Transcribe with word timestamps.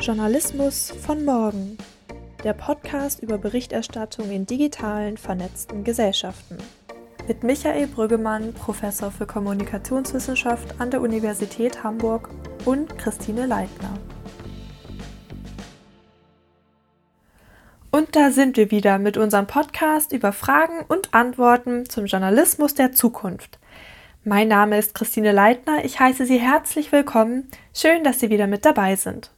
Journalismus 0.00 0.90
von 0.90 1.26
morgen. 1.26 1.76
Der 2.42 2.54
Podcast 2.54 3.22
über 3.22 3.36
Berichterstattung 3.36 4.30
in 4.30 4.46
digitalen, 4.46 5.18
vernetzten 5.18 5.84
Gesellschaften. 5.84 6.56
Mit 7.28 7.44
Michael 7.44 7.86
Brüggemann, 7.86 8.54
Professor 8.54 9.10
für 9.10 9.26
Kommunikationswissenschaft 9.26 10.80
an 10.80 10.90
der 10.90 11.02
Universität 11.02 11.84
Hamburg 11.84 12.30
und 12.64 12.96
Christine 12.96 13.44
Leitner. 13.44 13.98
Und 17.90 18.16
da 18.16 18.30
sind 18.30 18.56
wir 18.56 18.70
wieder 18.70 18.98
mit 18.98 19.18
unserem 19.18 19.46
Podcast 19.46 20.12
über 20.12 20.32
Fragen 20.32 20.82
und 20.88 21.12
Antworten 21.12 21.86
zum 21.90 22.06
Journalismus 22.06 22.74
der 22.74 22.92
Zukunft. 22.92 23.58
Mein 24.24 24.48
Name 24.48 24.78
ist 24.78 24.94
Christine 24.94 25.32
Leitner. 25.32 25.84
Ich 25.84 26.00
heiße 26.00 26.24
Sie 26.24 26.38
herzlich 26.38 26.90
willkommen. 26.90 27.50
Schön, 27.74 28.02
dass 28.02 28.18
Sie 28.18 28.30
wieder 28.30 28.46
mit 28.46 28.64
dabei 28.64 28.96
sind. 28.96 29.30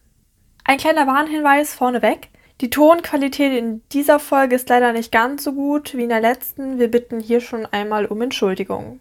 Ein 0.72 0.78
kleiner 0.78 1.06
Warnhinweis 1.06 1.74
vorneweg. 1.74 2.30
Die 2.62 2.70
Tonqualität 2.70 3.52
in 3.52 3.82
dieser 3.92 4.18
Folge 4.18 4.56
ist 4.56 4.70
leider 4.70 4.94
nicht 4.94 5.12
ganz 5.12 5.44
so 5.44 5.52
gut 5.52 5.94
wie 5.94 6.04
in 6.04 6.08
der 6.08 6.22
letzten. 6.22 6.78
Wir 6.78 6.90
bitten 6.90 7.20
hier 7.20 7.42
schon 7.42 7.66
einmal 7.66 8.06
um 8.06 8.22
Entschuldigung. 8.22 8.98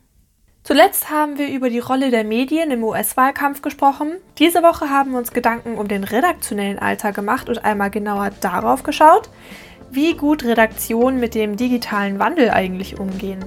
Zuletzt 0.64 1.10
haben 1.10 1.38
wir 1.38 1.48
über 1.48 1.70
die 1.70 1.80
Rolle 1.80 2.12
der 2.12 2.26
Medien 2.26 2.72
im 2.72 2.84
US-Wahlkampf 2.84 3.62
gesprochen. 3.62 4.18
Diese 4.38 4.64
Woche 4.64 4.90
haben 4.90 5.12
wir 5.12 5.18
uns 5.18 5.32
Gedanken 5.32 5.78
um 5.78 5.88
den 5.88 6.04
redaktionellen 6.04 6.78
Alltag 6.78 7.16
gemacht 7.16 7.48
und 7.48 7.64
einmal 7.64 7.90
genauer 7.90 8.32
darauf 8.42 8.84
geschaut, 8.84 9.30
wie 9.92 10.18
gut 10.18 10.44
Redaktionen 10.44 11.22
mit 11.22 11.36
dem 11.36 11.56
digitalen 11.56 12.20
Wandel 12.20 12.50
eigentlich 12.50 13.00
umgehen. 13.00 13.46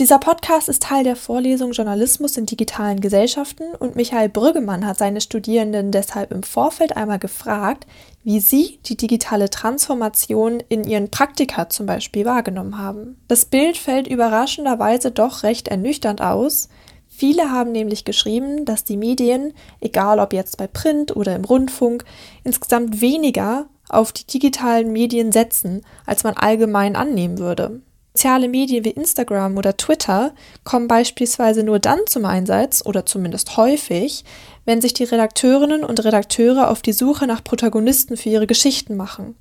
Dieser 0.00 0.18
Podcast 0.18 0.70
ist 0.70 0.84
Teil 0.84 1.04
der 1.04 1.16
Vorlesung 1.16 1.72
Journalismus 1.72 2.38
in 2.38 2.46
digitalen 2.46 3.02
Gesellschaften 3.02 3.74
und 3.78 3.94
Michael 3.94 4.30
Brüggemann 4.30 4.86
hat 4.86 4.96
seine 4.96 5.20
Studierenden 5.20 5.90
deshalb 5.90 6.32
im 6.32 6.42
Vorfeld 6.42 6.96
einmal 6.96 7.18
gefragt, 7.18 7.86
wie 8.24 8.40
sie 8.40 8.78
die 8.86 8.96
digitale 8.96 9.50
Transformation 9.50 10.62
in 10.70 10.84
ihren 10.84 11.10
Praktika 11.10 11.68
zum 11.68 11.84
Beispiel 11.84 12.24
wahrgenommen 12.24 12.78
haben. 12.78 13.20
Das 13.28 13.44
Bild 13.44 13.76
fällt 13.76 14.06
überraschenderweise 14.08 15.10
doch 15.10 15.42
recht 15.42 15.68
ernüchternd 15.68 16.22
aus. 16.22 16.70
Viele 17.06 17.50
haben 17.50 17.72
nämlich 17.72 18.06
geschrieben, 18.06 18.64
dass 18.64 18.84
die 18.84 18.96
Medien, 18.96 19.52
egal 19.82 20.20
ob 20.20 20.32
jetzt 20.32 20.56
bei 20.56 20.68
Print 20.68 21.14
oder 21.14 21.36
im 21.36 21.44
Rundfunk, 21.44 22.06
insgesamt 22.44 23.02
weniger 23.02 23.66
auf 23.90 24.12
die 24.12 24.26
digitalen 24.26 24.90
Medien 24.90 25.32
setzen, 25.32 25.82
als 26.06 26.24
man 26.24 26.32
allgemein 26.32 26.96
annehmen 26.96 27.36
würde. 27.36 27.82
Soziale 28.14 28.48
Medien 28.48 28.84
wie 28.84 28.90
Instagram 28.90 29.56
oder 29.56 29.76
Twitter 29.76 30.34
kommen 30.64 30.86
beispielsweise 30.86 31.62
nur 31.62 31.78
dann 31.78 32.00
zum 32.06 32.26
Einsatz 32.26 32.84
oder 32.84 33.06
zumindest 33.06 33.56
häufig, 33.56 34.24
wenn 34.66 34.82
sich 34.82 34.92
die 34.92 35.04
Redakteurinnen 35.04 35.82
und 35.82 36.04
Redakteure 36.04 36.68
auf 36.68 36.82
die 36.82 36.92
Suche 36.92 37.26
nach 37.26 37.42
Protagonisten 37.42 38.18
für 38.18 38.28
ihre 38.28 38.46
Geschichten 38.46 38.96
machen 38.96 39.34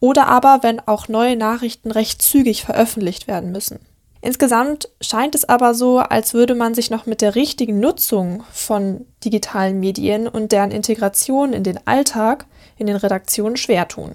oder 0.00 0.26
aber 0.26 0.58
wenn 0.62 0.80
auch 0.80 1.08
neue 1.08 1.36
Nachrichten 1.36 1.90
recht 1.90 2.20
zügig 2.20 2.62
veröffentlicht 2.62 3.26
werden 3.26 3.52
müssen. 3.52 3.78
Insgesamt 4.22 4.90
scheint 5.00 5.34
es 5.34 5.48
aber 5.48 5.72
so, 5.72 5.98
als 5.98 6.34
würde 6.34 6.54
man 6.54 6.74
sich 6.74 6.90
noch 6.90 7.06
mit 7.06 7.22
der 7.22 7.34
richtigen 7.34 7.80
Nutzung 7.80 8.42
von 8.52 9.06
digitalen 9.24 9.80
Medien 9.80 10.28
und 10.28 10.52
deren 10.52 10.72
Integration 10.72 11.54
in 11.54 11.64
den 11.64 11.86
Alltag 11.86 12.44
in 12.76 12.86
den 12.86 12.96
Redaktionen 12.96 13.56
schwer 13.56 13.88
tun. 13.88 14.14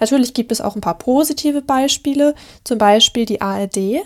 Natürlich 0.00 0.34
gibt 0.34 0.50
es 0.50 0.60
auch 0.60 0.74
ein 0.74 0.80
paar 0.80 0.98
positive 0.98 1.62
Beispiele, 1.62 2.34
zum 2.64 2.78
Beispiel 2.78 3.26
die 3.26 3.40
ARD. 3.40 4.00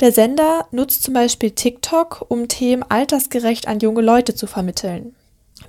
Der 0.00 0.12
Sender 0.12 0.66
nutzt 0.72 1.02
zum 1.02 1.14
Beispiel 1.14 1.52
TikTok, 1.52 2.24
um 2.28 2.48
Themen 2.48 2.82
altersgerecht 2.82 3.68
an 3.68 3.78
junge 3.78 4.02
Leute 4.02 4.34
zu 4.34 4.46
vermitteln. 4.46 5.14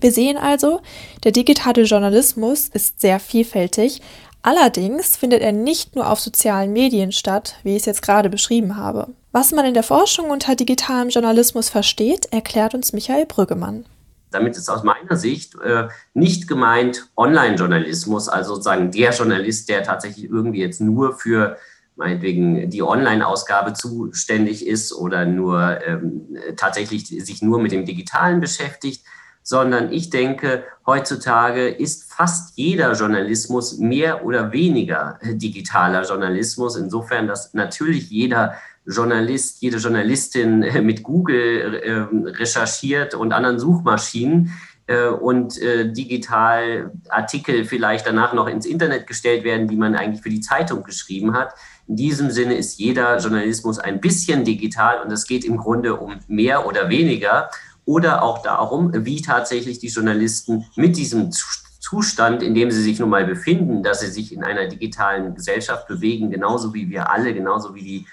Wir 0.01 0.11
sehen 0.11 0.37
also, 0.37 0.81
der 1.23 1.31
digitale 1.31 1.83
Journalismus 1.83 2.67
ist 2.67 2.99
sehr 2.99 3.19
vielfältig, 3.19 4.01
allerdings 4.41 5.15
findet 5.15 5.41
er 5.41 5.53
nicht 5.53 5.95
nur 5.95 6.09
auf 6.11 6.19
sozialen 6.19 6.73
Medien 6.73 7.11
statt, 7.11 7.55
wie 7.63 7.71
ich 7.71 7.77
es 7.81 7.85
jetzt 7.85 8.01
gerade 8.01 8.29
beschrieben 8.29 8.75
habe. 8.75 9.13
Was 9.31 9.51
man 9.51 9.65
in 9.65 9.73
der 9.73 9.83
Forschung 9.83 10.29
unter 10.29 10.55
digitalem 10.55 11.09
Journalismus 11.09 11.69
versteht, 11.69 12.27
erklärt 12.31 12.73
uns 12.73 12.93
Michael 12.93 13.25
Brüggemann. 13.25 13.85
Damit 14.31 14.57
ist 14.57 14.69
aus 14.69 14.83
meiner 14.83 15.15
Sicht 15.15 15.55
äh, 15.61 15.87
nicht 16.13 16.47
gemeint 16.47 17.09
Online-Journalismus, 17.15 18.27
also 18.29 18.55
sozusagen 18.55 18.91
der 18.91 19.11
Journalist, 19.11 19.69
der 19.69 19.83
tatsächlich 19.83 20.25
irgendwie 20.25 20.61
jetzt 20.61 20.81
nur 20.81 21.13
für 21.13 21.57
meinetwegen 21.95 22.69
die 22.69 22.83
Online-Ausgabe 22.83 23.73
zuständig 23.73 24.67
ist 24.67 24.93
oder 24.93 25.25
nur 25.25 25.79
ähm, 25.85 26.37
tatsächlich 26.55 27.07
sich 27.07 27.41
nur 27.41 27.59
mit 27.59 27.71
dem 27.71 27.85
Digitalen 27.85 28.39
beschäftigt, 28.39 29.03
sondern 29.41 29.93
ich 29.93 30.09
denke, 30.09 30.65
heutzutage 30.85 31.69
ist 31.69 32.11
fast 32.11 32.57
jeder 32.57 32.91
Journalismus 32.93 33.77
mehr 33.77 34.25
oder 34.25 34.51
weniger 34.51 35.19
digitaler 35.23 36.03
Journalismus. 36.03 36.75
Insofern, 36.75 37.27
dass 37.27 37.53
natürlich 37.53 38.09
jeder 38.09 38.55
Journalist, 38.87 39.61
jede 39.61 39.77
Journalistin 39.77 40.63
äh, 40.63 40.81
mit 40.81 41.03
Google 41.03 41.75
äh, 41.75 42.29
recherchiert 42.29 43.13
und 43.13 43.33
anderen 43.33 43.59
Suchmaschinen 43.59 44.53
äh, 44.87 45.07
und 45.07 45.61
äh, 45.61 45.91
digital 45.91 46.91
Artikel 47.09 47.65
vielleicht 47.65 48.07
danach 48.07 48.33
noch 48.33 48.47
ins 48.47 48.65
Internet 48.65 49.05
gestellt 49.05 49.43
werden, 49.43 49.67
die 49.67 49.75
man 49.75 49.95
eigentlich 49.95 50.21
für 50.21 50.29
die 50.29 50.41
Zeitung 50.41 50.83
geschrieben 50.83 51.33
hat. 51.33 51.53
In 51.87 51.97
diesem 51.97 52.31
Sinne 52.31 52.55
ist 52.55 52.79
jeder 52.79 53.17
Journalismus 53.17 53.79
ein 53.79 53.99
bisschen 53.99 54.45
digital 54.45 55.01
und 55.01 55.11
es 55.11 55.27
geht 55.27 55.43
im 55.43 55.57
Grunde 55.57 55.95
um 55.95 56.19
mehr 56.27 56.65
oder 56.65 56.89
weniger 56.89 57.49
oder 57.85 58.23
auch 58.23 58.41
darum, 58.41 58.91
wie 58.93 59.21
tatsächlich 59.21 59.79
die 59.79 59.87
Journalisten 59.87 60.65
mit 60.75 60.97
diesem 60.97 61.31
Zustand, 61.79 62.43
in 62.43 62.53
dem 62.53 62.69
sie 62.71 62.81
sich 62.81 62.99
nun 62.99 63.09
mal 63.09 63.25
befinden, 63.25 63.83
dass 63.83 64.01
sie 64.01 64.07
sich 64.07 64.33
in 64.33 64.43
einer 64.43 64.67
digitalen 64.67 65.35
Gesellschaft 65.35 65.87
bewegen, 65.87 66.29
genauso 66.29 66.73
wie 66.73 66.89
wir 66.89 67.11
alle, 67.11 67.33
genauso 67.33 67.75
wie 67.75 67.83
die 67.83 68.05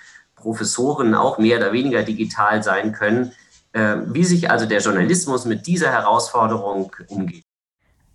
Professoren 0.45 1.15
auch 1.15 1.39
mehr 1.39 1.57
oder 1.57 1.73
weniger 1.73 2.03
digital 2.03 2.63
sein 2.63 2.93
können, 2.93 3.33
äh, 3.73 3.97
wie 4.07 4.25
sich 4.25 4.51
also 4.51 4.67
der 4.67 4.81
Journalismus 4.81 5.47
mit 5.47 5.67
dieser 5.67 5.91
Herausforderung 5.91 6.93
umgeht. 7.09 7.45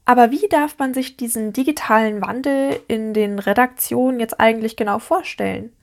Aber 0.05 0.31
wie 0.31 0.47
darf 0.47 0.77
man 0.77 0.93
sich 0.93 1.17
diesen 1.17 1.53
digitalen 1.53 2.21
Wandel 2.21 2.79
in 2.87 3.13
den 3.13 3.39
Redaktionen 3.39 4.19
jetzt 4.19 4.39
eigentlich 4.39 4.75
genau 4.75 4.99
vorstellen? 4.99 5.73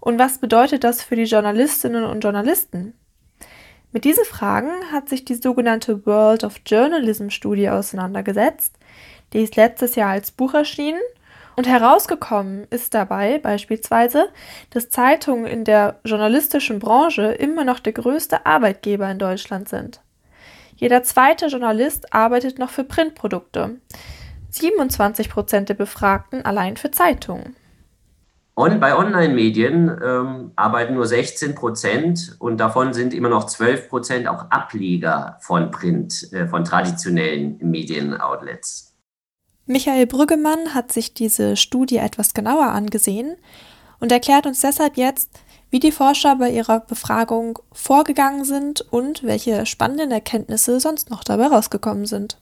Und 0.00 0.18
was 0.18 0.38
bedeutet 0.38 0.84
das 0.84 1.02
für 1.02 1.16
die 1.16 1.24
Journalistinnen 1.24 2.04
und 2.04 2.22
Journalisten? 2.22 2.94
Mit 3.90 4.04
diesen 4.04 4.24
Fragen 4.24 4.70
hat 4.92 5.08
sich 5.08 5.24
die 5.24 5.34
sogenannte 5.34 6.06
World 6.06 6.44
of 6.44 6.60
Journalism 6.64 7.30
Studie 7.30 7.70
auseinandergesetzt. 7.70 8.76
Die 9.32 9.42
ist 9.42 9.56
letztes 9.56 9.94
Jahr 9.96 10.10
als 10.10 10.30
Buch 10.30 10.54
erschienen 10.54 11.00
und 11.58 11.66
herausgekommen 11.66 12.68
ist 12.70 12.94
dabei 12.94 13.40
beispielsweise, 13.40 14.28
dass 14.70 14.90
Zeitungen 14.90 15.44
in 15.44 15.64
der 15.64 15.98
journalistischen 16.04 16.78
Branche 16.78 17.32
immer 17.32 17.64
noch 17.64 17.80
der 17.80 17.94
größte 17.94 18.46
Arbeitgeber 18.46 19.10
in 19.10 19.18
Deutschland 19.18 19.68
sind. 19.68 20.00
Jeder 20.76 21.02
zweite 21.02 21.46
Journalist 21.46 22.14
arbeitet 22.14 22.60
noch 22.60 22.70
für 22.70 22.84
Printprodukte. 22.84 23.80
27 24.50 25.28
Prozent 25.28 25.68
der 25.68 25.74
Befragten 25.74 26.44
allein 26.44 26.76
für 26.76 26.92
Zeitungen. 26.92 27.56
Und 28.54 28.78
bei 28.78 28.96
Online-Medien 28.96 30.00
ähm, 30.00 30.52
arbeiten 30.54 30.94
nur 30.94 31.06
16 31.06 31.56
Prozent 31.56 32.36
und 32.38 32.58
davon 32.58 32.92
sind 32.92 33.12
immer 33.12 33.30
noch 33.30 33.46
12 33.46 33.88
Prozent 33.88 34.28
auch 34.28 34.48
Ableger 34.50 35.38
von 35.40 35.72
Print, 35.72 36.32
äh, 36.32 36.46
von 36.46 36.62
traditionellen 36.62 37.58
Medienoutlets. 37.60 38.87
Michael 39.70 40.06
Brüggemann 40.06 40.74
hat 40.74 40.92
sich 40.92 41.12
diese 41.12 41.54
Studie 41.54 41.98
etwas 41.98 42.32
genauer 42.32 42.68
angesehen 42.68 43.36
und 44.00 44.10
erklärt 44.10 44.46
uns 44.46 44.62
deshalb 44.62 44.96
jetzt, 44.96 45.40
wie 45.68 45.78
die 45.78 45.92
Forscher 45.92 46.36
bei 46.36 46.50
ihrer 46.50 46.80
Befragung 46.80 47.58
vorgegangen 47.70 48.46
sind 48.46 48.80
und 48.80 49.24
welche 49.24 49.66
spannenden 49.66 50.10
Erkenntnisse 50.10 50.80
sonst 50.80 51.10
noch 51.10 51.22
dabei 51.22 51.48
rausgekommen 51.48 52.06
sind. 52.06 52.38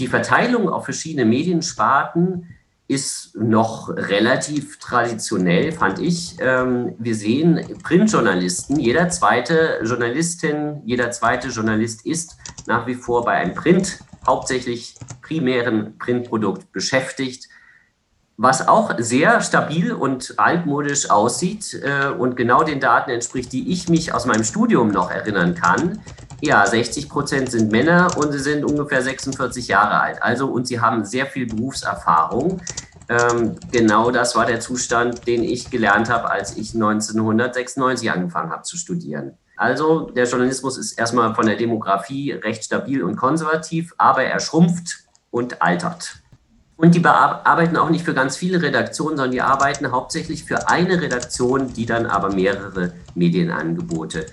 Die 0.00 0.08
Verteilung 0.08 0.68
auf 0.68 0.86
verschiedene 0.86 1.24
Mediensparten 1.24 2.48
ist 2.88 3.36
noch 3.36 3.88
relativ 3.88 4.80
traditionell, 4.80 5.70
fand 5.70 6.00
ich. 6.00 6.36
Ähm, 6.40 6.96
wir 6.98 7.14
sehen 7.14 7.60
Printjournalisten, 7.84 8.80
jeder 8.80 9.08
zweite 9.08 9.78
Journalistin, 9.84 10.82
jeder 10.84 11.12
zweite 11.12 11.46
Journalist 11.48 12.04
ist 12.04 12.36
nach 12.66 12.88
wie 12.88 12.94
vor 12.94 13.24
bei 13.24 13.34
einem 13.34 13.54
Print 13.54 14.00
hauptsächlich 14.26 14.94
primären 15.22 15.98
Printprodukt 15.98 16.72
beschäftigt, 16.72 17.48
was 18.36 18.68
auch 18.68 18.94
sehr 18.98 19.40
stabil 19.40 19.92
und 19.92 20.34
altmodisch 20.36 21.10
aussieht 21.10 21.74
äh, 21.82 22.08
und 22.08 22.36
genau 22.36 22.62
den 22.62 22.80
Daten 22.80 23.10
entspricht, 23.10 23.52
die 23.52 23.72
ich 23.72 23.88
mich 23.88 24.12
aus 24.12 24.26
meinem 24.26 24.44
Studium 24.44 24.88
noch 24.88 25.10
erinnern 25.10 25.54
kann. 25.54 26.02
Ja, 26.42 26.66
60 26.66 27.08
Prozent 27.08 27.50
sind 27.50 27.72
Männer 27.72 28.14
und 28.18 28.32
sie 28.32 28.38
sind 28.38 28.64
ungefähr 28.64 29.00
46 29.00 29.68
Jahre 29.68 30.00
alt. 30.00 30.22
Also, 30.22 30.48
und 30.48 30.66
sie 30.66 30.80
haben 30.80 31.04
sehr 31.06 31.24
viel 31.26 31.46
Berufserfahrung. 31.46 32.60
Ähm, 33.08 33.56
genau 33.72 34.10
das 34.10 34.36
war 34.36 34.44
der 34.44 34.60
Zustand, 34.60 35.26
den 35.26 35.42
ich 35.42 35.70
gelernt 35.70 36.10
habe, 36.10 36.30
als 36.30 36.58
ich 36.58 36.74
1996 36.74 38.10
angefangen 38.10 38.50
habe 38.50 38.64
zu 38.64 38.76
studieren. 38.76 39.38
Also 39.56 40.10
der 40.10 40.26
Journalismus 40.26 40.76
ist 40.76 40.98
erstmal 40.98 41.34
von 41.34 41.46
der 41.46 41.56
Demografie 41.56 42.32
recht 42.32 42.64
stabil 42.64 43.02
und 43.02 43.16
konservativ, 43.16 43.94
aber 43.96 44.24
er 44.24 44.38
schrumpft 44.40 45.04
und 45.30 45.62
altert. 45.62 46.20
Und 46.76 46.94
die 46.94 47.04
arbeiten 47.04 47.76
auch 47.78 47.88
nicht 47.88 48.04
für 48.04 48.12
ganz 48.12 48.36
viele 48.36 48.60
Redaktionen, 48.60 49.16
sondern 49.16 49.32
die 49.32 49.40
arbeiten 49.40 49.90
hauptsächlich 49.90 50.44
für 50.44 50.68
eine 50.68 51.00
Redaktion, 51.00 51.72
die 51.72 51.86
dann 51.86 52.04
aber 52.04 52.34
mehrere 52.34 52.92
Medienangebote 53.14 54.26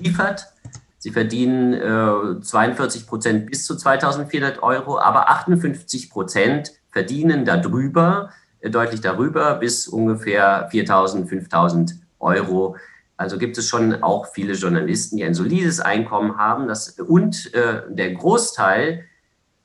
liefert. 0.00 0.46
Sie 1.00 1.10
verdienen 1.10 1.74
äh, 1.74 2.40
42 2.40 3.06
Prozent 3.06 3.46
bis 3.50 3.64
zu 3.64 3.76
2400 3.76 4.62
Euro, 4.62 4.98
aber 4.98 5.28
58 5.28 6.10
Prozent 6.10 6.72
verdienen 6.90 7.44
darüber, 7.44 8.30
äh, 8.60 8.70
deutlich 8.70 9.00
darüber, 9.00 9.54
bis 9.54 9.88
ungefähr 9.88 10.68
4000, 10.70 11.28
5000 11.28 11.96
Euro. 12.20 12.76
Also 13.18 13.36
gibt 13.36 13.58
es 13.58 13.68
schon 13.68 14.02
auch 14.02 14.26
viele 14.32 14.54
Journalisten, 14.54 15.18
die 15.18 15.24
ein 15.24 15.34
solides 15.34 15.80
Einkommen 15.80 16.38
haben. 16.38 16.68
Das, 16.68 16.98
und 16.98 17.52
äh, 17.52 17.82
der 17.90 18.14
Großteil 18.14 19.04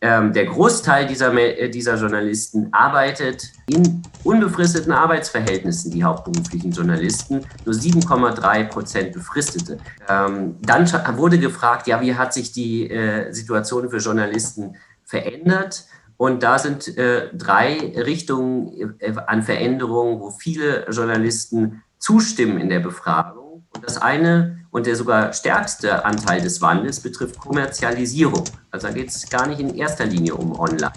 ähm, 0.03 0.33
der 0.33 0.47
Großteil 0.47 1.07
dieser, 1.07 1.33
äh, 1.33 1.69
dieser 1.69 1.95
Journalisten 1.95 2.67
arbeitet 2.73 3.53
in 3.67 4.03
unbefristeten 4.25 4.91
Arbeitsverhältnissen, 4.91 5.91
die 5.91 6.03
hauptberuflichen 6.03 6.71
Journalisten, 6.71 7.45
nur 7.63 7.73
7,3 7.73 8.65
Prozent 8.65 9.13
befristete. 9.13 9.77
Ähm, 10.09 10.57
dann 10.61 10.85
wurde 11.17 11.39
gefragt, 11.39 11.88
ja, 11.88 12.01
wie 12.01 12.15
hat 12.15 12.33
sich 12.33 12.51
die 12.51 12.89
äh, 12.89 13.31
Situation 13.31 13.89
für 13.89 13.99
Journalisten 13.99 14.75
verändert? 15.06 15.85
Und 16.17 16.44
da 16.44 16.59
sind 16.59 16.97
äh, 16.97 17.29
drei 17.33 17.94
Richtungen 17.95 18.97
äh, 18.99 19.13
an 19.25 19.41
Veränderungen, 19.41 20.19
wo 20.19 20.31
viele 20.31 20.85
Journalisten 20.89 21.81
zustimmen 21.97 22.59
in 22.59 22.67
der 22.67 22.81
Befragung. 22.81 23.43
Und 23.75 23.83
das 23.83 23.97
eine 23.97 24.63
und 24.73 24.87
der 24.87 24.95
sogar 24.95 25.33
stärkste 25.33 26.03
Anteil 26.03 26.41
des 26.41 26.61
Wandels 26.61 26.99
betrifft 26.99 27.39
Kommerzialisierung. 27.39 28.43
Also 28.71 28.87
da 28.87 28.93
geht 28.93 29.09
es 29.09 29.29
gar 29.29 29.47
nicht 29.47 29.59
in 29.59 29.75
erster 29.75 30.05
Linie 30.05 30.33
um 30.35 30.59
Online, 30.59 30.91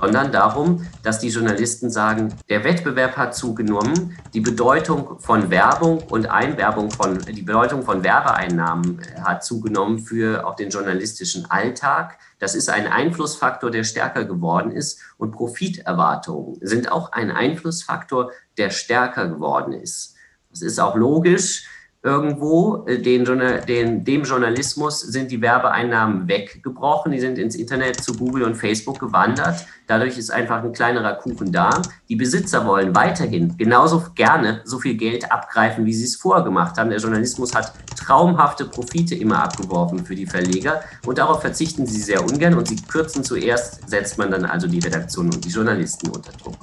sondern 0.00 0.32
darum, 0.32 0.86
dass 1.02 1.18
die 1.18 1.28
Journalisten 1.28 1.90
sagen, 1.90 2.34
der 2.48 2.64
Wettbewerb 2.64 3.18
hat 3.18 3.34
zugenommen, 3.34 4.16
die 4.32 4.40
Bedeutung 4.40 5.18
von 5.18 5.50
Werbung 5.50 5.98
und 6.08 6.30
Einwerbung 6.30 6.90
von, 6.90 7.18
die 7.18 7.42
Bedeutung 7.42 7.82
von 7.82 8.02
Werbeeinnahmen 8.02 9.02
hat 9.22 9.44
zugenommen 9.44 9.98
für 9.98 10.46
auch 10.46 10.56
den 10.56 10.70
journalistischen 10.70 11.50
Alltag. 11.50 12.18
Das 12.38 12.54
ist 12.54 12.70
ein 12.70 12.86
Einflussfaktor, 12.86 13.70
der 13.70 13.84
stärker 13.84 14.24
geworden 14.24 14.72
ist 14.72 15.00
und 15.18 15.32
Profiterwartungen 15.32 16.56
sind 16.62 16.90
auch 16.90 17.12
ein 17.12 17.30
Einflussfaktor, 17.30 18.30
der 18.56 18.70
stärker 18.70 19.28
geworden 19.28 19.74
ist. 19.74 20.14
Das 20.48 20.62
ist 20.62 20.80
auch 20.80 20.96
logisch 20.96 21.68
irgendwo. 22.02 22.84
Äh, 22.86 22.98
den, 22.98 23.24
den, 23.66 24.04
dem 24.04 24.22
Journalismus 24.22 25.00
sind 25.00 25.30
die 25.30 25.40
Werbeeinnahmen 25.40 26.28
weggebrochen. 26.28 27.12
Die 27.12 27.20
sind 27.20 27.38
ins 27.38 27.54
Internet 27.54 28.02
zu 28.02 28.14
Google 28.14 28.44
und 28.44 28.54
Facebook 28.54 28.98
gewandert. 28.98 29.66
Dadurch 29.86 30.16
ist 30.16 30.30
einfach 30.30 30.62
ein 30.62 30.72
kleinerer 30.72 31.14
Kuchen 31.14 31.52
da. 31.52 31.82
Die 32.08 32.16
Besitzer 32.16 32.66
wollen 32.66 32.94
weiterhin 32.94 33.56
genauso 33.56 34.04
gerne 34.14 34.62
so 34.64 34.78
viel 34.78 34.96
Geld 34.96 35.30
abgreifen, 35.30 35.84
wie 35.84 35.94
sie 35.94 36.04
es 36.04 36.16
vorher 36.16 36.44
gemacht 36.44 36.78
haben. 36.78 36.90
Der 36.90 36.98
Journalismus 36.98 37.54
hat 37.54 37.72
traumhafte 37.96 38.64
Profite 38.64 39.14
immer 39.14 39.42
abgeworfen 39.42 40.04
für 40.04 40.14
die 40.14 40.26
Verleger 40.26 40.80
und 41.06 41.18
darauf 41.18 41.40
verzichten 41.40 41.86
sie 41.86 42.00
sehr 42.00 42.24
ungern 42.24 42.54
und 42.54 42.68
sie 42.68 42.76
kürzen 42.76 43.24
zuerst, 43.24 43.88
setzt 43.88 44.16
man 44.16 44.30
dann 44.30 44.44
also 44.44 44.66
die 44.66 44.78
Redaktion 44.78 45.26
und 45.26 45.44
die 45.44 45.50
Journalisten 45.50 46.08
unter 46.08 46.32
Druck. 46.32 46.56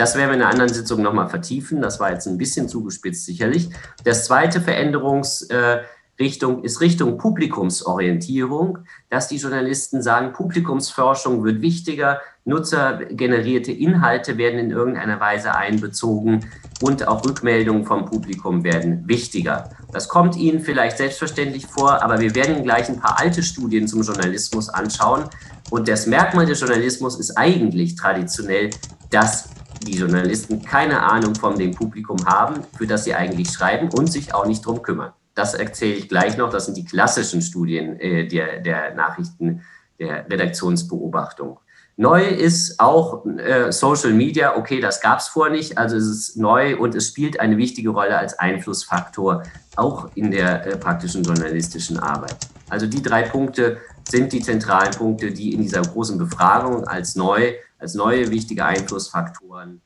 Das 0.00 0.14
werden 0.14 0.30
wir 0.30 0.36
in 0.36 0.40
einer 0.40 0.50
anderen 0.50 0.72
Sitzung 0.72 1.02
nochmal 1.02 1.28
vertiefen. 1.28 1.82
Das 1.82 2.00
war 2.00 2.10
jetzt 2.10 2.26
ein 2.26 2.38
bisschen 2.38 2.70
zugespitzt 2.70 3.26
sicherlich. 3.26 3.68
Das 4.02 4.24
zweite 4.24 4.62
Veränderungsrichtung 4.62 6.64
ist 6.64 6.80
Richtung 6.80 7.18
Publikumsorientierung, 7.18 8.78
dass 9.10 9.28
die 9.28 9.36
Journalisten 9.36 10.00
sagen, 10.00 10.32
Publikumsforschung 10.32 11.44
wird 11.44 11.60
wichtiger, 11.60 12.22
nutzergenerierte 12.46 13.72
Inhalte 13.72 14.38
werden 14.38 14.58
in 14.58 14.70
irgendeiner 14.70 15.20
Weise 15.20 15.54
einbezogen 15.54 16.46
und 16.80 17.06
auch 17.06 17.22
Rückmeldungen 17.22 17.84
vom 17.84 18.06
Publikum 18.06 18.64
werden 18.64 19.06
wichtiger. 19.06 19.68
Das 19.92 20.08
kommt 20.08 20.34
Ihnen 20.34 20.60
vielleicht 20.60 20.96
selbstverständlich 20.96 21.66
vor, 21.66 22.02
aber 22.02 22.20
wir 22.20 22.34
werden 22.34 22.62
gleich 22.62 22.88
ein 22.88 23.00
paar 23.00 23.20
alte 23.20 23.42
Studien 23.42 23.86
zum 23.86 24.00
Journalismus 24.00 24.70
anschauen. 24.70 25.24
Und 25.68 25.88
das 25.88 26.06
Merkmal 26.06 26.46
des 26.46 26.60
Journalismus 26.60 27.20
ist 27.20 27.36
eigentlich 27.36 27.96
traditionell, 27.96 28.70
dass 29.10 29.50
die 29.86 29.96
Journalisten 29.96 30.62
keine 30.62 31.02
Ahnung 31.02 31.34
von 31.34 31.58
dem 31.58 31.72
Publikum 31.72 32.26
haben, 32.26 32.64
für 32.76 32.86
das 32.86 33.04
sie 33.04 33.14
eigentlich 33.14 33.50
schreiben 33.50 33.88
und 33.90 34.12
sich 34.12 34.34
auch 34.34 34.46
nicht 34.46 34.64
drum 34.64 34.82
kümmern. 34.82 35.12
Das 35.34 35.54
erzähle 35.54 35.94
ich 35.94 36.08
gleich 36.08 36.36
noch. 36.36 36.50
Das 36.50 36.66
sind 36.66 36.76
die 36.76 36.84
klassischen 36.84 37.40
Studien 37.40 37.98
äh, 37.98 38.26
der, 38.26 38.60
der 38.60 38.94
Nachrichten, 38.94 39.62
der 39.98 40.28
Redaktionsbeobachtung. 40.30 41.58
Neu 41.96 42.24
ist 42.24 42.80
auch 42.80 43.26
äh, 43.26 43.70
Social 43.72 44.12
Media. 44.12 44.56
Okay, 44.56 44.80
das 44.80 45.00
gab 45.00 45.18
es 45.18 45.28
vorher 45.28 45.54
nicht. 45.54 45.76
Also 45.76 45.96
es 45.96 46.06
ist 46.06 46.36
neu 46.36 46.78
und 46.78 46.94
es 46.94 47.08
spielt 47.08 47.38
eine 47.40 47.58
wichtige 47.58 47.90
Rolle 47.90 48.16
als 48.16 48.38
Einflussfaktor 48.38 49.42
auch 49.76 50.08
in 50.14 50.30
der 50.30 50.66
äh, 50.66 50.76
praktischen 50.76 51.22
journalistischen 51.22 51.98
Arbeit. 51.98 52.36
Also 52.70 52.86
die 52.86 53.02
drei 53.02 53.22
Punkte 53.22 53.78
sind 54.08 54.32
die 54.32 54.40
zentralen 54.40 54.92
Punkte, 54.92 55.30
die 55.30 55.52
in 55.52 55.62
dieser 55.62 55.82
großen 55.82 56.16
Befragung 56.16 56.84
als 56.84 57.16
neu 57.16 57.52
als 57.80 57.94
neue 57.94 58.30
wichtige 58.30 58.64
Einflussfaktoren 58.64 59.80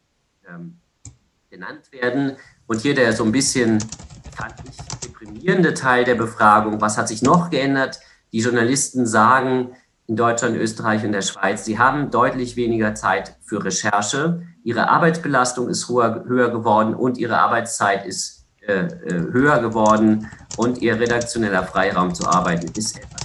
ähm, 0.48 0.78
genannt 1.48 1.92
werden. 1.92 2.36
Und 2.66 2.80
hier 2.80 2.94
der 2.94 3.12
so 3.12 3.24
ein 3.24 3.32
bisschen, 3.32 3.78
fand 4.36 4.54
ich, 4.68 4.76
deprimierende 5.00 5.74
Teil 5.74 6.04
der 6.04 6.16
Befragung. 6.16 6.80
Was 6.80 6.98
hat 6.98 7.08
sich 7.08 7.22
noch 7.22 7.50
geändert? 7.50 8.00
Die 8.32 8.40
Journalisten 8.40 9.06
sagen 9.06 9.76
in 10.06 10.16
Deutschland, 10.16 10.56
Österreich 10.56 11.04
und 11.04 11.12
der 11.12 11.22
Schweiz, 11.22 11.64
sie 11.64 11.78
haben 11.78 12.10
deutlich 12.10 12.56
weniger 12.56 12.94
Zeit 12.94 13.36
für 13.42 13.64
Recherche. 13.64 14.42
Ihre 14.64 14.88
Arbeitsbelastung 14.90 15.68
ist 15.68 15.88
höher, 15.88 16.24
höher 16.26 16.50
geworden 16.50 16.94
und 16.94 17.16
ihre 17.16 17.38
Arbeitszeit 17.38 18.04
ist 18.04 18.44
äh, 18.66 18.86
äh 18.86 19.32
höher 19.32 19.60
geworden 19.60 20.30
und 20.56 20.78
ihr 20.78 20.98
redaktioneller 20.98 21.64
Freiraum 21.64 22.14
zu 22.14 22.26
arbeiten 22.26 22.70
ist 22.76 22.98
etwas 22.98 23.23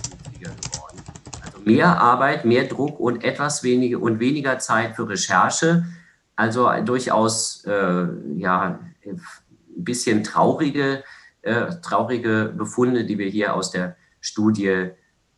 mehr 1.70 2.02
Arbeit, 2.02 2.46
mehr 2.46 2.64
Druck 2.64 3.00
und 3.00 3.24
etwas 3.24 3.62
weniger 3.62 4.02
und 4.02 4.20
weniger 4.20 4.58
Zeit 4.58 4.96
für 4.96 5.08
Recherche. 5.08 5.86
Also 6.36 6.68
durchaus 6.84 7.64
äh, 7.66 8.08
ja, 8.38 8.80
ein 9.06 9.22
bisschen 9.76 10.24
traurige, 10.24 11.04
äh, 11.44 11.68
traurige 11.84 12.54
Befunde, 12.58 13.06
die 13.06 13.20
wir 13.20 13.28
hier 13.28 13.54
aus 13.54 13.70
der 13.70 13.96
Studie 14.20 14.90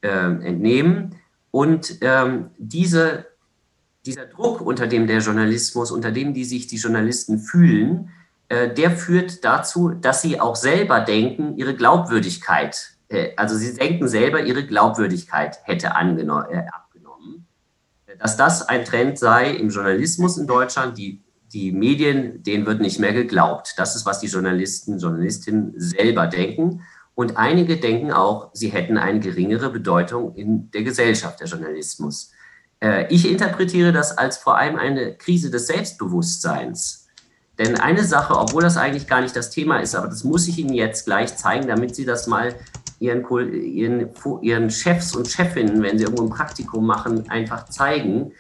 äh, 0.01 0.07
entnehmen. 0.07 1.15
Und 1.51 1.97
ähm, 1.99 2.51
diese, 2.57 3.25
dieser 4.05 4.25
Druck, 4.25 4.61
unter 4.61 4.87
dem 4.87 5.07
der 5.07 5.19
Journalismus, 5.19 5.91
unter 5.91 6.11
dem 6.11 6.33
die 6.33 6.45
sich 6.45 6.67
die 6.67 6.77
Journalisten 6.77 7.39
fühlen, 7.39 8.09
äh, 8.47 8.73
der 8.73 8.91
führt 8.91 9.43
dazu, 9.43 9.89
dass 9.89 10.21
sie 10.21 10.39
auch 10.39 10.55
selber 10.55 11.01
denken, 11.01 11.57
ihre 11.57 11.75
Glaubwürdigkeit 11.75 12.93
also 13.35 13.55
sie 13.55 13.73
denken 13.73 14.07
selber, 14.07 14.41
ihre 14.41 14.65
Glaubwürdigkeit 14.65 15.59
hätte 15.63 15.87
äh, 15.87 15.91
abgenommen. 15.91 17.47
Dass 18.19 18.37
das 18.37 18.67
ein 18.67 18.85
Trend 18.85 19.19
sei 19.19 19.51
im 19.51 19.69
Journalismus 19.69 20.37
in 20.37 20.47
Deutschland, 20.47 20.97
die, 20.97 21.21
die 21.51 21.71
Medien, 21.71 22.43
denen 22.43 22.65
wird 22.65 22.81
nicht 22.81 22.99
mehr 22.99 23.13
geglaubt. 23.13 23.73
Das 23.77 23.95
ist, 23.95 24.05
was 24.05 24.19
die 24.19 24.27
Journalisten, 24.27 24.99
Journalistinnen 24.99 25.73
selber 25.75 26.27
denken. 26.27 26.83
Und 27.13 27.37
einige 27.37 27.77
denken 27.77 28.11
auch, 28.11 28.51
sie 28.53 28.69
hätten 28.69 28.97
eine 28.97 29.19
geringere 29.19 29.69
Bedeutung 29.69 30.33
in 30.35 30.71
der 30.71 30.83
Gesellschaft, 30.83 31.39
der 31.39 31.47
Journalismus. 31.47 32.31
Äh, 32.81 33.13
ich 33.13 33.29
interpretiere 33.29 33.91
das 33.91 34.17
als 34.17 34.37
vor 34.37 34.57
allem 34.57 34.77
eine 34.77 35.15
Krise 35.15 35.51
des 35.51 35.67
Selbstbewusstseins. 35.67 37.07
Denn 37.59 37.79
eine 37.79 38.03
Sache, 38.03 38.37
obwohl 38.37 38.63
das 38.63 38.77
eigentlich 38.77 39.07
gar 39.07 39.21
nicht 39.21 39.35
das 39.35 39.49
Thema 39.49 39.79
ist, 39.79 39.93
aber 39.93 40.07
das 40.07 40.23
muss 40.23 40.47
ich 40.47 40.57
Ihnen 40.57 40.73
jetzt 40.73 41.05
gleich 41.05 41.35
zeigen, 41.35 41.67
damit 41.67 41.95
Sie 41.95 42.05
das 42.05 42.25
mal 42.25 42.55
ihren, 43.01 43.25
ihren, 43.51 44.09
ihren 44.41 44.69
Chefs 44.69 45.15
und 45.15 45.27
Chefinnen, 45.27 45.81
wenn 45.81 45.97
sie 45.97 46.03
irgendwo 46.03 46.23
ein 46.23 46.29
Praktikum 46.29 46.85
machen, 46.85 47.27
einfach 47.29 47.65
zeigen, 47.65 48.31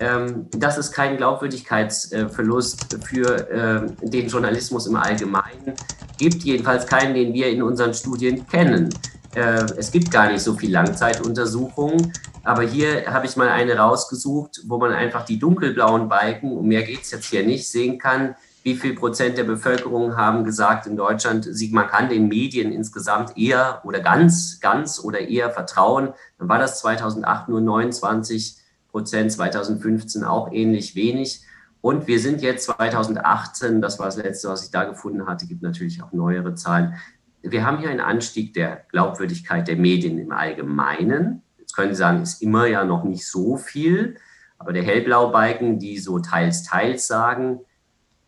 ähm, 0.00 0.46
dass 0.50 0.76
es 0.76 0.90
keinen 0.90 1.16
Glaubwürdigkeitsverlust 1.16 2.98
für 3.04 3.50
äh, 3.50 3.86
den 4.02 4.28
Journalismus 4.28 4.86
im 4.88 4.96
Allgemeinen. 4.96 5.74
Gibt, 6.18 6.42
jedenfalls 6.42 6.86
keinen, 6.86 7.14
den 7.14 7.32
wir 7.32 7.48
in 7.48 7.62
unseren 7.62 7.94
Studien 7.94 8.44
kennen. 8.48 8.90
Äh, 9.36 9.64
es 9.76 9.92
gibt 9.92 10.10
gar 10.10 10.30
nicht 10.30 10.42
so 10.42 10.54
viel 10.54 10.72
Langzeituntersuchungen, 10.72 12.12
aber 12.42 12.62
hier 12.62 13.06
habe 13.06 13.26
ich 13.26 13.36
mal 13.36 13.48
eine 13.48 13.76
rausgesucht, 13.76 14.62
wo 14.66 14.78
man 14.78 14.92
einfach 14.92 15.24
die 15.24 15.38
dunkelblauen 15.38 16.08
Balken, 16.08 16.50
um 16.50 16.66
mehr 16.66 16.82
geht 16.82 17.02
es 17.02 17.12
jetzt 17.12 17.26
hier 17.26 17.46
nicht, 17.46 17.68
sehen 17.68 17.98
kann, 17.98 18.34
wie 18.62 18.76
viel 18.76 18.94
Prozent 18.94 19.38
der 19.38 19.44
Bevölkerung 19.44 20.16
haben 20.16 20.44
gesagt 20.44 20.86
in 20.86 20.96
Deutschland, 20.96 21.48
man 21.70 21.86
kann 21.86 22.08
den 22.08 22.28
Medien 22.28 22.72
insgesamt 22.72 23.36
eher 23.38 23.80
oder 23.84 24.00
ganz, 24.00 24.60
ganz 24.60 25.00
oder 25.02 25.20
eher 25.20 25.50
vertrauen. 25.50 26.12
Dann 26.38 26.48
war 26.48 26.58
das 26.58 26.80
2008 26.80 27.48
nur 27.48 27.60
29 27.60 28.56
Prozent, 28.90 29.32
2015 29.32 30.24
auch 30.24 30.52
ähnlich 30.52 30.94
wenig. 30.94 31.42
Und 31.80 32.06
wir 32.08 32.18
sind 32.18 32.42
jetzt 32.42 32.64
2018, 32.64 33.80
das 33.80 33.98
war 33.98 34.06
das 34.06 34.16
letzte, 34.16 34.48
was 34.48 34.64
ich 34.64 34.70
da 34.70 34.84
gefunden 34.84 35.26
hatte, 35.26 35.46
gibt 35.46 35.62
natürlich 35.62 36.02
auch 36.02 36.12
neuere 36.12 36.54
Zahlen, 36.54 36.94
wir 37.42 37.64
haben 37.64 37.78
hier 37.78 37.90
einen 37.90 38.00
Anstieg 38.00 38.52
der 38.54 38.84
Glaubwürdigkeit 38.90 39.68
der 39.68 39.76
Medien 39.76 40.18
im 40.18 40.32
Allgemeinen. 40.32 41.42
Jetzt 41.58 41.74
können 41.74 41.92
Sie 41.92 41.98
sagen, 41.98 42.22
ist 42.22 42.42
immer 42.42 42.66
ja 42.66 42.84
noch 42.84 43.04
nicht 43.04 43.26
so 43.26 43.56
viel, 43.56 44.16
aber 44.58 44.72
der 44.72 44.82
Hellblau-Balken, 44.82 45.78
die 45.78 45.98
so 45.98 46.18
teils, 46.18 46.64
teils 46.64 47.06
sagen, 47.06 47.60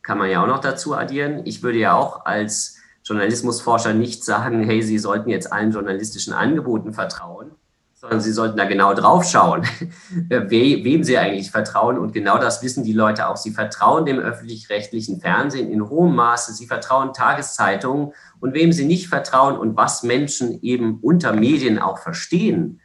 kann 0.03 0.19
man 0.19 0.31
ja 0.31 0.43
auch 0.43 0.47
noch 0.47 0.61
dazu 0.61 0.95
addieren. 0.95 1.43
Ich 1.45 1.63
würde 1.63 1.79
ja 1.79 1.95
auch 1.95 2.25
als 2.25 2.79
Journalismusforscher 3.05 3.95
nicht 3.95 4.25
sagen, 4.25 4.63
hey, 4.63 4.83
Sie 4.83 4.99
sollten 4.99 5.31
jetzt 5.31 5.53
allen 5.53 5.73
journalistischen 5.73 6.33
Angeboten 6.33 6.93
vertrauen, 6.93 7.53
sondern 7.95 8.21
Sie 8.21 8.33
sollten 8.33 8.57
da 8.57 8.65
genau 8.65 8.95
drauf 8.95 9.25
schauen, 9.25 9.65
wem 10.29 11.05
Sie 11.05 11.19
eigentlich 11.19 11.51
vertrauen. 11.51 11.99
Und 11.99 12.13
genau 12.13 12.39
das 12.39 12.63
wissen 12.63 12.85
die 12.85 12.93
Leute 12.93 13.29
auch. 13.29 13.37
Sie 13.37 13.51
vertrauen 13.51 14.05
dem 14.05 14.19
öffentlich-rechtlichen 14.19 15.21
Fernsehen 15.21 15.71
in 15.71 15.89
hohem 15.89 16.15
Maße. 16.15 16.53
Sie 16.53 16.67
vertrauen 16.67 17.13
Tageszeitungen. 17.13 18.13
Und 18.41 18.55
wem 18.55 18.73
Sie 18.73 18.85
nicht 18.85 19.09
vertrauen 19.09 19.57
und 19.57 19.77
was 19.77 20.03
Menschen 20.03 20.61
eben 20.63 20.99
unter 21.03 21.33
Medien 21.33 21.79
auch 21.79 21.99
verstehen, 21.99 22.81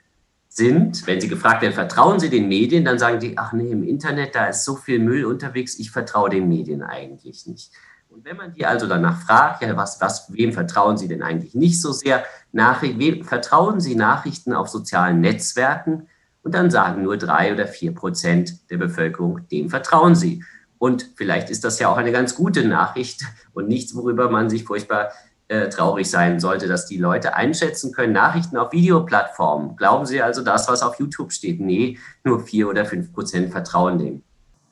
sind, 0.55 1.05
wenn 1.05 1.19
sie 1.19 1.27
gefragt 1.27 1.61
werden, 1.61 1.73
vertrauen 1.73 2.19
Sie 2.19 2.29
den 2.29 2.47
Medien, 2.47 2.85
dann 2.85 2.97
sagen 2.97 3.19
die, 3.19 3.37
ach 3.37 3.51
nee, 3.51 3.71
im 3.71 3.83
Internet, 3.83 4.35
da 4.35 4.47
ist 4.47 4.63
so 4.63 4.77
viel 4.77 4.99
Müll 4.99 5.25
unterwegs, 5.25 5.77
ich 5.77 5.91
vertraue 5.91 6.29
den 6.29 6.47
Medien 6.47 6.81
eigentlich 6.81 7.45
nicht. 7.45 7.71
Und 8.07 8.23
wenn 8.23 8.37
man 8.37 8.53
die 8.53 8.65
also 8.65 8.87
danach 8.87 9.21
fragt, 9.21 9.61
ja, 9.61 9.75
was, 9.75 9.99
was, 9.99 10.31
wem 10.31 10.53
vertrauen 10.53 10.95
Sie 10.95 11.09
denn 11.09 11.21
eigentlich 11.21 11.55
nicht 11.55 11.81
so 11.81 11.91
sehr? 11.91 12.23
Nachricht, 12.53 12.97
wem 12.97 13.25
vertrauen 13.25 13.81
Sie 13.81 13.95
Nachrichten 13.95 14.53
auf 14.53 14.69
sozialen 14.69 15.19
Netzwerken? 15.19 16.07
Und 16.41 16.55
dann 16.55 16.71
sagen 16.71 17.03
nur 17.03 17.17
drei 17.17 17.51
oder 17.51 17.67
vier 17.67 17.93
Prozent 17.93 18.69
der 18.69 18.77
Bevölkerung, 18.77 19.45
dem 19.49 19.69
vertrauen 19.69 20.15
sie. 20.15 20.43
Und 20.77 21.09
vielleicht 21.15 21.49
ist 21.49 21.63
das 21.63 21.79
ja 21.79 21.89
auch 21.89 21.97
eine 21.97 22.11
ganz 22.11 22.35
gute 22.35 22.65
Nachricht 22.65 23.23
und 23.53 23.67
nichts, 23.67 23.95
worüber 23.95 24.29
man 24.29 24.49
sich 24.49 24.63
furchtbar 24.63 25.11
äh, 25.47 25.69
traurig 25.69 26.09
sein 26.09 26.39
sollte, 26.39 26.67
dass 26.67 26.85
die 26.85 26.97
Leute 26.97 27.35
einschätzen 27.35 27.91
können, 27.91 28.13
Nachrichten 28.13 28.57
auf 28.57 28.71
Videoplattformen. 28.71 29.75
Glauben 29.75 30.05
Sie 30.05 30.21
also 30.21 30.43
das, 30.43 30.67
was 30.67 30.81
auf 30.81 30.99
YouTube 30.99 31.31
steht? 31.31 31.59
Nee, 31.59 31.99
nur 32.23 32.39
vier 32.39 32.67
oder 32.67 32.85
fünf 32.85 33.13
Prozent 33.13 33.51
vertrauen 33.51 33.99
dem. 33.99 34.23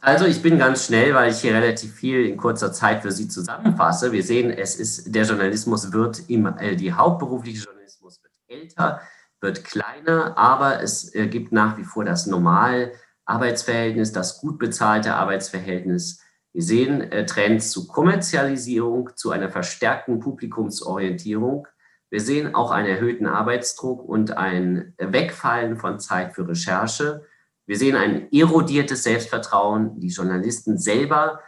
Also 0.01 0.25
ich 0.25 0.41
bin 0.41 0.57
ganz 0.57 0.87
schnell, 0.87 1.13
weil 1.13 1.31
ich 1.31 1.39
hier 1.39 1.53
relativ 1.53 1.93
viel 1.93 2.25
in 2.25 2.35
kurzer 2.35 2.73
Zeit 2.73 3.03
für 3.03 3.11
Sie 3.11 3.29
zusammenfasse. 3.29 4.11
Wir 4.11 4.23
sehen, 4.23 4.49
es 4.49 4.75
ist, 4.75 5.15
der 5.15 5.23
Journalismus 5.23 5.93
wird 5.93 6.29
im, 6.29 6.45
äh, 6.57 6.75
die 6.75 6.91
hauptberufliche 6.91 7.63
Journalismus 7.63 8.21
wird 8.21 8.33
älter, 8.47 8.99
wird 9.39 9.63
kleiner, 9.63 10.37
aber 10.37 10.81
es 10.81 11.13
äh, 11.15 11.27
gibt 11.27 11.51
nach 11.51 11.77
wie 11.77 11.83
vor 11.83 12.03
das 12.03 12.27
Normal 12.27 12.91
Arbeitsverhältnis, 13.25 14.11
das 14.11 14.41
gut 14.41 14.59
bezahlte 14.59 15.13
Arbeitsverhältnis 15.13 16.19
wir 16.53 16.62
sehen 16.62 17.01
äh, 17.12 17.25
Trends 17.25 17.72
zu 17.72 17.88
Kommerzialisierung, 17.88 19.10
zu 19.15 19.31
einer 19.31 19.50
verstärkten 19.50 20.19
Publikumsorientierung. 20.19 21.67
Wir 22.12 22.22
sehen 22.22 22.53
auch 22.53 22.69
einen 22.69 22.88
erhöhten 22.88 23.25
Arbeitsdruck 23.25 24.07
und 24.07 24.38
ein 24.38 24.93
Wegfallen 25.00 25.77
von 25.77 26.00
Zeit 26.00 26.36
für 26.36 26.48
Recherche. 26.48 27.25
Wir 27.65 27.77
sehen 27.77 27.95
ein 27.95 28.31
erodiertes 28.31 29.01
Selbstvertrauen. 29.01 30.00
Die 30.00 30.10
Journalisten 30.10 30.77
selber 30.77 31.39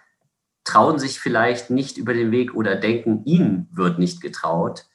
trauen 0.64 0.98
sich 0.98 1.20
vielleicht 1.20 1.70
nicht 1.70 1.98
über 1.98 2.16
den 2.16 2.32
Weg 2.32 2.56
oder 2.56 2.76
denken, 2.76 3.24
ihnen 3.26 3.70
wird 3.72 4.00
nicht 4.00 4.22
getraut. 4.22 4.88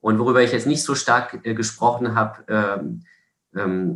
Und 0.00 0.18
worüber 0.18 0.42
ich 0.42 0.52
jetzt 0.52 0.66
nicht 0.66 0.82
so 0.82 0.94
stark 0.94 1.40
äh, 1.44 1.54
gesprochen 1.54 2.14
habe, 2.14 2.44
ähm, 2.48 3.04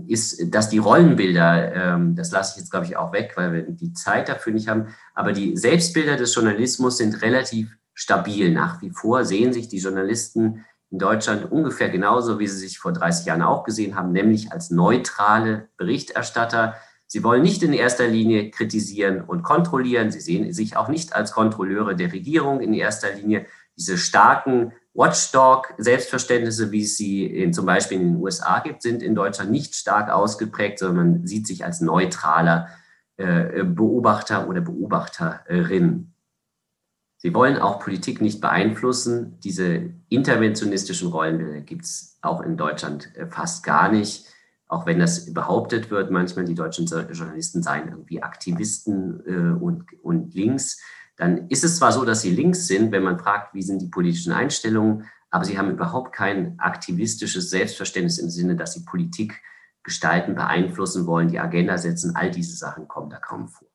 ist, 0.08 0.54
dass 0.54 0.70
die 0.70 0.78
Rollenbilder, 0.78 1.74
ähm, 1.74 2.16
das 2.16 2.30
lasse 2.30 2.52
ich 2.52 2.60
jetzt, 2.60 2.70
glaube 2.70 2.86
ich, 2.86 2.96
auch 2.96 3.12
weg, 3.12 3.32
weil 3.36 3.52
wir 3.52 3.62
die 3.62 3.92
Zeit 3.92 4.28
dafür 4.28 4.52
nicht 4.52 4.68
haben, 4.68 4.88
aber 5.14 5.32
die 5.32 5.56
Selbstbilder 5.56 6.16
des 6.16 6.34
Journalismus 6.34 6.98
sind 6.98 7.20
relativ 7.22 7.76
stabil. 7.94 8.52
Nach 8.52 8.80
wie 8.80 8.90
vor 8.90 9.24
sehen 9.24 9.52
sich 9.52 9.68
die 9.68 9.78
Journalisten 9.78 10.64
in 10.90 10.98
Deutschland 10.98 11.52
ungefähr 11.52 11.88
genauso, 11.88 12.38
wie 12.38 12.46
sie 12.46 12.58
sich 12.58 12.78
vor 12.78 12.92
30 12.92 13.26
Jahren 13.26 13.42
auch 13.42 13.64
gesehen 13.64 13.94
haben, 13.94 14.12
nämlich 14.12 14.52
als 14.52 14.70
neutrale 14.70 15.68
Berichterstatter. 15.76 16.74
Sie 17.06 17.22
wollen 17.22 17.42
nicht 17.42 17.62
in 17.62 17.72
erster 17.72 18.06
Linie 18.06 18.50
kritisieren 18.50 19.20
und 19.20 19.42
kontrollieren. 19.42 20.10
Sie 20.10 20.20
sehen 20.20 20.52
sich 20.52 20.76
auch 20.76 20.88
nicht 20.88 21.14
als 21.14 21.32
Kontrolleure 21.32 21.94
der 21.94 22.12
Regierung 22.12 22.60
in 22.60 22.72
erster 22.72 23.12
Linie. 23.12 23.46
Diese 23.76 23.98
starken 23.98 24.72
Watchdog-Selbstverständnisse, 24.94 26.72
wie 26.72 26.82
es 26.82 26.96
sie 26.96 27.24
in, 27.24 27.52
zum 27.52 27.66
Beispiel 27.66 28.00
in 28.00 28.14
den 28.14 28.22
USA 28.22 28.58
gibt, 28.60 28.82
sind 28.82 29.02
in 29.02 29.14
Deutschland 29.14 29.50
nicht 29.50 29.74
stark 29.74 30.10
ausgeprägt, 30.10 30.80
sondern 30.80 30.96
man 30.96 31.26
sieht 31.26 31.46
sich 31.46 31.64
als 31.64 31.80
neutraler 31.80 32.68
äh, 33.16 33.64
Beobachter 33.64 34.48
oder 34.48 34.60
Beobachterin. 34.60 36.12
Sie 37.18 37.34
wollen 37.34 37.58
auch 37.58 37.78
Politik 37.78 38.20
nicht 38.20 38.40
beeinflussen. 38.40 39.38
Diese 39.40 39.90
interventionistischen 40.08 41.08
Rollenbilder 41.08 41.60
gibt 41.60 41.84
es 41.84 42.18
auch 42.22 42.40
in 42.40 42.56
Deutschland 42.56 43.14
äh, 43.14 43.26
fast 43.26 43.62
gar 43.62 43.92
nicht. 43.92 44.26
Auch 44.66 44.86
wenn 44.86 44.98
das 44.98 45.34
behauptet 45.34 45.90
wird, 45.90 46.10
manchmal 46.10 46.44
die 46.44 46.54
deutschen 46.54 46.86
Journalisten 46.86 47.62
seien 47.62 47.88
irgendwie 47.88 48.22
Aktivisten 48.22 49.20
äh, 49.26 49.62
und, 49.62 49.84
und 50.02 50.34
links 50.34 50.80
dann 51.20 51.48
ist 51.48 51.64
es 51.64 51.76
zwar 51.76 51.92
so, 51.92 52.06
dass 52.06 52.22
sie 52.22 52.30
links 52.30 52.66
sind, 52.66 52.92
wenn 52.92 53.02
man 53.02 53.18
fragt, 53.18 53.52
wie 53.52 53.62
sind 53.62 53.82
die 53.82 53.88
politischen 53.88 54.32
Einstellungen, 54.32 55.06
aber 55.28 55.44
sie 55.44 55.58
haben 55.58 55.70
überhaupt 55.70 56.14
kein 56.14 56.58
aktivistisches 56.58 57.50
Selbstverständnis 57.50 58.16
im 58.16 58.30
Sinne, 58.30 58.56
dass 58.56 58.72
sie 58.72 58.86
Politik 58.86 59.38
gestalten, 59.82 60.34
beeinflussen 60.34 61.06
wollen, 61.06 61.28
die 61.28 61.38
Agenda 61.38 61.76
setzen. 61.76 62.16
All 62.16 62.30
diese 62.30 62.56
Sachen 62.56 62.88
kommen 62.88 63.10
da 63.10 63.18
kaum 63.18 63.48
vor. 63.48 63.68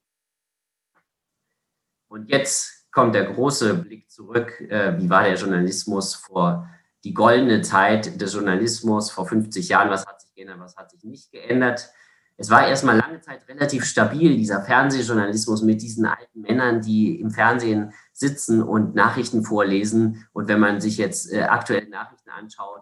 Und 2.08 2.32
jetzt 2.32 2.92
kommt 2.92 3.14
der 3.14 3.32
große 3.32 3.75
Blick 3.75 4.10
zurück. 4.10 4.60
Äh, 4.62 4.98
wie 4.98 5.10
war 5.10 5.24
der 5.24 5.36
Journalismus 5.36 6.16
vor 6.16 6.68
die 7.04 7.14
goldene 7.14 7.62
Zeit 7.62 8.20
des 8.20 8.34
Journalismus 8.34 9.12
vor 9.12 9.28
50 9.28 9.70
Jahren? 9.70 9.92
Was 9.92 10.08
hat 10.08 10.20
sich 10.20 10.34
geändert, 10.34 10.60
was 10.60 10.78
hat 10.78 10.90
sich 10.90 11.04
nicht 11.04 11.32
geändert? 11.32 11.92
Es 12.38 12.50
war 12.50 12.68
erstmal 12.68 12.98
lange 12.98 13.22
Zeit 13.22 13.48
relativ 13.48 13.86
stabil, 13.86 14.36
dieser 14.36 14.62
Fernsehjournalismus 14.62 15.62
mit 15.62 15.82
diesen 15.82 16.06
alten 16.06 16.42
Männern, 16.42 16.82
die 16.82 17.20
im 17.20 17.32
Fernsehen 17.32 17.94
sitzen 18.12 18.62
und 18.62 18.94
Nachrichten 18.94 19.44
vorlesen. 19.44 20.27
Und 20.34 20.48
wenn 20.50 20.60
man 20.60 20.82
sich 20.82 20.98
jetzt 20.98 21.32
äh, 21.32 21.44
aktuelle 21.44 21.89
Nachrichten 21.89 22.30
anschaut, 22.30 22.82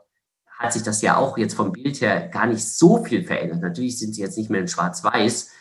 hat 0.57 0.73
sich 0.73 0.83
das 0.83 1.01
ja 1.01 1.17
auch 1.17 1.37
jetzt 1.37 1.55
vom 1.55 1.71
Bild 1.71 2.01
her 2.01 2.29
gar 2.29 2.47
nicht 2.47 2.67
so 2.67 3.03
viel 3.03 3.23
verändert. 3.23 3.61
Natürlich 3.61 3.99
sind 3.99 4.15
sie 4.15 4.21
jetzt 4.21 4.37
nicht 4.37 4.49
mehr 4.49 4.61
in 4.61 4.67
Schwarz-Weiß, 4.67 5.51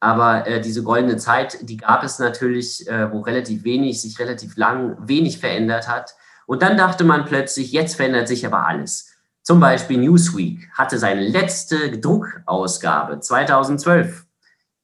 aber 0.00 0.46
äh, 0.46 0.60
diese 0.60 0.82
goldene 0.82 1.16
Zeit, 1.16 1.58
die 1.62 1.76
gab 1.78 2.04
es 2.04 2.18
natürlich, 2.18 2.86
äh, 2.88 3.10
wo 3.12 3.20
relativ 3.20 3.64
wenig, 3.64 4.00
sich 4.02 4.18
relativ 4.18 4.56
lang 4.56 4.96
wenig 5.00 5.38
verändert 5.38 5.88
hat. 5.88 6.14
Und 6.46 6.62
dann 6.62 6.76
dachte 6.76 7.04
man 7.04 7.24
plötzlich, 7.24 7.72
jetzt 7.72 7.96
verändert 7.96 8.28
sich 8.28 8.46
aber 8.46 8.66
alles. 8.66 9.07
Zum 9.48 9.60
Beispiel 9.60 9.96
Newsweek 9.96 10.68
hatte 10.74 10.98
seine 10.98 11.26
letzte 11.26 11.98
Druckausgabe 11.98 13.18
2012 13.18 14.26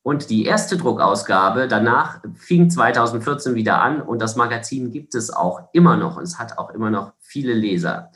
und 0.02 0.30
die 0.30 0.46
erste 0.46 0.78
Druckausgabe 0.78 1.68
danach 1.68 2.20
fing 2.34 2.70
2014 2.70 3.56
wieder 3.56 3.82
an 3.82 4.00
und 4.00 4.22
das 4.22 4.36
Magazin 4.36 4.90
gibt 4.90 5.14
es 5.14 5.30
auch 5.30 5.68
immer 5.74 5.98
noch. 5.98 6.16
Und 6.16 6.22
es 6.22 6.38
hat 6.38 6.56
auch 6.56 6.70
immer 6.70 6.88
noch 6.88 7.12
viele 7.20 7.52
Leser. 7.52 8.10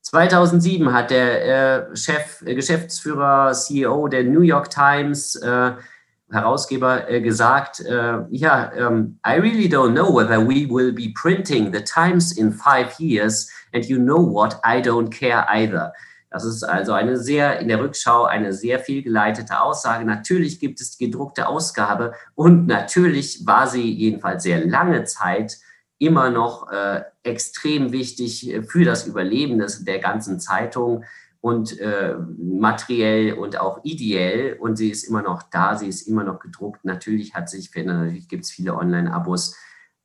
2007 0.00 0.90
hat 0.90 1.10
der 1.10 1.90
äh, 1.90 1.94
Chef, 1.94 2.40
äh, 2.46 2.54
Geschäftsführer, 2.54 3.52
CEO 3.52 4.08
der 4.08 4.24
New 4.24 4.40
York 4.40 4.70
Times, 4.70 5.36
äh, 5.36 5.72
Herausgeber, 6.30 7.10
äh, 7.10 7.20
gesagt, 7.20 7.80
äh, 7.80 8.20
ja, 8.30 8.72
um, 8.88 9.18
I 9.26 9.32
really 9.32 9.66
don't 9.66 9.92
know 9.92 10.16
whether 10.16 10.40
we 10.40 10.66
will 10.66 10.92
be 10.92 11.12
printing 11.14 11.74
the 11.74 11.84
Times 11.84 12.32
in 12.32 12.52
five 12.52 12.98
years 12.98 13.50
and 13.72 13.84
you 13.86 13.98
know 13.98 14.18
what, 14.18 14.60
I 14.64 14.80
don't 14.80 15.10
care 15.10 15.48
either. 15.48 15.92
Das 16.30 16.44
ist 16.44 16.62
also 16.62 16.92
eine 16.92 17.16
sehr, 17.16 17.58
in 17.58 17.68
der 17.68 17.80
Rückschau 17.80 18.24
eine 18.24 18.52
sehr 18.52 18.78
viel 18.78 19.02
geleitete 19.02 19.60
Aussage. 19.60 20.04
Natürlich 20.04 20.60
gibt 20.60 20.80
es 20.80 20.96
die 20.96 21.06
gedruckte 21.06 21.48
Ausgabe 21.48 22.12
und 22.34 22.66
natürlich 22.68 23.46
war 23.46 23.66
sie 23.66 23.92
jedenfalls 23.92 24.44
sehr 24.44 24.64
lange 24.64 25.04
Zeit 25.04 25.58
immer 25.98 26.30
noch 26.30 26.70
äh, 26.70 27.02
extrem 27.24 27.92
wichtig 27.92 28.54
für 28.68 28.84
das 28.84 29.06
Überleben 29.06 29.58
des, 29.58 29.84
der 29.84 29.98
ganzen 29.98 30.40
Zeitung 30.40 31.04
und 31.40 31.78
äh, 31.78 32.14
materiell 32.38 33.34
und 33.34 33.58
auch 33.58 33.80
ideell. 33.82 34.56
Und 34.58 34.76
sie 34.76 34.90
ist 34.90 35.04
immer 35.04 35.22
noch 35.22 35.42
da, 35.42 35.76
sie 35.76 35.88
ist 35.88 36.02
immer 36.02 36.24
noch 36.24 36.38
gedruckt. 36.38 36.84
Natürlich 36.84 37.34
hat 37.34 37.50
sich 37.50 37.70
natürlich 37.74 38.28
gibt 38.28 38.44
es 38.44 38.50
viele 38.50 38.74
Online-Abos. 38.76 39.56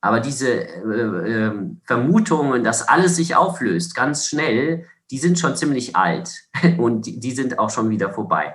Aber 0.05 0.19
diese 0.19 0.67
äh, 0.67 1.47
äh, 1.47 1.51
Vermutungen, 1.83 2.63
dass 2.63 2.87
alles 2.87 3.15
sich 3.15 3.35
auflöst, 3.35 3.95
ganz 3.95 4.27
schnell, 4.27 4.85
die 5.09 5.17
sind 5.17 5.39
schon 5.39 5.55
ziemlich 5.55 5.95
alt 5.95 6.43
und 6.77 7.07
die, 7.07 7.19
die 7.19 7.31
sind 7.31 7.57
auch 7.57 7.71
schon 7.71 7.89
wieder 7.89 8.11
vorbei. 8.11 8.53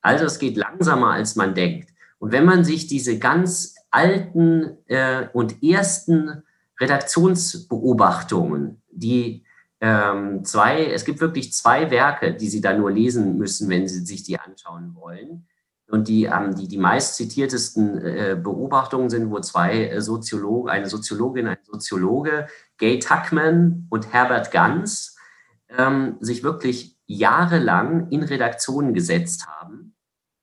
Also 0.00 0.26
es 0.26 0.38
geht 0.38 0.56
langsamer, 0.56 1.10
als 1.10 1.34
man 1.34 1.56
denkt. 1.56 1.90
Und 2.20 2.30
wenn 2.30 2.44
man 2.44 2.62
sich 2.62 2.86
diese 2.86 3.18
ganz 3.18 3.74
alten 3.90 4.76
äh, 4.86 5.26
und 5.32 5.60
ersten 5.60 6.44
Redaktionsbeobachtungen, 6.78 8.80
die 8.88 9.42
ähm, 9.80 10.44
zwei, 10.44 10.86
es 10.86 11.04
gibt 11.04 11.20
wirklich 11.20 11.52
zwei 11.52 11.90
Werke, 11.90 12.32
die 12.32 12.48
Sie 12.48 12.60
da 12.60 12.72
nur 12.72 12.92
lesen 12.92 13.38
müssen, 13.38 13.68
wenn 13.68 13.88
Sie 13.88 14.06
sich 14.06 14.22
die 14.22 14.38
anschauen 14.38 14.94
wollen. 14.94 15.48
Und 15.88 16.08
die, 16.08 16.24
ähm, 16.24 16.54
die, 16.56 16.66
die 16.66 16.78
meist 16.78 17.14
zitiertesten 17.14 17.98
äh, 17.98 18.36
Beobachtungen 18.40 19.08
sind, 19.08 19.30
wo 19.30 19.38
zwei 19.40 19.86
äh, 19.86 20.00
Soziologen, 20.00 20.68
eine 20.68 20.88
Soziologin, 20.88 21.46
ein 21.46 21.58
Soziologe, 21.62 22.48
Gay 22.76 22.98
Tuckman 22.98 23.86
und 23.88 24.12
Herbert 24.12 24.50
Ganz, 24.50 25.16
ähm, 25.68 26.16
sich 26.20 26.42
wirklich 26.42 26.98
jahrelang 27.06 28.10
in 28.10 28.24
Redaktionen 28.24 28.94
gesetzt 28.94 29.46
haben 29.46 29.94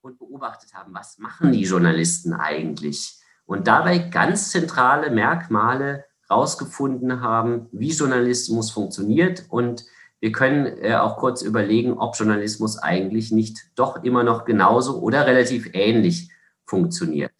und 0.01 0.17
beobachtet 0.17 0.73
haben, 0.73 0.93
was 0.93 1.17
machen 1.17 1.51
die 1.51 1.63
Journalisten 1.63 2.33
eigentlich? 2.33 3.19
Und 3.45 3.67
dabei 3.67 3.97
ganz 3.97 4.49
zentrale 4.49 5.11
Merkmale 5.11 6.05
herausgefunden 6.27 7.21
haben, 7.21 7.67
wie 7.71 7.91
Journalismus 7.91 8.71
funktioniert. 8.71 9.45
Und 9.49 9.85
wir 10.23 10.31
können 10.31 10.77
äh, 10.81 10.95
auch 10.95 11.17
kurz 11.17 11.41
überlegen, 11.41 11.97
ob 11.97 12.15
Journalismus 12.15 12.77
eigentlich 12.77 13.33
nicht 13.33 13.57
doch 13.75 14.05
immer 14.05 14.23
noch 14.23 14.45
genauso 14.45 15.01
oder 15.01 15.27
relativ 15.27 15.71
ähnlich 15.73 16.31
funktioniert. 16.65 17.33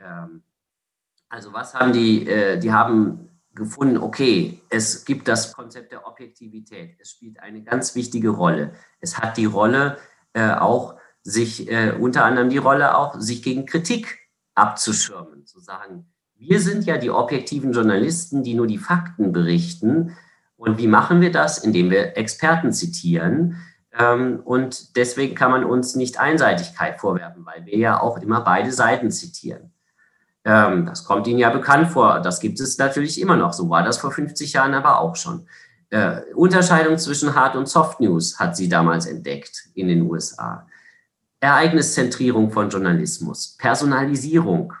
Ähm, 0.00 0.42
also 1.28 1.52
was 1.52 1.74
haben 1.74 1.92
die, 1.92 2.26
äh, 2.26 2.58
die 2.58 2.72
haben 2.72 3.28
gefunden, 3.54 3.98
okay, 3.98 4.60
es 4.68 5.04
gibt 5.04 5.28
das 5.28 5.52
Konzept 5.52 5.92
der 5.92 6.04
Objektivität. 6.04 6.96
Es 6.98 7.10
spielt 7.10 7.38
eine 7.38 7.62
ganz 7.62 7.94
wichtige 7.94 8.30
Rolle. 8.30 8.72
Es 8.98 9.18
hat 9.18 9.36
die 9.36 9.44
Rolle 9.44 9.96
äh, 10.32 10.54
auch, 10.54 10.96
sich 11.22 11.70
äh, 11.70 11.92
unter 11.92 12.24
anderem 12.24 12.50
die 12.50 12.58
Rolle 12.58 12.96
auch, 12.98 13.14
sich 13.20 13.44
gegen 13.44 13.64
Kritik 13.64 14.28
abzuschirmen, 14.56 15.46
zu 15.46 15.60
sagen, 15.60 16.12
wir 16.34 16.58
sind 16.58 16.84
ja 16.84 16.98
die 16.98 17.12
objektiven 17.12 17.70
Journalisten, 17.70 18.42
die 18.42 18.54
nur 18.54 18.66
die 18.66 18.78
Fakten 18.78 19.30
berichten. 19.30 20.16
Und 20.62 20.78
wie 20.78 20.86
machen 20.86 21.20
wir 21.20 21.32
das? 21.32 21.58
Indem 21.58 21.90
wir 21.90 22.16
Experten 22.16 22.72
zitieren. 22.72 23.56
Ähm, 23.98 24.40
und 24.44 24.96
deswegen 24.96 25.34
kann 25.34 25.50
man 25.50 25.64
uns 25.64 25.96
nicht 25.96 26.20
Einseitigkeit 26.20 27.00
vorwerfen, 27.00 27.44
weil 27.44 27.66
wir 27.66 27.76
ja 27.76 28.00
auch 28.00 28.18
immer 28.18 28.42
beide 28.42 28.70
Seiten 28.70 29.10
zitieren. 29.10 29.72
Ähm, 30.44 30.86
das 30.86 31.02
kommt 31.02 31.26
Ihnen 31.26 31.40
ja 31.40 31.50
bekannt 31.50 31.88
vor. 31.88 32.20
Das 32.20 32.38
gibt 32.38 32.60
es 32.60 32.78
natürlich 32.78 33.20
immer 33.20 33.36
noch. 33.36 33.52
So 33.52 33.70
war 33.70 33.82
das 33.82 33.98
vor 33.98 34.12
50 34.12 34.52
Jahren 34.52 34.74
aber 34.74 35.00
auch 35.00 35.16
schon. 35.16 35.48
Äh, 35.90 36.20
Unterscheidung 36.36 36.96
zwischen 36.96 37.34
Hard 37.34 37.56
und 37.56 37.68
Soft 37.68 37.98
News 37.98 38.38
hat 38.38 38.56
sie 38.56 38.68
damals 38.68 39.06
entdeckt 39.06 39.64
in 39.74 39.88
den 39.88 40.02
USA. 40.02 40.68
Ereigniszentrierung 41.40 42.52
von 42.52 42.70
Journalismus, 42.70 43.56
Personalisierung. 43.58 44.74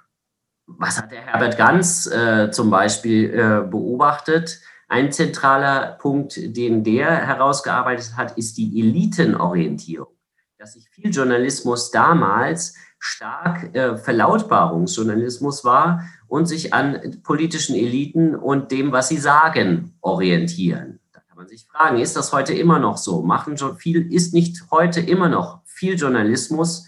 Was 0.66 0.98
hat 0.98 1.10
der 1.10 1.22
Herbert 1.22 1.58
Ganz 1.58 2.06
äh, 2.06 2.52
zum 2.52 2.70
Beispiel 2.70 3.30
äh, 3.34 3.68
beobachtet? 3.68 4.60
Ein 4.92 5.10
zentraler 5.10 5.96
Punkt, 6.02 6.36
den 6.36 6.84
der 6.84 7.26
herausgearbeitet 7.26 8.14
hat, 8.18 8.36
ist 8.36 8.58
die 8.58 8.78
Elitenorientierung. 8.78 10.14
Dass 10.58 10.74
sich 10.74 10.86
viel 10.90 11.10
Journalismus 11.10 11.90
damals 11.90 12.74
stark 12.98 13.74
äh, 13.74 13.96
Verlautbarungsjournalismus 13.96 15.64
war 15.64 16.04
und 16.28 16.44
sich 16.44 16.74
an 16.74 17.22
politischen 17.22 17.74
Eliten 17.74 18.34
und 18.34 18.70
dem, 18.70 18.92
was 18.92 19.08
sie 19.08 19.16
sagen, 19.16 19.94
orientieren. 20.02 21.00
Da 21.14 21.20
kann 21.20 21.38
man 21.38 21.48
sich 21.48 21.66
fragen, 21.66 21.98
ist 21.98 22.14
das 22.14 22.34
heute 22.34 22.52
immer 22.52 22.78
noch 22.78 22.98
so? 22.98 23.22
Machen 23.22 23.56
schon 23.56 23.78
viel, 23.78 24.12
ist 24.12 24.34
nicht 24.34 24.62
heute 24.70 25.00
immer 25.00 25.30
noch 25.30 25.62
viel 25.64 25.94
Journalismus? 25.94 26.86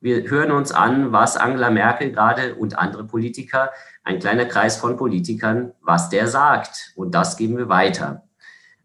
Wir 0.00 0.30
hören 0.30 0.52
uns 0.52 0.70
an, 0.70 1.12
was 1.12 1.36
Angela 1.36 1.70
Merkel 1.70 2.12
gerade 2.12 2.54
und 2.54 2.78
andere 2.78 3.04
Politiker, 3.04 3.70
ein 4.04 4.20
kleiner 4.20 4.44
Kreis 4.44 4.76
von 4.76 4.96
Politikern, 4.96 5.72
was 5.80 6.08
der 6.08 6.28
sagt. 6.28 6.92
Und 6.94 7.14
das 7.14 7.36
geben 7.36 7.56
wir 7.56 7.68
weiter. 7.68 8.22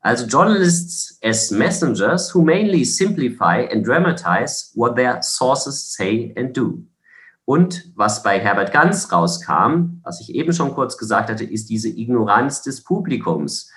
Also 0.02 0.26
journalists 0.26 1.20
as 1.24 1.52
messengers 1.52 2.34
who 2.34 2.42
mainly 2.42 2.84
simplify 2.84 3.68
and 3.72 3.86
dramatize 3.86 4.72
what 4.76 4.96
their 4.96 5.22
sources 5.22 5.94
say 5.94 6.34
and 6.36 6.58
do. 6.58 6.84
Und 7.46 7.92
was 7.96 8.24
bei 8.24 8.40
Herbert 8.40 8.74
Ganz 8.74 9.12
rauskam, 9.12 10.02
was 10.04 10.20
ich 10.20 10.34
eben 10.34 10.52
schon 10.52 10.74
kurz 10.74 10.98
gesagt 10.98 11.30
hatte, 11.30 11.44
ist 11.44 11.70
diese 11.70 11.90
Ignoranz 11.90 12.64
des 12.64 12.84
Publikums. 12.84 13.70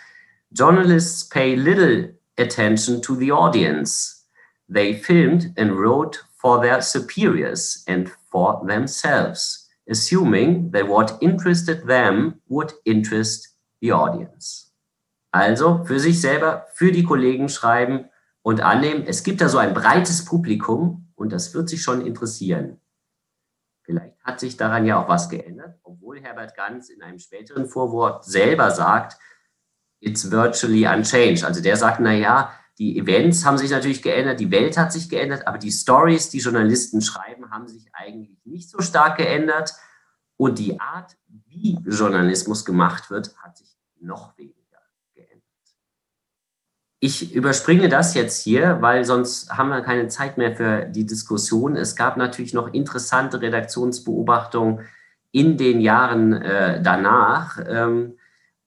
Journalists 0.50 1.28
pay 1.28 1.54
little 1.54 2.16
attention 2.38 3.02
to 3.02 3.14
the 3.14 3.30
audience. 3.30 4.15
They 4.68 4.94
filmed 4.94 5.52
and 5.56 5.72
wrote 5.72 6.24
for 6.36 6.60
their 6.60 6.82
superiors 6.82 7.84
and 7.86 8.10
for 8.30 8.64
themselves, 8.66 9.68
assuming 9.88 10.72
that 10.72 10.88
what 10.88 11.18
interested 11.20 11.86
them 11.86 12.40
would 12.48 12.72
interest 12.84 13.56
the 13.80 13.92
audience. 13.92 14.72
Also 15.32 15.84
für 15.84 16.00
sich 16.00 16.20
selber, 16.20 16.66
für 16.74 16.92
die 16.92 17.04
Kollegen 17.04 17.48
schreiben 17.48 18.08
und 18.42 18.60
annehmen. 18.60 19.04
Es 19.06 19.22
gibt 19.22 19.40
da 19.40 19.48
so 19.48 19.58
ein 19.58 19.74
breites 19.74 20.24
Publikum 20.24 21.08
und 21.16 21.32
das 21.32 21.52
wird 21.52 21.68
sich 21.68 21.82
schon 21.82 22.04
interessieren. 22.04 22.80
Vielleicht 23.82 24.18
hat 24.22 24.40
sich 24.40 24.56
daran 24.56 24.86
ja 24.86 25.02
auch 25.02 25.08
was 25.08 25.28
geändert, 25.28 25.78
obwohl 25.82 26.20
Herbert 26.20 26.56
Ganz 26.56 26.88
in 26.88 27.02
einem 27.02 27.18
späteren 27.18 27.66
Vorwort 27.66 28.24
selber 28.24 28.70
sagt, 28.70 29.16
it's 30.00 30.30
virtually 30.30 30.86
unchanged. 30.86 31.44
Also 31.44 31.60
der 31.60 31.76
sagt, 31.76 32.00
na 32.00 32.12
ja, 32.12 32.52
die 32.78 32.98
Events 32.98 33.44
haben 33.44 33.58
sich 33.58 33.70
natürlich 33.70 34.02
geändert, 34.02 34.38
die 34.38 34.50
Welt 34.50 34.76
hat 34.76 34.92
sich 34.92 35.08
geändert, 35.08 35.46
aber 35.46 35.58
die 35.58 35.70
Stories, 35.70 36.28
die 36.28 36.38
Journalisten 36.38 37.00
schreiben, 37.00 37.50
haben 37.50 37.68
sich 37.68 37.86
eigentlich 37.92 38.36
nicht 38.44 38.68
so 38.68 38.80
stark 38.80 39.16
geändert 39.16 39.72
und 40.36 40.58
die 40.58 40.78
Art, 40.78 41.16
wie 41.48 41.78
Journalismus 41.86 42.64
gemacht 42.64 43.10
wird, 43.10 43.36
hat 43.38 43.56
sich 43.56 43.76
noch 44.00 44.36
weniger. 44.36 44.56
Ich 46.98 47.34
überspringe 47.34 47.88
das 47.90 48.14
jetzt 48.14 48.42
hier, 48.42 48.78
weil 48.80 49.04
sonst 49.04 49.50
haben 49.50 49.68
wir 49.68 49.82
keine 49.82 50.08
Zeit 50.08 50.38
mehr 50.38 50.56
für 50.56 50.86
die 50.86 51.04
Diskussion. 51.04 51.76
Es 51.76 51.94
gab 51.94 52.16
natürlich 52.16 52.54
noch 52.54 52.72
interessante 52.72 53.40
Redaktionsbeobachtungen 53.40 54.80
in 55.30 55.58
den 55.58 55.80
Jahren 55.80 56.32
äh, 56.32 56.80
danach. 56.82 57.58
Ähm, 57.68 58.16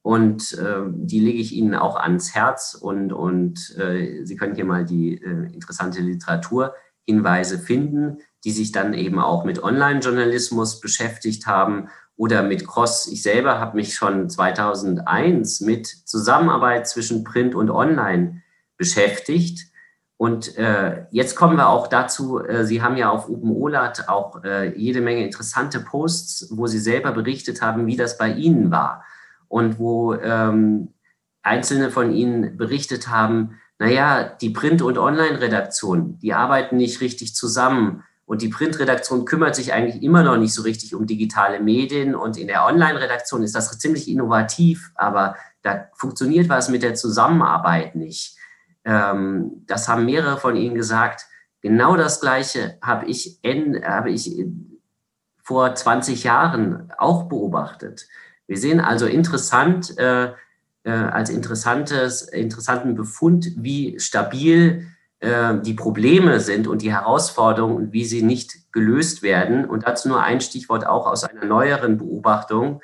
und 0.01 0.53
äh, 0.53 0.81
die 0.87 1.19
lege 1.19 1.39
ich 1.39 1.53
Ihnen 1.53 1.75
auch 1.75 1.95
ans 1.97 2.33
Herz. 2.33 2.73
Und, 2.73 3.11
und 3.11 3.75
äh, 3.77 4.23
Sie 4.23 4.37
können 4.37 4.55
hier 4.55 4.65
mal 4.65 4.85
die 4.85 5.21
äh, 5.21 5.53
interessante 5.53 6.01
Literaturhinweise 6.01 7.59
finden, 7.59 8.19
die 8.43 8.51
sich 8.51 8.71
dann 8.71 8.93
eben 8.93 9.19
auch 9.19 9.43
mit 9.43 9.61
Online-Journalismus 9.61 10.79
beschäftigt 10.79 11.47
haben 11.47 11.89
oder 12.15 12.43
mit 12.43 12.65
Cross. 12.67 13.07
Ich 13.07 13.23
selber 13.23 13.59
habe 13.59 13.75
mich 13.75 13.95
schon 13.95 14.29
2001 14.29 15.61
mit 15.61 15.87
Zusammenarbeit 15.87 16.87
zwischen 16.87 17.23
Print 17.23 17.55
und 17.55 17.69
Online 17.69 18.41
beschäftigt. 18.77 19.69
Und 20.15 20.57
äh, 20.57 21.05
jetzt 21.11 21.35
kommen 21.35 21.55
wir 21.55 21.69
auch 21.69 21.87
dazu, 21.87 22.39
äh, 22.39 22.65
Sie 22.65 22.81
haben 22.81 22.97
ja 22.97 23.09
auf 23.09 23.29
Open 23.29 23.51
Olat 23.51 24.09
auch 24.09 24.43
äh, 24.43 24.77
jede 24.77 24.99
Menge 24.99 25.23
interessante 25.23 25.79
Posts, 25.79 26.49
wo 26.51 26.67
Sie 26.67 26.79
selber 26.79 27.11
berichtet 27.11 27.61
haben, 27.61 27.85
wie 27.85 27.95
das 27.95 28.17
bei 28.17 28.29
Ihnen 28.31 28.69
war. 28.69 29.03
Und 29.49 29.79
wo 29.79 30.13
ähm, 30.13 30.93
einzelne 31.41 31.91
von 31.91 32.13
Ihnen 32.13 32.55
berichtet 32.55 33.09
haben, 33.09 33.59
naja, 33.79 34.23
die 34.23 34.49
Print- 34.51 34.81
und 34.81 34.97
Online-Redaktion, 34.97 36.19
die 36.19 36.33
arbeiten 36.33 36.77
nicht 36.77 37.01
richtig 37.01 37.35
zusammen. 37.35 38.03
Und 38.25 38.41
die 38.41 38.49
Printredaktion 38.49 39.25
kümmert 39.25 39.55
sich 39.55 39.73
eigentlich 39.73 40.03
immer 40.03 40.21
noch 40.21 40.37
nicht 40.37 40.53
so 40.53 40.61
richtig 40.61 40.93
um 40.93 41.07
digitale 41.07 41.59
Medien. 41.59 42.13
Und 42.13 42.37
in 42.37 42.47
der 42.47 42.65
Online-Redaktion 42.65 43.41
ist 43.41 43.55
das 43.55 43.77
ziemlich 43.79 44.07
innovativ, 44.07 44.91
aber 44.95 45.35
da 45.61 45.87
funktioniert 45.95 46.47
was 46.47 46.69
mit 46.69 46.83
der 46.83 46.93
Zusammenarbeit 46.93 47.95
nicht. 47.95 48.37
Ähm, 48.85 49.63
das 49.65 49.87
haben 49.87 50.05
mehrere 50.05 50.37
von 50.37 50.55
Ihnen 50.55 50.75
gesagt. 50.75 51.25
Genau 51.61 51.95
das 51.95 52.21
Gleiche 52.21 52.77
habe 52.81 53.07
ich, 53.07 53.43
in, 53.43 53.83
habe 53.83 54.11
ich 54.11 54.45
vor 55.41 55.73
20 55.73 56.23
Jahren 56.23 56.91
auch 56.97 57.23
beobachtet. 57.23 58.07
Wir 58.49 58.57
sehen 58.57 58.81
also 58.81 59.05
interessant, 59.05 59.97
äh, 59.99 60.33
äh, 60.83 60.89
als 60.89 61.29
interessantes, 61.29 62.23
interessanten 62.23 62.95
Befund, 62.95 63.51
wie 63.57 63.99
stabil 63.99 64.87
äh, 65.19 65.59
die 65.61 65.75
Probleme 65.75 66.39
sind 66.39 66.65
und 66.65 66.81
die 66.81 66.91
Herausforderungen 66.91 67.75
und 67.75 67.93
wie 67.93 68.05
sie 68.05 68.23
nicht 68.23 68.71
gelöst 68.71 69.21
werden. 69.21 69.65
Und 69.65 69.85
dazu 69.85 70.09
nur 70.09 70.23
ein 70.23 70.41
Stichwort 70.41 70.87
auch 70.87 71.05
aus 71.05 71.25
einer 71.25 71.45
neueren 71.45 71.99
Beobachtung 71.99 72.81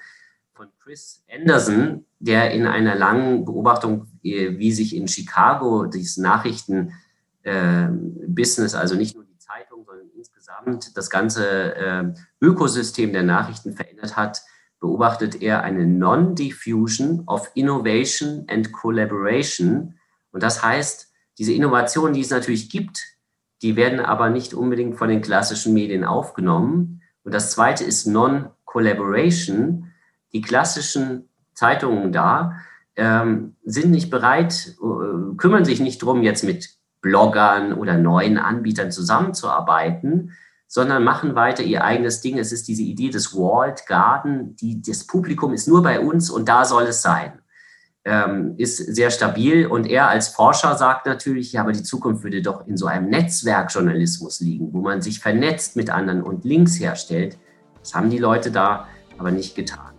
von 0.53 0.67
Chris 0.83 1.23
Anderson, 1.33 2.05
der 2.19 2.51
in 2.51 2.67
einer 2.67 2.93
langen 2.93 3.43
Beobachtung, 3.43 4.05
äh, 4.21 4.59
wie 4.59 4.71
sich 4.71 4.95
in 4.95 5.07
Chicago 5.07 5.87
dieses 5.87 6.17
Nachrichtenbusiness, 6.17 8.75
also 8.75 8.93
nicht 8.93 9.15
nur 9.15 9.25
die 9.25 9.39
Zeitung, 9.39 9.83
sondern 9.83 10.09
insgesamt 10.15 10.95
das 10.95 11.09
ganze 11.09 12.13
Ökosystem 12.39 13.13
der 13.13 13.23
Nachrichten 13.23 13.73
verändert 13.73 14.15
hat, 14.15 14.43
beobachtet 14.85 15.41
er 15.41 15.63
eine 15.63 15.87
Non-Diffusion 15.87 17.23
of 17.25 17.49
Innovation 17.55 18.45
and 18.47 18.71
Collaboration. 18.71 19.95
Und 20.31 20.43
das 20.43 20.61
heißt, 20.61 21.11
diese 21.39 21.53
Innovationen, 21.53 22.13
die 22.13 22.21
es 22.21 22.29
natürlich 22.29 22.69
gibt, 22.69 23.01
die 23.63 23.75
werden 23.75 23.99
aber 23.99 24.29
nicht 24.29 24.53
unbedingt 24.53 24.95
von 24.95 25.09
den 25.09 25.23
klassischen 25.23 25.73
Medien 25.73 26.03
aufgenommen. 26.03 27.01
Und 27.23 27.33
das 27.33 27.49
zweite 27.49 27.83
ist 27.83 28.05
Non-Collaboration. 28.05 29.91
Die 30.33 30.41
klassischen 30.41 31.29
Zeitungen 31.55 32.11
da 32.11 32.57
ähm, 32.95 33.55
sind 33.63 33.89
nicht 33.89 34.11
bereit, 34.11 34.75
äh, 34.79 35.35
kümmern 35.37 35.65
sich 35.65 35.79
nicht 35.79 36.03
darum, 36.03 36.21
jetzt 36.21 36.43
mit 36.43 36.69
Bloggern 37.01 37.73
oder 37.73 37.97
neuen 37.97 38.37
Anbietern 38.37 38.91
zusammenzuarbeiten, 38.91 40.33
sondern 40.75 41.05
machen 41.05 41.35
weiter 41.35 41.63
ihr 41.63 41.85
eigenes 41.85 42.19
Ding. 42.19 42.37
Es 42.37 42.51
ist 42.51 42.67
diese 42.67 42.81
Idee 42.81 43.09
des 43.09 43.33
Walled 43.33 43.85
Garden, 43.87 44.57
die, 44.57 44.81
das 44.81 45.07
Publikum 45.07 45.53
ist 45.53 45.69
nur 45.69 45.81
bei 45.81 46.01
uns 46.01 46.29
und 46.29 46.49
da 46.49 46.65
soll 46.65 46.83
es 46.83 47.01
sein. 47.01 47.39
ähm, 48.03 48.55
ist 48.57 48.77
sehr 48.77 49.09
stabil. 49.09 49.67
Und 49.67 49.87
er 49.87 50.09
als 50.09 50.27
Forscher 50.27 50.75
sagt 50.75 51.05
natürlich, 51.05 51.53
ja, 51.53 51.61
aber 51.61 51.71
die 51.71 51.81
Zukunft 51.81 52.25
würde 52.25 52.41
doch 52.41 52.67
in 52.67 52.75
so 52.75 52.87
einem 52.87 53.09
Netzwerkjournalismus 53.09 54.41
liegen, 54.41 54.73
wo 54.73 54.81
man 54.81 55.01
sich 55.01 55.21
vernetzt 55.21 55.77
mit 55.77 55.89
anderen 55.89 56.21
und 56.21 56.43
Links 56.43 56.77
herstellt. 56.77 57.37
Das 57.79 57.95
haben 57.95 58.09
die 58.09 58.17
Leute 58.17 58.51
da 58.51 58.89
aber 59.17 59.31
nicht 59.31 59.55
getan. 59.55 59.94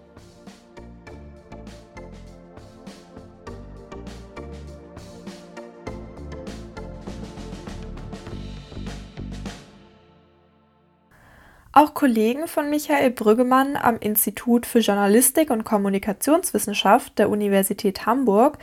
Auch 11.76 11.92
Kollegen 11.92 12.48
von 12.48 12.70
Michael 12.70 13.10
Brüggemann 13.10 13.76
am 13.76 13.98
Institut 13.98 14.64
für 14.64 14.78
Journalistik 14.78 15.50
und 15.50 15.64
Kommunikationswissenschaft 15.64 17.18
der 17.18 17.28
Universität 17.28 18.06
Hamburg 18.06 18.56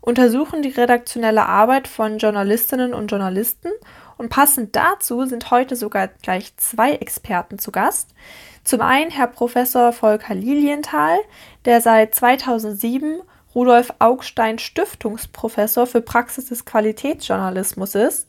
untersuchen 0.00 0.62
die 0.62 0.68
redaktionelle 0.68 1.44
Arbeit 1.46 1.88
von 1.88 2.18
Journalistinnen 2.18 2.94
und 2.94 3.10
Journalisten 3.10 3.70
und 4.16 4.28
passend 4.28 4.76
dazu 4.76 5.26
sind 5.26 5.50
heute 5.50 5.74
sogar 5.74 6.06
gleich 6.06 6.56
zwei 6.56 6.92
Experten 6.92 7.58
zu 7.58 7.72
Gast. 7.72 8.14
Zum 8.62 8.80
einen 8.80 9.10
Herr 9.10 9.26
Professor 9.26 9.92
Volker 9.92 10.36
Lilienthal, 10.36 11.18
der 11.64 11.80
seit 11.80 12.14
2007 12.14 13.22
Rudolf 13.56 13.92
Augstein 13.98 14.60
Stiftungsprofessor 14.60 15.88
für 15.88 16.00
Praxis 16.00 16.44
des 16.46 16.64
Qualitätsjournalismus 16.64 17.96
ist 17.96 18.28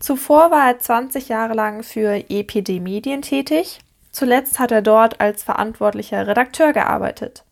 Zuvor 0.00 0.50
war 0.50 0.66
er 0.66 0.78
20 0.78 1.28
Jahre 1.28 1.52
lang 1.52 1.82
für 1.82 2.24
EPD 2.30 2.80
Medien 2.80 3.20
tätig. 3.20 3.80
Zuletzt 4.10 4.58
hat 4.58 4.72
er 4.72 4.82
dort 4.82 5.20
als 5.20 5.42
verantwortlicher 5.42 6.26
Redakteur 6.26 6.72
gearbeitet. 6.72 7.44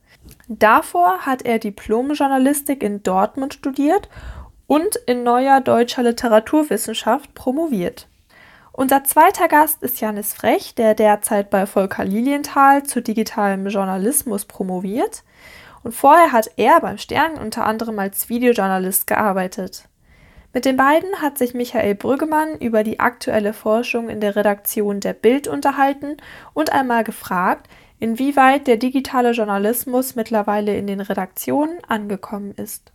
Davor 0.49 1.19
hat 1.21 1.43
er 1.43 1.59
Diplomjournalistik 1.59 2.83
in 2.83 3.03
Dortmund 3.03 3.55
studiert 3.55 4.09
und 4.67 4.97
in 5.07 5.23
neuer 5.23 5.61
deutscher 5.61 6.03
Literaturwissenschaft 6.03 7.35
promoviert. 7.35 8.09
Unser 8.73 9.05
zweiter 9.05 9.49
Gast 9.49 9.83
ist 9.83 10.01
Janis 10.01 10.33
Frech, 10.33 10.75
der 10.75 10.95
derzeit 10.95 11.51
bei 11.51 11.67
Volker 11.67 12.05
Lilienthal 12.05 12.83
zu 12.83 13.03
digitalem 13.03 13.67
Journalismus 13.67 14.47
promoviert. 14.47 15.23
Und 15.83 15.93
vorher 15.93 16.33
hat 16.33 16.51
er 16.57 16.81
beim 16.81 16.97
Stern 16.97 17.37
unter 17.39 17.67
anderem 17.67 17.99
als 17.99 18.29
Videojournalist 18.29 19.07
gearbeitet. 19.07 19.88
Mit 20.55 20.65
den 20.65 20.79
beiden 20.79 21.21
hat 21.21 21.37
sich 21.37 21.53
Michael 21.53 21.95
Brüggemann 21.95 22.57
über 22.59 22.83
die 22.83 23.01
aktuelle 23.01 23.53
Forschung 23.53 24.09
in 24.09 24.21
der 24.21 24.35
Redaktion 24.35 25.01
der 25.01 25.13
Bild 25.13 25.47
unterhalten 25.47 26.17
und 26.55 26.73
einmal 26.73 27.05
gefragt, 27.05 27.69
inwieweit 27.99 28.67
der 28.67 28.79
digitale 28.79 29.33
Journalismus 29.33 30.15
mittlerweile 30.15 30.77
in 30.77 30.87
den 30.87 31.01
Redaktionen 31.01 31.79
angekommen 31.87 32.53
ist. 32.53 32.93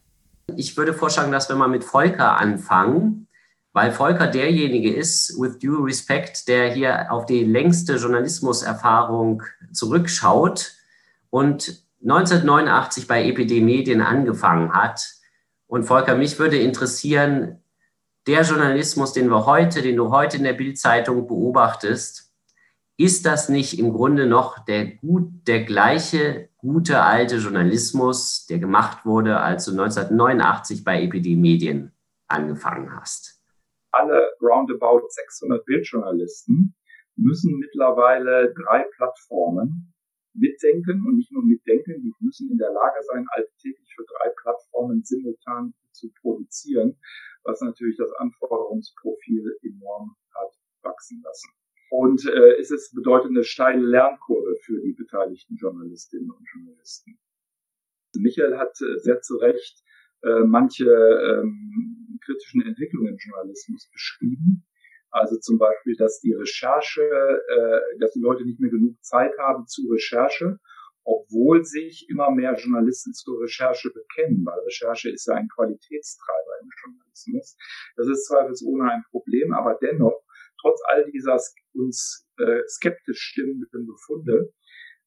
Ich 0.55 0.75
würde 0.77 0.93
vorschlagen, 0.93 1.31
dass 1.31 1.47
wir 1.47 1.55
mal 1.55 1.67
mit 1.67 1.83
Volker 1.83 2.37
anfangen, 2.37 3.27
weil 3.71 3.91
Volker 3.91 4.27
derjenige 4.27 4.91
ist, 4.91 5.39
with 5.39 5.59
due 5.59 5.85
respect, 5.85 6.47
der 6.47 6.71
hier 6.71 7.11
auf 7.11 7.25
die 7.27 7.43
längste 7.43 7.95
Journalismuserfahrung 7.95 9.43
zurückschaut 9.71 10.73
und 11.29 11.83
1989 12.01 13.07
bei 13.07 13.23
EPD 13.25 13.61
Medien 13.61 14.01
angefangen 14.01 14.73
hat 14.73 15.22
und 15.73 15.85
Volker, 15.85 16.15
mich 16.15 16.37
würde 16.37 16.57
interessieren, 16.57 17.63
der 18.27 18.43
Journalismus, 18.43 19.11
den 19.11 19.31
wir 19.31 19.47
heute, 19.47 19.81
den 19.81 19.95
du 19.95 20.11
heute 20.11 20.37
in 20.37 20.43
der 20.43 20.53
Bildzeitung 20.53 21.25
beobachtest, 21.25 22.31
ist 22.95 23.25
das 23.25 23.49
nicht 23.49 23.79
im 23.79 23.91
Grunde 23.91 24.27
noch 24.27 24.63
der 24.65 24.85
gut, 24.85 25.31
der 25.47 25.63
gleiche 25.63 26.49
gute 26.57 27.01
alte 27.01 27.37
Journalismus, 27.37 28.45
der 28.45 28.59
gemacht 28.59 29.03
wurde, 29.03 29.39
als 29.39 29.65
du 29.65 29.71
1989 29.71 30.83
bei 30.83 31.01
EPD 31.01 31.35
Medien 31.35 31.91
angefangen 32.27 32.95
hast? 32.95 33.41
Alle 33.93 34.29
roundabout 34.43 35.07
600 35.09 35.65
Bildjournalisten 35.65 36.75
müssen 37.15 37.57
mittlerweile 37.57 38.53
drei 38.53 38.85
Plattformen 38.95 39.92
mitdenken 40.33 41.05
und 41.05 41.17
nicht 41.17 41.31
nur 41.31 41.43
mitdenken, 41.43 42.01
die 42.01 42.13
müssen 42.19 42.51
in 42.51 42.57
der 42.57 42.71
Lage 42.71 43.01
sein, 43.03 43.25
alltäglich 43.29 43.93
für 43.95 44.05
drei 44.05 44.29
Plattformen 44.41 45.03
simultan 45.03 45.73
zu 45.91 46.11
produzieren, 46.21 46.97
was 47.43 47.61
natürlich 47.61 47.97
das 47.97 48.11
Anforderungsprofil 48.13 49.57
enorm 49.61 50.15
hat 50.33 50.53
wachsen 50.83 51.21
lassen. 51.23 51.51
Und 51.89 52.25
äh, 52.25 52.59
es 52.59 52.71
ist 52.71 52.93
bedeutet 52.95 53.29
eine 53.29 53.43
steile 53.43 53.85
Lernkurve 53.85 54.55
für 54.61 54.81
die 54.81 54.93
beteiligten 54.93 55.57
Journalistinnen 55.57 56.31
und 56.31 56.45
Journalisten. 56.51 57.19
Michael 58.15 58.57
hat 58.57 58.79
äh, 58.81 58.99
sehr 58.99 59.21
zu 59.21 59.37
Recht 59.37 59.83
äh, 60.23 60.43
manche 60.45 60.85
ähm, 60.85 62.19
kritischen 62.23 62.61
Entwicklungen 62.61 63.13
im 63.13 63.17
Journalismus 63.17 63.89
beschrieben. 63.91 64.65
Also 65.13 65.37
zum 65.37 65.59
Beispiel, 65.59 65.95
dass 65.95 66.19
die 66.21 66.33
Recherche, 66.33 67.01
äh, 67.01 67.99
dass 67.99 68.13
die 68.13 68.19
Leute 68.19 68.43
nicht 68.45 68.59
mehr 68.59 68.71
genug 68.71 68.95
Zeit 69.03 69.37
haben 69.37 69.67
zur 69.67 69.93
Recherche, 69.93 70.57
obwohl 71.05 71.63
sich 71.63 72.07
immer 72.09 72.31
mehr 72.31 72.55
Journalisten 72.55 73.13
zur 73.13 73.39
Recherche 73.41 73.91
bekennen, 73.93 74.43
weil 74.43 74.59
Recherche 74.61 75.11
ist 75.11 75.27
ja 75.27 75.35
ein 75.35 75.49
Qualitätstreiber 75.49 76.51
im 76.61 76.69
Journalismus. 76.83 77.57
Das 77.95 78.07
ist 78.07 78.25
zweifelsohne 78.25 78.89
ein 78.89 79.03
Problem, 79.11 79.53
aber 79.53 79.77
dennoch, 79.79 80.19
trotz 80.59 80.81
all 80.87 81.05
dieser 81.11 81.39
uns 81.75 82.27
äh, 82.39 82.61
skeptisch 82.67 83.19
stimmenden 83.19 83.85
Befunde, 83.85 84.51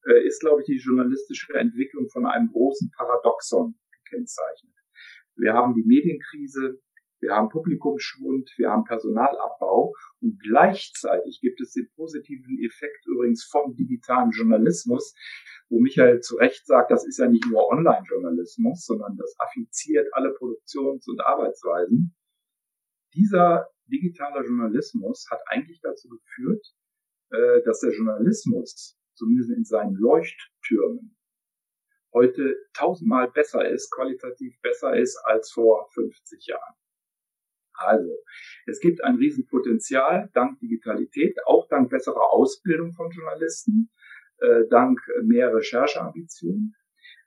äh, 0.07 0.25
ist, 0.25 0.41
glaube 0.41 0.61
ich, 0.61 0.67
die 0.67 0.79
journalistische 0.79 1.53
Entwicklung 1.55 2.09
von 2.11 2.27
einem 2.27 2.53
großen 2.53 2.93
Paradoxon 2.97 3.75
gekennzeichnet. 4.05 4.73
Wir 5.35 5.53
haben 5.53 5.75
die 5.75 5.85
Medienkrise, 5.85 6.81
wir 7.21 7.35
haben 7.35 7.49
Publikumsschwund, 7.49 8.53
wir 8.57 8.71
haben 8.71 8.85
Personalabbau 8.85 9.95
und 10.21 10.39
gleichzeitig 10.41 11.41
gibt 11.41 11.61
es 11.61 11.73
den 11.73 11.89
positiven 11.95 12.59
Effekt 12.63 13.07
übrigens 13.07 13.45
vom 13.45 13.75
digitalen 13.75 14.31
Journalismus, 14.31 15.15
wo 15.69 15.81
Michael 15.81 16.21
zu 16.21 16.37
Recht 16.37 16.67
sagt, 16.67 16.91
das 16.91 17.07
ist 17.07 17.19
ja 17.19 17.29
nicht 17.29 17.47
nur 17.47 17.69
Online-Journalismus, 17.69 18.85
sondern 18.85 19.17
das 19.17 19.35
affiziert 19.39 20.09
alle 20.13 20.33
Produktions- 20.35 21.09
und 21.09 21.21
Arbeitsweisen. 21.21 22.15
Dieser 23.15 23.69
digitale 23.87 24.45
Journalismus 24.45 25.27
hat 25.31 25.41
eigentlich 25.47 25.81
dazu 25.81 26.09
geführt, 26.09 26.67
äh, 27.31 27.63
dass 27.65 27.81
der 27.81 27.93
Journalismus, 27.93 28.99
zumindest 29.15 29.51
in 29.51 29.65
seinen 29.65 29.95
Leuchttürmen, 29.95 31.17
heute 32.13 32.57
tausendmal 32.75 33.31
besser 33.31 33.69
ist, 33.69 33.91
qualitativ 33.91 34.61
besser 34.61 34.97
ist 34.97 35.17
als 35.25 35.51
vor 35.51 35.89
50 35.95 36.47
Jahren. 36.47 36.75
Also, 37.79 38.11
es 38.67 38.81
gibt 38.81 39.03
ein 39.05 39.17
Riesenpotenzial 39.17 40.31
dank 40.35 40.59
Digitalität, 40.61 41.37
auch 41.47 41.69
dank 41.69 41.91
besserer 41.91 42.33
Ausbildung 42.33 42.93
von 42.93 43.11
Journalisten, 43.11 43.91
äh, 44.39 44.65
dank 44.71 45.01
mehr 45.23 45.55
Rechercheambitionen. 45.55 46.75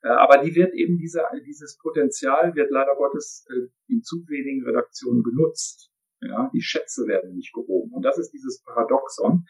Äh, 0.02 0.10
aber 0.10 0.44
die 0.44 0.56
wird 0.56 0.74
eben 0.74 0.98
diese, 0.98 1.22
dieses 1.46 1.78
Potenzial 1.78 2.56
wird 2.56 2.72
leider 2.72 2.96
Gottes 2.96 3.46
äh, 3.50 3.68
in 3.92 4.02
zu 4.04 4.26
wenigen 4.28 4.66
Redaktionen 4.66 5.24
genutzt. 5.24 5.92
Ja, 6.22 6.50
die 6.54 6.62
Schätze 6.62 7.08
werden 7.08 7.36
nicht 7.36 7.54
gehoben. 7.54 7.94
Und 7.94 8.04
das 8.04 8.18
ist 8.18 8.32
dieses 8.32 8.62
Paradoxon. 8.64 9.46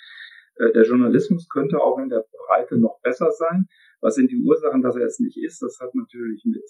Äh, 0.55 0.71
der 0.73 0.83
Journalismus 0.83 1.47
könnte 1.49 1.79
auch 1.79 1.97
in 1.97 2.09
der 2.09 2.25
Breite 2.47 2.77
noch 2.77 2.99
besser 3.01 3.31
sein. 3.31 3.67
Was 4.01 4.15
sind 4.15 4.31
die 4.31 4.41
Ursachen, 4.41 4.81
dass 4.81 4.95
er 4.95 5.05
es 5.05 5.19
nicht 5.19 5.37
ist? 5.37 5.61
Das 5.61 5.79
hat 5.79 5.95
natürlich 5.95 6.43
mit 6.45 6.63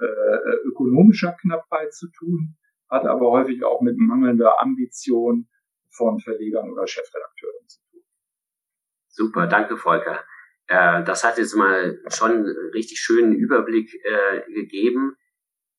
äh, 0.00 0.68
ökonomischer 0.68 1.36
Knappheit 1.40 1.92
zu 1.92 2.10
tun 2.10 2.56
hat 2.90 3.06
aber 3.06 3.30
häufig 3.30 3.64
auch 3.64 3.80
mit 3.80 3.96
mangelnder 3.98 4.60
Ambition 4.60 5.48
von 5.90 6.20
Verlegern 6.20 6.70
oder 6.70 6.86
Chefredakteuren 6.86 7.68
zu 7.68 7.80
tun. 7.90 8.02
Super, 9.08 9.46
danke 9.46 9.76
Volker. 9.76 10.24
Äh, 10.66 11.04
das 11.04 11.24
hat 11.24 11.38
jetzt 11.38 11.54
mal 11.54 12.00
schon 12.08 12.30
einen 12.32 12.70
richtig 12.72 12.98
schönen 12.98 13.32
Überblick 13.32 13.94
äh, 14.04 14.52
gegeben. 14.52 15.16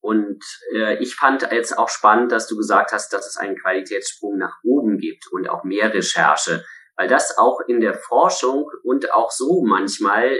Und 0.00 0.44
äh, 0.72 1.02
ich 1.02 1.16
fand 1.16 1.42
jetzt 1.50 1.76
auch 1.76 1.88
spannend, 1.88 2.30
dass 2.30 2.46
du 2.46 2.56
gesagt 2.56 2.92
hast, 2.92 3.12
dass 3.12 3.26
es 3.26 3.36
einen 3.36 3.56
Qualitätssprung 3.56 4.38
nach 4.38 4.58
oben 4.62 4.98
gibt 4.98 5.26
und 5.32 5.48
auch 5.48 5.64
mehr 5.64 5.92
Recherche, 5.92 6.64
weil 6.96 7.08
das 7.08 7.36
auch 7.38 7.60
in 7.66 7.80
der 7.80 7.94
Forschung 7.94 8.70
und 8.84 9.12
auch 9.12 9.30
so 9.30 9.64
manchmal 9.66 10.30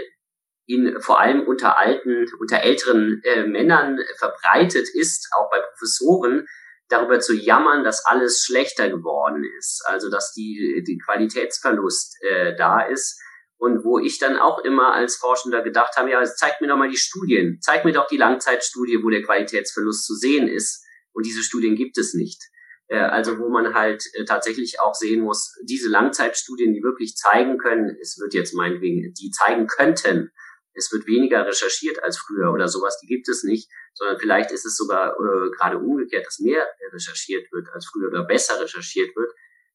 in 0.67 1.01
vor 1.01 1.19
allem 1.19 1.41
unter 1.41 1.77
alten, 1.77 2.27
unter 2.39 2.61
älteren 2.61 3.21
äh, 3.23 3.45
Männern 3.45 3.97
verbreitet 4.17 4.87
ist, 4.93 5.29
auch 5.37 5.49
bei 5.49 5.59
Professoren, 5.61 6.45
darüber 6.89 7.19
zu 7.19 7.33
jammern, 7.33 7.83
dass 7.83 8.05
alles 8.05 8.43
schlechter 8.43 8.89
geworden 8.89 9.43
ist, 9.57 9.83
also 9.85 10.09
dass 10.09 10.33
die, 10.33 10.83
die 10.85 10.97
Qualitätsverlust 10.97 12.17
äh, 12.21 12.55
da 12.55 12.81
ist. 12.81 13.21
Und 13.59 13.83
wo 13.83 13.97
ich 13.97 14.19
dann 14.19 14.37
auch 14.37 14.59
immer 14.59 14.93
als 14.93 15.15
Forschender 15.15 15.63
gedacht 15.63 15.95
habe, 15.97 16.11
ja, 16.11 16.23
zeig 16.23 16.61
mir 16.61 16.67
doch 16.67 16.77
mal 16.77 16.89
die 16.89 16.97
Studien, 16.97 17.57
zeig 17.59 17.85
mir 17.85 17.91
doch 17.91 18.07
die 18.07 18.17
Langzeitstudie, 18.17 18.99
wo 19.03 19.09
der 19.09 19.23
Qualitätsverlust 19.23 20.05
zu 20.05 20.13
sehen 20.13 20.47
ist. 20.47 20.85
Und 21.11 21.25
diese 21.25 21.41
Studien 21.41 21.75
gibt 21.75 21.97
es 21.97 22.13
nicht. 22.13 22.43
Äh, 22.87 22.99
also 22.99 23.39
wo 23.39 23.49
man 23.49 23.73
halt 23.73 24.03
äh, 24.13 24.25
tatsächlich 24.25 24.79
auch 24.79 24.93
sehen 24.93 25.21
muss, 25.21 25.55
diese 25.63 25.89
Langzeitstudien, 25.89 26.73
die 26.73 26.83
wirklich 26.83 27.15
zeigen 27.15 27.57
können, 27.57 27.97
es 28.01 28.19
wird 28.19 28.33
jetzt 28.33 28.53
meinetwegen, 28.53 29.13
die 29.13 29.31
zeigen 29.31 29.67
könnten, 29.67 30.31
es 30.77 30.91
wird 30.91 31.07
weniger 31.07 31.45
recherchiert 31.45 32.03
als 32.03 32.17
früher 32.17 32.51
oder 32.51 32.67
sowas, 32.67 32.99
die 33.01 33.07
gibt 33.07 33.27
es 33.27 33.43
nicht, 33.43 33.69
sondern 33.93 34.19
vielleicht 34.19 34.51
ist 34.51 34.65
es 34.65 34.77
sogar 34.77 35.13
äh, 35.13 35.49
gerade 35.51 35.79
umgekehrt, 35.79 36.25
dass 36.25 36.39
mehr 36.39 36.65
recherchiert 36.91 37.51
wird 37.51 37.67
als 37.73 37.87
früher 37.87 38.09
oder 38.09 38.23
besser 38.23 38.61
recherchiert 38.61 39.15
wird. 39.15 39.31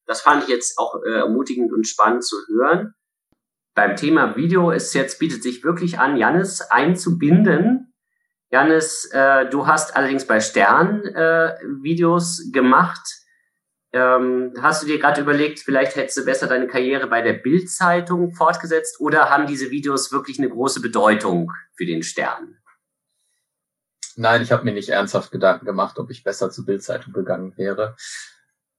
Das 0.06 0.20
fand 0.20 0.44
ich 0.44 0.48
jetzt 0.48 0.78
auch 0.78 1.02
äh, 1.04 1.10
ermutigend 1.10 1.72
und 1.72 1.86
spannend 1.86 2.24
zu 2.24 2.36
hören. 2.48 2.94
Beim 3.74 3.96
Thema 3.96 4.36
Video 4.36 4.70
ist 4.70 4.94
jetzt 4.94 5.18
bietet 5.18 5.42
sich 5.42 5.64
wirklich 5.64 5.98
an, 5.98 6.16
Jannis 6.16 6.60
einzubinden. 6.60 7.94
Jannis, 8.50 9.06
äh, 9.12 9.48
du 9.48 9.66
hast 9.66 9.96
allerdings 9.96 10.26
bei 10.26 10.40
Stern 10.40 11.02
äh, 11.06 11.56
Videos 11.80 12.50
gemacht. 12.52 13.21
Ähm, 13.94 14.55
hast 14.61 14.83
du 14.83 14.87
dir 14.87 14.98
gerade 14.98 15.20
überlegt, 15.20 15.61
vielleicht 15.61 15.96
hättest 15.96 16.16
du 16.16 16.24
besser 16.24 16.46
deine 16.46 16.66
Karriere 16.66 17.09
bei 17.09 17.20
der 17.20 17.35
Bild-Zeitung 17.35 18.35
fortgesetzt 18.35 19.00
oder 19.00 19.28
haben 19.28 19.46
diese 19.46 19.70
Videos 19.70 20.12
wirklich 20.12 20.38
eine 20.38 20.48
große 20.48 20.81
Bedeutung 20.81 21.52
für 21.76 21.85
den 21.85 22.02
Stern? 22.02 22.57
Nein, 24.16 24.42
ich 24.42 24.50
habe 24.50 24.64
mir 24.64 24.72
nicht 24.72 24.88
ernsthaft 24.88 25.31
Gedanken 25.31 25.66
gemacht, 25.66 25.98
ob 25.98 26.11
ich 26.11 26.24
besser 26.24 26.50
zur 26.50 26.64
Bild-Zeitung 26.64 27.12
gegangen 27.12 27.52
wäre. 27.57 27.96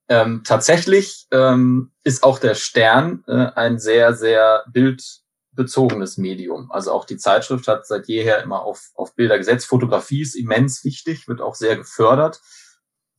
Ähm, 0.09 0.41
tatsächlich 0.43 1.27
ähm, 1.31 1.91
ist 2.03 2.23
auch 2.23 2.39
der 2.39 2.55
Stern 2.55 3.23
äh, 3.27 3.51
ein 3.55 3.77
sehr, 3.77 4.15
sehr 4.15 4.65
bildbezogenes 4.71 6.17
Medium. 6.17 6.71
Also 6.71 6.91
auch 6.91 7.05
die 7.05 7.17
Zeitschrift 7.17 7.67
hat 7.67 7.85
seit 7.85 8.07
jeher 8.07 8.41
immer 8.41 8.63
auf, 8.63 8.89
auf 8.95 9.15
Bilder 9.15 9.37
gesetzt. 9.37 9.67
Fotografie 9.67 10.21
ist 10.21 10.35
immens 10.35 10.83
wichtig, 10.83 11.27
wird 11.27 11.39
auch 11.41 11.55
sehr 11.55 11.77
gefördert 11.77 12.41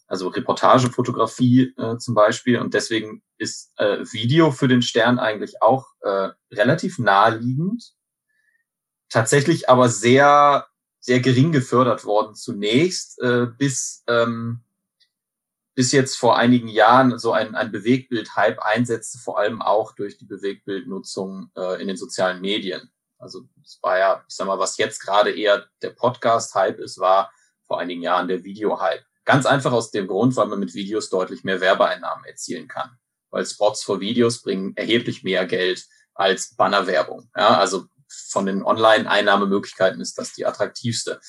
also 0.07 0.29
Reportagefotografie 0.29 1.75
äh, 1.77 1.99
zum 1.99 2.15
Beispiel. 2.15 2.59
Und 2.59 2.75
deswegen 2.75 3.23
ist 3.39 3.73
äh, 3.79 4.01
Video 4.13 4.51
für 4.51 4.69
den 4.69 4.83
Stern 4.83 5.19
eigentlich 5.19 5.63
auch 5.63 5.87
äh, 6.03 6.31
relativ 6.53 6.99
naheliegend. 6.99 7.95
Tatsächlich 9.09 9.69
aber 9.69 9.89
sehr, 9.89 10.67
sehr 11.01 11.21
gering 11.21 11.53
gefördert 11.53 12.05
worden 12.05 12.35
zunächst, 12.35 13.21
äh, 13.23 13.47
bis, 13.47 14.03
ähm, 14.07 14.61
bis 15.75 15.93
jetzt 15.93 16.17
vor 16.17 16.37
einigen 16.37 16.69
Jahren 16.69 17.19
so 17.19 17.33
ein, 17.33 17.55
ein 17.55 17.73
Bewegtbild-Hype 17.73 18.61
einsetzte, 18.61 19.19
vor 19.19 19.39
allem 19.39 19.63
auch 19.63 19.93
durch 19.93 20.19
die 20.19 20.27
Bewegtbildnutzung 20.27 21.51
äh, 21.57 21.81
in 21.81 21.89
den 21.89 21.97
sozialen 21.97 22.41
Medien. 22.41 22.91
Also 23.19 23.49
es 23.65 23.79
war 23.83 23.99
ja, 23.99 24.25
ich 24.29 24.35
sag 24.35 24.47
mal, 24.47 24.59
was 24.59 24.77
jetzt 24.77 25.01
gerade 25.01 25.31
eher 25.31 25.67
der 25.81 25.91
Podcast-Hype 25.91 26.79
ist, 26.79 26.99
war 26.99 27.33
vor 27.67 27.81
einigen 27.81 28.03
Jahren 28.03 28.29
der 28.29 28.45
Video-Hype. 28.45 29.05
Ganz 29.25 29.47
einfach 29.47 29.73
aus 29.73 29.91
dem 29.91 30.07
Grund, 30.07 30.37
weil 30.37 30.47
man 30.47 30.59
mit 30.59 30.75
Videos 30.75 31.09
deutlich 31.09 31.45
mehr 31.45 31.61
Werbeeinnahmen 31.61 32.25
erzielen 32.25 32.69
kann. 32.69 32.99
Weil 33.31 33.47
Spots 33.47 33.83
vor 33.83 34.01
Videos 34.01 34.43
bringen 34.43 34.77
erheblich 34.77 35.23
mehr 35.23 35.47
Geld 35.47 35.87
als 36.15 36.55
Bannerwerbung. 36.55 37.31
Ja, 37.37 37.59
also 37.59 37.87
von 38.09 38.47
den 38.47 38.63
Online-Einnahmemöglichkeiten 38.63 40.01
ist 40.01 40.19
das 40.19 40.33
die 40.33 40.47
attraktivste. 40.47 41.21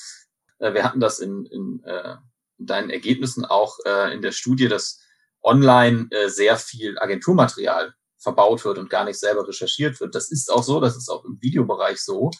Äh, 0.59 0.73
wir 0.73 0.83
hatten 0.83 0.99
das 0.99 1.19
in, 1.19 1.45
in, 1.45 1.83
äh, 1.83 2.15
in 2.57 2.65
deinen 2.65 2.89
Ergebnissen 2.89 3.45
auch 3.45 3.77
äh, 3.85 4.13
in 4.13 4.21
der 4.21 4.31
Studie, 4.31 4.67
dass 4.67 4.99
online 5.41 6.07
äh, 6.11 6.29
sehr 6.29 6.57
viel 6.57 6.99
Agenturmaterial 6.99 7.93
verbaut 8.17 8.65
wird 8.65 8.77
und 8.77 8.89
gar 8.89 9.05
nicht 9.05 9.19
selber 9.19 9.47
recherchiert 9.47 9.99
wird. 9.99 10.15
Das 10.15 10.31
ist 10.31 10.51
auch 10.51 10.63
so, 10.63 10.79
das 10.79 10.97
ist 10.97 11.09
auch 11.09 11.23
im 11.25 11.37
Videobereich 11.41 12.01
so. 12.01 12.31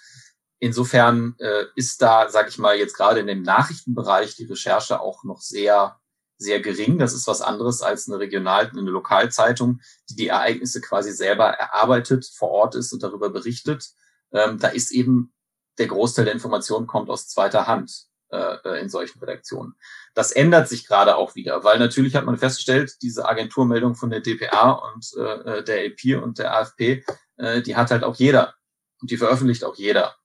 Insofern 0.60 1.36
äh, 1.40 1.66
ist 1.76 2.02
da, 2.02 2.30
sage 2.30 2.50
ich 2.50 2.58
mal, 2.58 2.78
jetzt 2.78 2.96
gerade 2.96 3.20
in 3.20 3.28
dem 3.28 3.42
Nachrichtenbereich 3.42 4.36
die 4.36 4.46
Recherche 4.46 5.00
auch 5.00 5.24
noch 5.24 5.42
sehr, 5.42 6.00
sehr 6.38 6.62
gering. 6.62 6.98
Das 6.98 7.14
ist 7.14 7.28
was 7.28 7.42
anderes 7.42 7.82
als 7.82 8.08
eine 8.08 8.20
Regional-, 8.20 8.70
eine 8.70 8.90
Lokalzeitung, 8.90 9.82
die 10.10 10.16
die 10.16 10.28
Ereignisse 10.28 10.82
quasi 10.82 11.12
selber 11.12 11.46
erarbeitet, 11.46 12.26
vor 12.26 12.50
Ort 12.52 12.76
ist 12.76 12.94
und 12.94 13.04
darüber 13.04 13.30
berichtet. 13.30 13.92
Ähm, 14.32 14.58
da 14.58 14.70
ist 14.70 14.92
eben 14.92 15.34
der 15.78 15.88
Großteil 15.88 16.26
der 16.26 16.34
Informationen 16.34 16.88
kommt 16.88 17.10
aus 17.10 17.28
zweiter 17.28 17.68
Hand 17.68 18.06
äh, 18.30 18.56
äh 18.64 18.82
in 18.82 18.90
solchen 18.90 19.20
Redaktionen. 19.20 19.76
Das 20.14 20.32
ändert 20.32 20.70
sich 20.70 20.88
gerade 20.88 21.18
auch 21.18 21.36
wieder, 21.36 21.64
weil 21.66 21.80
natürlich 21.80 22.16
hat 22.16 22.26
man 22.26 22.38
festgestellt, 22.38 22.96
diese 23.02 23.28
Agenturmeldung 23.28 23.96
von 23.96 24.10
der 24.10 24.22
DPA 24.22 24.72
und 24.72 25.12
äh, 25.18 25.60
äh 25.60 25.64
der 25.64 25.86
EP 25.86 26.22
und 26.24 26.40
der 26.40 26.56
AFP, 26.56 27.04
äh, 27.38 27.62
die 27.62 27.76
hat 27.76 27.92
halt 27.92 28.04
auch 28.04 28.16
jeder 28.16 28.56
und 29.02 29.12
die 29.12 29.18
veröffentlicht 29.18 29.66
auch 29.66 29.76
jeder. 29.76 30.16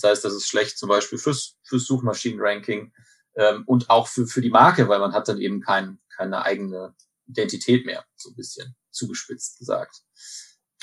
Das 0.00 0.10
heißt, 0.10 0.24
das 0.24 0.34
ist 0.34 0.48
schlecht 0.48 0.78
zum 0.78 0.88
Beispiel 0.88 1.18
fürs, 1.18 1.56
fürs 1.62 1.84
Suchmaschinenranking 1.84 2.92
ähm, 3.36 3.64
und 3.66 3.90
auch 3.90 4.08
für, 4.08 4.26
für 4.26 4.40
die 4.40 4.50
Marke, 4.50 4.88
weil 4.88 5.00
man 5.00 5.12
hat 5.12 5.28
dann 5.28 5.40
eben 5.40 5.60
kein, 5.60 5.98
keine 6.14 6.42
eigene 6.42 6.94
Identität 7.26 7.86
mehr, 7.86 8.04
so 8.16 8.30
ein 8.30 8.36
bisschen 8.36 8.76
zugespitzt 8.90 9.58
gesagt. 9.58 10.02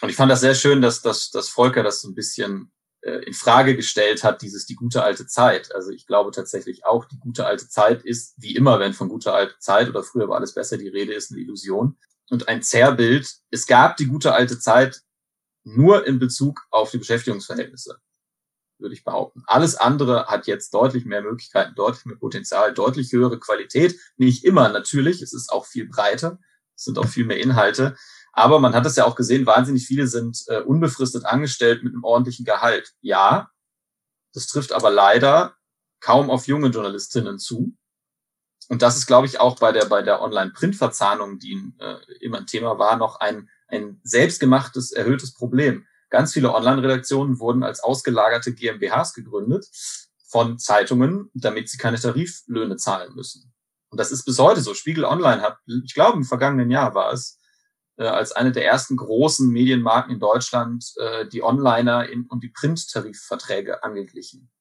Und 0.01 0.09
ich 0.09 0.15
fand 0.15 0.31
das 0.31 0.41
sehr 0.41 0.55
schön, 0.55 0.81
dass, 0.81 1.01
dass, 1.01 1.31
dass 1.31 1.49
Volker 1.49 1.83
das 1.83 2.01
so 2.01 2.09
ein 2.09 2.15
bisschen 2.15 2.71
äh, 3.01 3.23
in 3.25 3.33
Frage 3.33 3.75
gestellt 3.75 4.23
hat, 4.23 4.41
dieses 4.41 4.65
die 4.65 4.75
gute 4.75 5.03
alte 5.03 5.25
Zeit. 5.27 5.73
Also 5.73 5.91
ich 5.91 6.05
glaube 6.05 6.31
tatsächlich 6.31 6.85
auch, 6.85 7.05
die 7.05 7.19
gute 7.19 7.45
alte 7.45 7.69
Zeit 7.69 8.03
ist, 8.03 8.33
wie 8.37 8.55
immer, 8.55 8.79
wenn 8.79 8.93
von 8.93 9.09
guter 9.09 9.33
alte 9.33 9.57
Zeit 9.59 9.87
oder 9.87 10.03
früher 10.03 10.27
war 10.27 10.37
alles 10.37 10.53
besser, 10.53 10.77
die 10.77 10.89
Rede 10.89 11.13
ist 11.13 11.31
eine 11.31 11.41
Illusion. 11.41 11.97
Und 12.29 12.47
ein 12.47 12.61
Zerrbild, 12.63 13.31
es 13.51 13.67
gab 13.67 13.97
die 13.97 14.07
gute 14.07 14.33
alte 14.33 14.59
Zeit 14.59 15.01
nur 15.63 16.05
in 16.05 16.19
Bezug 16.19 16.65
auf 16.71 16.91
die 16.91 16.97
Beschäftigungsverhältnisse 16.97 17.99
würde 18.77 18.93
ich 18.93 19.03
behaupten. 19.03 19.43
Alles 19.47 19.75
andere 19.75 20.27
hat 20.27 20.47
jetzt 20.47 20.73
deutlich 20.73 21.05
mehr 21.05 21.21
Möglichkeiten, 21.21 21.75
deutlich 21.75 22.05
mehr 22.05 22.17
Potenzial, 22.17 22.73
deutlich 22.73 23.11
höhere 23.11 23.39
Qualität. 23.39 23.99
Nicht 24.17 24.43
immer 24.43 24.69
natürlich, 24.69 25.21
es 25.21 25.33
ist 25.33 25.51
auch 25.51 25.65
viel 25.65 25.87
breiter, 25.87 26.39
es 26.75 26.83
sind 26.83 26.97
auch 26.97 27.07
viel 27.07 27.25
mehr 27.25 27.39
Inhalte. 27.39 27.95
Aber 28.33 28.59
man 28.59 28.73
hat 28.73 28.85
es 28.85 28.97
ja 28.97 29.05
auch 29.05 29.15
gesehen, 29.15 29.45
wahnsinnig 29.45 29.85
viele 29.87 30.07
sind 30.07 30.43
äh, 30.47 30.59
unbefristet 30.59 31.25
angestellt 31.25 31.83
mit 31.83 31.93
einem 31.93 32.03
ordentlichen 32.03 32.45
Gehalt. 32.45 32.93
Ja, 32.99 33.49
das 34.33 34.47
trifft 34.47 34.73
aber 34.73 34.91
leider 34.91 35.55
kaum 36.01 36.29
auf 36.29 36.47
junge 36.47 36.67
Journalistinnen 36.67 37.39
zu. 37.39 37.73
Und 38.67 38.81
das 38.81 38.97
ist, 38.97 39.05
glaube 39.05 39.27
ich, 39.27 39.39
auch 39.39 39.57
bei 39.59 39.71
der, 39.71 39.85
bei 39.85 40.01
der 40.01 40.21
Online-Print-Verzahnung, 40.21 41.39
die 41.39 41.73
äh, 41.79 41.97
immer 42.19 42.39
ein 42.39 42.47
Thema 42.47 42.77
war, 42.77 42.97
noch 42.97 43.19
ein, 43.19 43.49
ein 43.67 44.01
selbstgemachtes, 44.03 44.91
erhöhtes 44.91 45.33
Problem 45.33 45.85
Ganz 46.09 46.33
viele 46.33 46.53
Online-Redaktionen 46.53 47.39
wurden 47.39 47.63
als 47.63 47.81
ausgelagerte 47.81 48.53
GmbHs 48.53 49.13
gegründet 49.13 49.67
von 50.27 50.57
Zeitungen, 50.59 51.29
damit 51.33 51.69
sie 51.69 51.77
keine 51.77 51.99
Tariflöhne 51.99 52.77
zahlen 52.77 53.15
müssen. 53.15 53.53
Und 53.89 53.99
das 53.99 54.11
ist 54.11 54.25
bis 54.25 54.39
heute 54.39 54.61
so. 54.61 54.73
Spiegel 54.73 55.05
Online 55.05 55.41
hat, 55.41 55.57
ich 55.85 55.93
glaube, 55.93 56.17
im 56.17 56.23
vergangenen 56.23 56.69
Jahr 56.69 56.95
war 56.95 57.13
es, 57.13 57.39
äh, 57.97 58.05
als 58.05 58.31
eine 58.33 58.51
der 58.51 58.65
ersten 58.65 58.97
großen 58.97 59.49
Medienmarken 59.49 60.13
in 60.13 60.19
Deutschland 60.19 60.93
äh, 60.97 61.27
die 61.27 61.41
Onliner 61.41 62.09
in, 62.09 62.25
und 62.27 62.43
die 62.43 62.49
Print-Tarifverträge 62.49 63.83
angeglichen. 63.83 64.51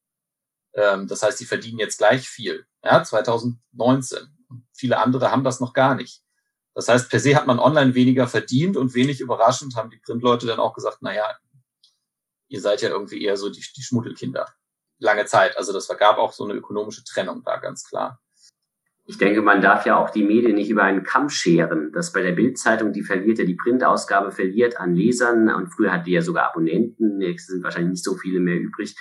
Ähm, 0.74 1.08
das 1.08 1.22
heißt, 1.22 1.40
die 1.40 1.46
verdienen 1.46 1.78
jetzt 1.78 1.98
gleich 1.98 2.28
viel. 2.28 2.66
Ja, 2.84 3.02
2019. 3.02 4.18
Und 4.48 4.66
viele 4.72 4.98
andere 4.98 5.30
haben 5.30 5.44
das 5.44 5.60
noch 5.60 5.72
gar 5.72 5.94
nicht. 5.94 6.23
Das 6.74 6.88
heißt, 6.88 7.08
per 7.08 7.20
se 7.20 7.36
hat 7.36 7.46
man 7.46 7.58
online 7.58 7.94
weniger 7.94 8.26
verdient 8.26 8.76
und 8.76 8.94
wenig 8.94 9.20
überraschend 9.20 9.76
haben 9.76 9.90
die 9.90 10.00
Printleute 10.04 10.46
dann 10.46 10.58
auch 10.58 10.74
gesagt, 10.74 11.02
naja, 11.02 11.24
ihr 12.48 12.60
seid 12.60 12.82
ja 12.82 12.88
irgendwie 12.88 13.22
eher 13.22 13.36
so 13.36 13.48
die, 13.50 13.64
die 13.76 13.82
Schmuddelkinder. 13.82 14.46
Lange 14.98 15.24
Zeit. 15.26 15.56
Also 15.56 15.72
das 15.72 15.88
gab 15.88 16.18
auch 16.18 16.32
so 16.32 16.44
eine 16.44 16.54
ökonomische 16.54 17.04
Trennung 17.04 17.42
da, 17.44 17.56
ganz 17.58 17.84
klar. 17.84 18.20
Ich 19.06 19.18
denke, 19.18 19.42
man 19.42 19.60
darf 19.60 19.84
ja 19.84 19.98
auch 19.98 20.10
die 20.10 20.22
Medien 20.22 20.54
nicht 20.54 20.70
über 20.70 20.82
einen 20.82 21.04
Kamm 21.04 21.28
scheren. 21.28 21.92
Das 21.92 22.12
bei 22.12 22.22
der 22.22 22.32
Bildzeitung, 22.32 22.92
die 22.92 23.02
verliert 23.02 23.38
ja, 23.38 23.44
die 23.44 23.54
Printausgabe 23.54 24.32
verliert 24.32 24.78
an 24.78 24.94
Lesern 24.94 25.54
und 25.54 25.68
früher 25.68 25.92
hat 25.92 26.06
die 26.06 26.12
ja 26.12 26.22
sogar 26.22 26.48
Abonnenten. 26.48 27.20
Jetzt 27.20 27.48
sind 27.48 27.62
wahrscheinlich 27.62 27.92
nicht 27.92 28.04
so 28.04 28.14
viele 28.14 28.40
mehr 28.40 28.58
übrig. 28.58 28.96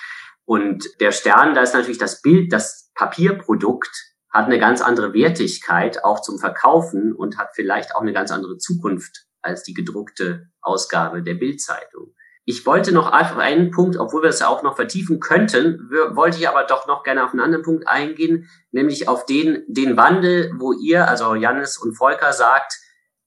Und 0.45 0.85
der 0.99 1.13
Stern, 1.13 1.55
da 1.55 1.61
ist 1.61 1.73
natürlich 1.73 1.99
das 1.99 2.21
Bild, 2.21 2.51
das 2.51 2.91
Papierprodukt 2.95 4.12
hat 4.33 4.45
eine 4.45 4.59
ganz 4.59 4.81
andere 4.81 5.13
Wertigkeit 5.13 6.03
auch 6.03 6.21
zum 6.21 6.39
Verkaufen 6.39 7.13
und 7.13 7.37
hat 7.37 7.51
vielleicht 7.53 7.95
auch 7.95 8.01
eine 8.01 8.13
ganz 8.13 8.31
andere 8.31 8.57
Zukunft 8.57 9.27
als 9.41 9.63
die 9.63 9.73
gedruckte 9.73 10.47
Ausgabe 10.61 11.21
der 11.21 11.35
Bildzeitung. 11.35 12.15
Ich 12.45 12.65
wollte 12.65 12.91
noch 12.91 13.07
einfach 13.11 13.37
einen 13.37 13.71
Punkt, 13.71 13.95
obwohl 13.95 14.23
wir 14.23 14.29
es 14.29 14.39
ja 14.39 14.47
auch 14.47 14.63
noch 14.63 14.75
vertiefen 14.75 15.21
könnten, 15.21 15.89
wollte 16.11 16.39
ich 16.39 16.49
aber 16.49 16.63
doch 16.63 16.87
noch 16.87 17.03
gerne 17.03 17.23
auf 17.23 17.31
einen 17.31 17.39
anderen 17.39 17.63
Punkt 17.63 17.87
eingehen, 17.87 18.49
nämlich 18.71 19.07
auf 19.07 19.25
den, 19.25 19.63
den 19.67 19.95
Wandel, 19.95 20.51
wo 20.57 20.73
ihr, 20.73 21.07
also 21.07 21.35
Jannis 21.35 21.77
und 21.77 21.95
Volker 21.95 22.33
sagt, 22.33 22.73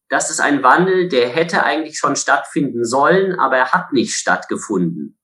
das 0.09 0.31
ist 0.31 0.41
ein 0.41 0.63
Wandel, 0.63 1.09
der 1.09 1.29
hätte 1.29 1.63
eigentlich 1.63 1.99
schon 1.99 2.17
stattfinden 2.17 2.85
sollen, 2.85 3.39
aber 3.39 3.57
er 3.57 3.73
hat 3.73 3.93
nicht 3.93 4.15
stattgefunden. 4.15 5.19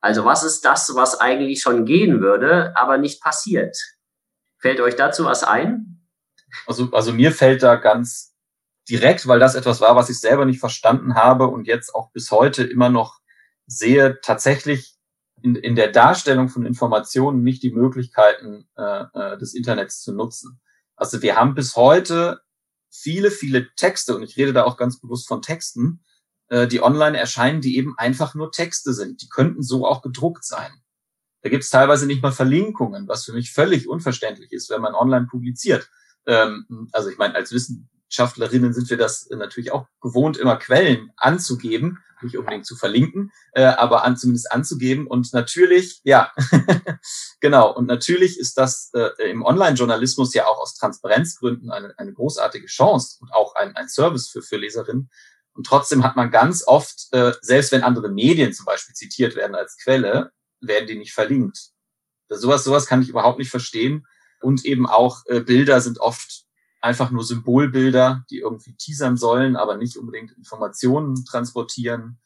Also 0.00 0.24
was 0.24 0.42
ist 0.42 0.64
das, 0.64 0.94
was 0.94 1.20
eigentlich 1.20 1.60
schon 1.60 1.84
gehen 1.84 2.20
würde, 2.20 2.72
aber 2.76 2.98
nicht 2.98 3.22
passiert? 3.22 3.76
Fällt 4.64 4.80
euch 4.80 4.96
dazu 4.96 5.26
was 5.26 5.44
ein? 5.44 6.00
Also, 6.66 6.90
also 6.92 7.12
mir 7.12 7.32
fällt 7.32 7.62
da 7.62 7.76
ganz 7.76 8.34
direkt, 8.88 9.28
weil 9.28 9.38
das 9.38 9.56
etwas 9.56 9.82
war, 9.82 9.94
was 9.94 10.08
ich 10.08 10.18
selber 10.18 10.46
nicht 10.46 10.58
verstanden 10.58 11.16
habe 11.16 11.48
und 11.48 11.66
jetzt 11.66 11.94
auch 11.94 12.10
bis 12.12 12.30
heute 12.30 12.64
immer 12.64 12.88
noch 12.88 13.20
sehe, 13.66 14.20
tatsächlich 14.22 14.96
in, 15.42 15.54
in 15.54 15.76
der 15.76 15.92
Darstellung 15.92 16.48
von 16.48 16.64
Informationen 16.64 17.42
nicht 17.42 17.62
die 17.62 17.72
Möglichkeiten 17.72 18.66
äh, 18.78 19.04
äh, 19.12 19.36
des 19.36 19.52
Internets 19.52 20.00
zu 20.00 20.14
nutzen. 20.14 20.62
Also 20.96 21.20
wir 21.20 21.36
haben 21.36 21.54
bis 21.54 21.76
heute 21.76 22.40
viele, 22.88 23.30
viele 23.30 23.68
Texte, 23.74 24.16
und 24.16 24.22
ich 24.22 24.38
rede 24.38 24.54
da 24.54 24.64
auch 24.64 24.78
ganz 24.78 24.98
bewusst 24.98 25.28
von 25.28 25.42
Texten, 25.42 26.02
äh, 26.48 26.66
die 26.66 26.82
online 26.82 27.18
erscheinen, 27.18 27.60
die 27.60 27.76
eben 27.76 27.98
einfach 27.98 28.34
nur 28.34 28.50
Texte 28.50 28.94
sind. 28.94 29.20
Die 29.20 29.28
könnten 29.28 29.62
so 29.62 29.86
auch 29.86 30.00
gedruckt 30.00 30.46
sein. 30.46 30.72
Da 31.44 31.50
gibt 31.50 31.62
es 31.62 31.68
teilweise 31.68 32.06
nicht 32.06 32.22
mal 32.22 32.32
Verlinkungen, 32.32 33.06
was 33.06 33.26
für 33.26 33.34
mich 33.34 33.52
völlig 33.52 33.86
unverständlich 33.86 34.50
ist, 34.50 34.70
wenn 34.70 34.80
man 34.80 34.94
online 34.94 35.26
publiziert. 35.26 35.90
Ähm, 36.26 36.88
also 36.92 37.10
ich 37.10 37.18
meine, 37.18 37.34
als 37.34 37.52
Wissenschaftlerinnen 37.52 38.72
sind 38.72 38.88
wir 38.88 38.96
das 38.96 39.28
natürlich 39.28 39.70
auch 39.70 39.86
gewohnt, 40.00 40.38
immer 40.38 40.56
Quellen 40.56 41.12
anzugeben, 41.18 41.98
nicht 42.22 42.38
unbedingt 42.38 42.64
zu 42.64 42.76
verlinken, 42.76 43.30
äh, 43.52 43.64
aber 43.64 44.04
an, 44.04 44.16
zumindest 44.16 44.52
anzugeben. 44.52 45.06
Und 45.06 45.34
natürlich, 45.34 46.00
ja, 46.02 46.32
genau, 47.40 47.74
und 47.76 47.88
natürlich 47.88 48.40
ist 48.40 48.56
das 48.56 48.90
äh, 48.94 49.10
im 49.30 49.44
Online-Journalismus 49.44 50.32
ja 50.32 50.46
auch 50.46 50.58
aus 50.58 50.76
Transparenzgründen 50.76 51.70
eine, 51.70 51.92
eine 51.98 52.14
großartige 52.14 52.68
Chance 52.68 53.18
und 53.20 53.34
auch 53.34 53.54
ein, 53.54 53.76
ein 53.76 53.90
Service 53.90 54.30
für, 54.30 54.40
für 54.40 54.56
Leserinnen. 54.56 55.10
Und 55.52 55.66
trotzdem 55.66 56.04
hat 56.04 56.16
man 56.16 56.30
ganz 56.30 56.66
oft, 56.66 57.08
äh, 57.12 57.34
selbst 57.42 57.70
wenn 57.70 57.82
andere 57.82 58.08
Medien 58.08 58.54
zum 58.54 58.64
Beispiel 58.64 58.94
zitiert 58.94 59.36
werden 59.36 59.54
als 59.54 59.76
Quelle, 59.76 60.32
werden 60.66 60.86
die 60.86 60.96
nicht 60.96 61.12
verlinkt. 61.12 61.70
Sowas, 62.28 62.64
sowas 62.64 62.86
kann 62.86 63.02
ich 63.02 63.08
überhaupt 63.08 63.38
nicht 63.38 63.50
verstehen. 63.50 64.06
Und 64.40 64.64
eben 64.64 64.86
auch 64.86 65.22
äh, 65.26 65.40
Bilder 65.40 65.80
sind 65.80 65.98
oft 66.00 66.44
einfach 66.80 67.10
nur 67.10 67.24
Symbolbilder, 67.24 68.24
die 68.30 68.38
irgendwie 68.38 68.76
teasern 68.76 69.16
sollen, 69.16 69.56
aber 69.56 69.76
nicht 69.76 69.96
unbedingt 69.96 70.32
Informationen 70.32 71.24
transportieren. 71.24 72.20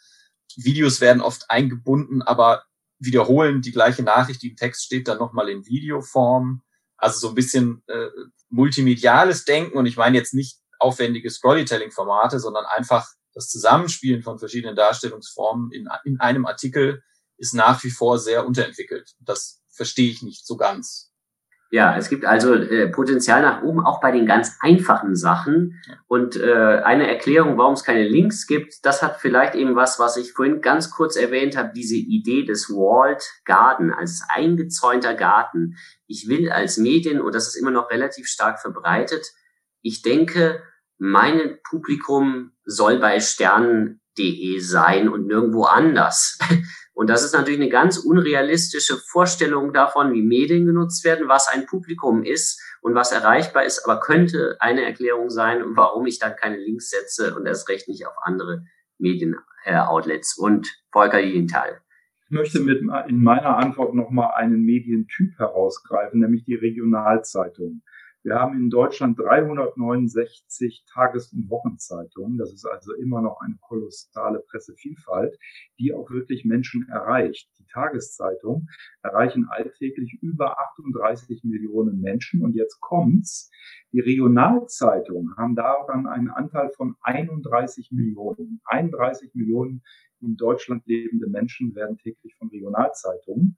Videos 0.57 1.01
werden 1.01 1.22
oft 1.22 1.48
eingebunden, 1.48 2.22
aber 2.22 2.64
wiederholen 2.98 3.62
die 3.62 3.70
gleiche 3.70 4.03
Nachricht, 4.03 4.42
die 4.42 4.48
im 4.48 4.57
Text 4.57 4.85
steht, 4.85 5.07
dann 5.07 5.18
nochmal 5.18 5.48
in 5.48 5.66
Videoform. 5.66 6.62
Also 6.96 7.20
so 7.20 7.29
ein 7.29 7.37
bisschen 7.37 7.83
äh, 7.87 8.09
multimediales 8.48 9.44
Denken. 9.44 9.79
Und 9.79 9.87
ich 9.87 9.96
meine 9.96 10.18
jetzt 10.18 10.35
nicht 10.35 10.59
aufwendige 10.81 11.31
Storytelling-Formate, 11.31 12.40
sondern 12.40 12.64
einfach 12.64 13.07
das 13.35 13.48
Zusammenspielen 13.48 14.22
von 14.22 14.40
verschiedenen 14.40 14.74
Darstellungsformen 14.74 15.70
in, 15.70 15.88
in 16.05 16.18
einem 16.18 16.46
Artikel 16.46 17.05
ist 17.38 17.55
nach 17.55 17.83
wie 17.85 17.90
vor 17.90 18.18
sehr 18.18 18.46
unterentwickelt. 18.46 19.14
Das 19.20 19.62
verstehe 19.70 20.11
ich 20.11 20.22
nicht 20.22 20.46
so 20.46 20.57
ganz. 20.57 21.09
Ja, 21.70 21.98
es 21.98 22.09
gibt 22.09 22.24
also 22.24 22.55
äh, 22.55 22.88
Potenzial 22.88 23.42
nach 23.42 23.62
oben, 23.62 23.85
auch 23.85 24.01
bei 24.01 24.11
den 24.11 24.24
ganz 24.24 24.57
einfachen 24.61 25.14
Sachen. 25.14 25.79
Und 26.07 26.37
äh, 26.37 26.81
eine 26.83 27.07
Erklärung, 27.07 27.59
warum 27.59 27.74
es 27.74 27.85
keine 27.85 28.09
Links 28.09 28.46
gibt, 28.46 28.87
das 28.87 29.03
hat 29.03 29.20
vielleicht 29.20 29.55
eben 29.55 29.77
was, 29.77 29.98
was 29.98 30.16
ich 30.16 30.33
vorhin 30.33 30.62
ganz 30.62 30.90
kurz 30.90 31.16
erwähnt 31.16 31.59
habe, 31.59 31.72
diese 31.74 31.96
Idee 31.96 32.44
des 32.44 32.70
Walled 32.70 33.22
Garden, 33.44 33.92
als 33.92 34.22
eingezäunter 34.31 35.14
Garten. 35.14 35.77
Ich 36.07 36.27
will 36.27 36.51
als 36.51 36.79
Medien, 36.79 37.20
und 37.20 37.35
das 37.35 37.48
ist 37.48 37.57
immer 37.57 37.70
noch 37.70 37.90
relativ 37.90 38.29
stark 38.29 38.61
verbreitet, 38.61 39.27
ich 39.83 40.01
denke, 40.01 40.62
mein 40.96 41.59
Publikum 41.68 42.53
soll 42.64 42.98
bei 42.98 43.20
sternen.de 43.20 44.59
sein 44.59 45.09
und 45.09 45.27
nirgendwo 45.27 45.64
anders. 45.64 46.38
Und 46.98 47.08
das 47.08 47.22
ist 47.22 47.32
natürlich 47.32 47.61
eine 47.61 47.68
ganz 47.68 47.96
unrealistische 47.96 48.96
Vorstellung 48.96 49.72
davon, 49.72 50.12
wie 50.14 50.22
Medien 50.22 50.66
genutzt 50.66 51.04
werden, 51.04 51.28
was 51.28 51.46
ein 51.46 51.64
Publikum 51.64 52.24
ist 52.24 52.61
und 52.80 52.96
was 52.96 53.12
erreichbar 53.12 53.64
ist, 53.64 53.84
aber 53.84 54.00
könnte 54.00 54.56
eine 54.58 54.84
Erklärung 54.84 55.30
sein, 55.30 55.62
warum 55.76 56.06
ich 56.06 56.18
dann 56.18 56.34
keine 56.34 56.56
Links 56.56 56.90
setze 56.90 57.37
und 57.37 57.46
erst 57.46 57.68
recht 57.68 57.87
nicht 57.87 58.04
auf 58.04 58.14
andere 58.24 58.64
Medien-Outlets. 58.98 60.37
Und 60.38 60.66
Volker 60.90 61.22
Lilienthal. 61.22 61.80
Ich 62.24 62.30
möchte 62.30 62.58
mit 62.58 62.80
in 62.80 63.22
meiner 63.22 63.58
Antwort 63.58 63.94
nochmal 63.94 64.32
einen 64.34 64.64
Medientyp 64.64 65.38
herausgreifen, 65.38 66.18
nämlich 66.18 66.46
die 66.46 66.56
Regionalzeitung. 66.56 67.82
Wir 68.24 68.35
haben 68.35 68.57
in 68.57 68.68
Deutschland 68.68 69.18
369 69.18 70.85
Tages- 70.92 71.33
und 71.33 71.48
Wochenzeitungen. 71.50 72.37
Das 72.37 72.52
ist 72.52 72.64
also 72.64 72.92
immer 72.94 73.22
noch 73.22 73.40
eine 73.40 73.57
kolossale 73.61 74.40
Pressevielfalt, 74.40 75.38
die 75.78 75.94
auch 75.94 76.11
wirklich 76.11 76.44
Menschen 76.44 76.88
erreicht. 76.88 77.48
Die 77.59 77.66
Tageszeitungen 77.66 78.68
erreichen 79.02 79.46
alltäglich 79.48 80.18
über 80.20 80.59
38 80.59 81.44
Millionen 81.44 82.00
Menschen. 82.00 82.42
Und 82.42 82.54
jetzt 82.54 82.81
kommt's. 82.81 83.50
Die 83.92 84.00
Regionalzeitungen 84.00 85.37
haben 85.37 85.54
daran 85.54 86.07
einen 86.07 86.28
Anteil 86.28 86.70
von 86.76 86.96
31 87.02 87.92
Millionen. 87.92 88.61
31 88.64 89.35
Millionen 89.35 89.83
in 90.20 90.37
Deutschland 90.37 90.85
lebende 90.87 91.28
Menschen 91.28 91.74
werden 91.76 91.96
täglich 91.96 92.35
von 92.35 92.48
Regionalzeitungen 92.48 93.57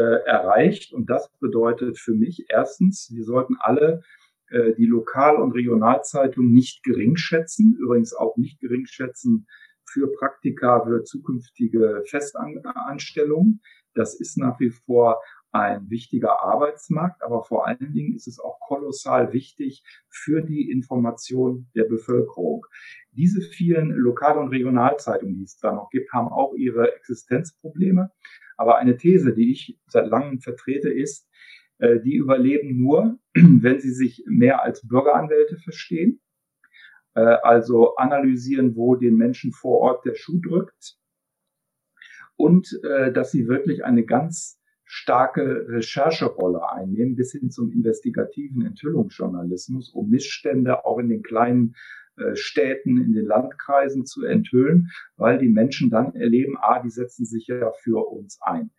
erreicht. 0.00 0.92
Und 0.92 1.10
das 1.10 1.30
bedeutet 1.40 1.98
für 1.98 2.14
mich 2.14 2.46
erstens, 2.48 3.10
wir 3.14 3.24
sollten 3.24 3.56
alle 3.58 4.02
äh, 4.48 4.74
die 4.74 4.86
Lokal- 4.86 5.36
und 5.36 5.52
Regionalzeitung 5.52 6.52
nicht 6.52 6.82
gering 6.82 7.16
schätzen, 7.16 7.76
übrigens 7.80 8.14
auch 8.14 8.36
nicht 8.36 8.60
gering 8.60 8.86
schätzen 8.86 9.46
für 9.88 10.12
Praktika, 10.12 10.84
für 10.84 11.04
zukünftige 11.04 12.02
Festanstellungen. 12.06 13.60
Das 13.94 14.14
ist 14.14 14.36
nach 14.36 14.60
wie 14.60 14.70
vor 14.70 15.20
ein 15.52 15.88
wichtiger 15.90 16.42
Arbeitsmarkt, 16.42 17.22
aber 17.22 17.42
vor 17.42 17.66
allen 17.66 17.92
Dingen 17.92 18.14
ist 18.14 18.26
es 18.26 18.38
auch 18.38 18.60
kolossal 18.60 19.32
wichtig 19.32 19.82
für 20.08 20.42
die 20.42 20.70
Information 20.70 21.68
der 21.74 21.84
Bevölkerung. 21.84 22.66
Diese 23.12 23.40
vielen 23.40 23.90
Lokal- 23.90 24.38
und 24.38 24.48
Regionalzeitungen, 24.48 25.36
die 25.36 25.44
es 25.44 25.56
da 25.56 25.72
noch 25.72 25.88
gibt, 25.90 26.12
haben 26.12 26.28
auch 26.28 26.54
ihre 26.54 26.94
Existenzprobleme. 26.96 28.10
Aber 28.56 28.76
eine 28.78 28.96
These, 28.96 29.34
die 29.34 29.52
ich 29.52 29.78
seit 29.86 30.08
langem 30.08 30.40
vertrete, 30.40 30.90
ist, 30.90 31.28
äh, 31.78 32.00
die 32.00 32.16
überleben 32.16 32.78
nur, 32.78 33.18
wenn 33.34 33.80
sie 33.80 33.92
sich 33.92 34.24
mehr 34.26 34.62
als 34.62 34.86
Bürgeranwälte 34.86 35.56
verstehen, 35.56 36.20
äh, 37.14 37.20
also 37.20 37.96
analysieren, 37.96 38.76
wo 38.76 38.96
den 38.96 39.16
Menschen 39.16 39.52
vor 39.52 39.80
Ort 39.80 40.04
der 40.04 40.14
Schuh 40.14 40.40
drückt 40.40 40.96
und 42.36 42.68
äh, 42.84 43.12
dass 43.12 43.30
sie 43.30 43.48
wirklich 43.48 43.84
eine 43.84 44.04
ganz 44.04 44.60
starke 44.86 45.66
Rechercherolle 45.68 46.70
einnehmen, 46.70 47.16
bis 47.16 47.32
hin 47.32 47.50
zum 47.50 47.70
investigativen 47.72 48.64
Enthüllungsjournalismus, 48.64 49.90
um 49.90 50.08
Missstände 50.08 50.84
auch 50.84 50.98
in 50.98 51.08
den 51.08 51.22
kleinen 51.22 51.74
äh, 52.16 52.36
Städten, 52.36 52.96
in 52.96 53.12
den 53.12 53.26
Landkreisen 53.26 54.06
zu 54.06 54.24
enthüllen, 54.24 54.90
weil 55.16 55.38
die 55.38 55.48
Menschen 55.48 55.90
dann 55.90 56.14
erleben, 56.14 56.56
ah, 56.58 56.80
die 56.80 56.90
setzen 56.90 57.26
sich 57.26 57.48
ja 57.48 57.72
für 57.72 58.08
uns 58.08 58.38
ein. 58.40 58.70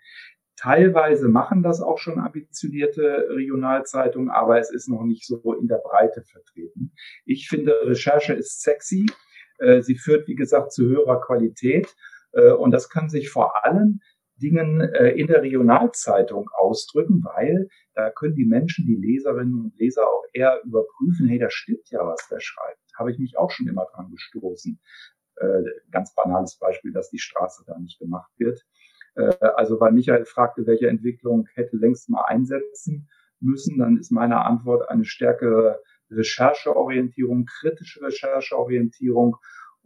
Teilweise 0.56 1.28
machen 1.28 1.62
das 1.62 1.82
auch 1.82 2.00
schon 2.00 2.20
ambitionierte 2.20 3.28
Regionalzeitungen, 3.30 4.32
aber 4.32 4.60
es 4.60 4.72
ist 4.72 4.89
noch 4.89 5.04
nicht 5.04 5.28
so 5.28 5.54
in 5.54 5.67
der 5.67 5.78
Breite 5.84 6.24
vertreten. 6.24 6.93
Ich 7.26 7.48
finde, 7.48 7.74
Recherche 7.84 8.34
ist 8.34 8.63
sexy. 8.63 9.06
Äh, 9.60 9.82
sie 9.82 9.96
führt, 9.96 10.28
wie 10.28 10.36
gesagt, 10.36 10.72
zu 10.72 10.86
höherer 10.86 11.22
Qualität. 11.22 11.96
Äh, 12.32 12.54
und 12.54 12.72
das 12.72 12.89
kann 12.89 13.10
sich 13.10 13.30
vor 13.30 13.63
allem 13.65 14.00
Dingen 14.41 14.82
in 14.82 15.28
der 15.28 15.41
Regionalzeitung 15.41 16.50
ausdrücken, 16.54 17.23
weil 17.23 17.67
da 17.95 18.12
können 18.12 18.36
die 18.36 18.45
Menschen, 18.45 18.86
die 18.86 18.95
Leserinnen 18.95 19.60
und 19.60 19.78
Leser 19.78 20.04
auch 20.04 20.23
eher 20.32 20.62
überprüfen, 20.63 21.28
hey, 21.28 21.39
da 21.39 21.50
stimmt 21.50 21.89
ja, 21.89 22.06
was 22.06 22.28
der 22.30 22.39
schreibt 22.39 22.80
habe 22.97 23.12
ich 23.12 23.19
mich 23.19 23.38
auch 23.38 23.52
schon 23.52 23.67
immer 23.67 23.86
dran 23.93 24.12
gestoßen. 24.12 24.80
Äh, 25.36 25.63
ganz 25.91 26.13
banales 26.15 26.58
Beispiel, 26.58 26.91
dass 26.91 27.10
die 27.10 27.19
Straße 27.19 27.63
da 27.65 27.78
nicht 27.78 28.00
gemacht 28.00 28.32
wird. 28.38 28.65
Äh, 29.15 29.36
also 29.56 29.80
weil 29.80 29.91
Michael 29.91 30.26
fragte, 30.26 30.65
welche 30.65 30.88
Entwicklung 30.88 31.47
hätte 31.54 31.78
längst 31.78 32.10
mal 32.10 32.23
einsetzen 32.26 33.10
müssen, 33.39 33.78
dann 33.78 33.97
ist 33.97 34.12
meine 34.12 34.43
Antwort 34.43 34.89
eine 34.89 35.06
stärkere 35.06 35.80
Rechercheorientierung, 36.10 37.45
kritische 37.45 38.02
Rechercheorientierung 38.02 39.38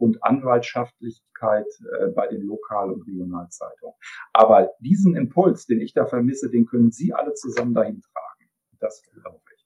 und 0.02 0.24
Anwaltschaftlichkeit 0.24 1.66
äh, 2.00 2.08
bei 2.08 2.26
den 2.26 2.42
Lokal- 2.42 2.90
und 2.90 3.06
Regionalzeitungen. 3.06 3.94
Aber 4.32 4.70
diesen 4.80 5.14
Impuls, 5.14 5.66
den 5.66 5.80
ich 5.80 5.94
da 5.94 6.06
vermisse, 6.06 6.50
den 6.50 6.66
können 6.66 6.90
Sie 6.90 7.14
alle 7.14 7.34
zusammen 7.34 7.72
dahin 7.72 8.02
tragen. 8.02 8.50
Das 8.80 9.00
glaube 9.02 9.38
ich. 9.54 9.64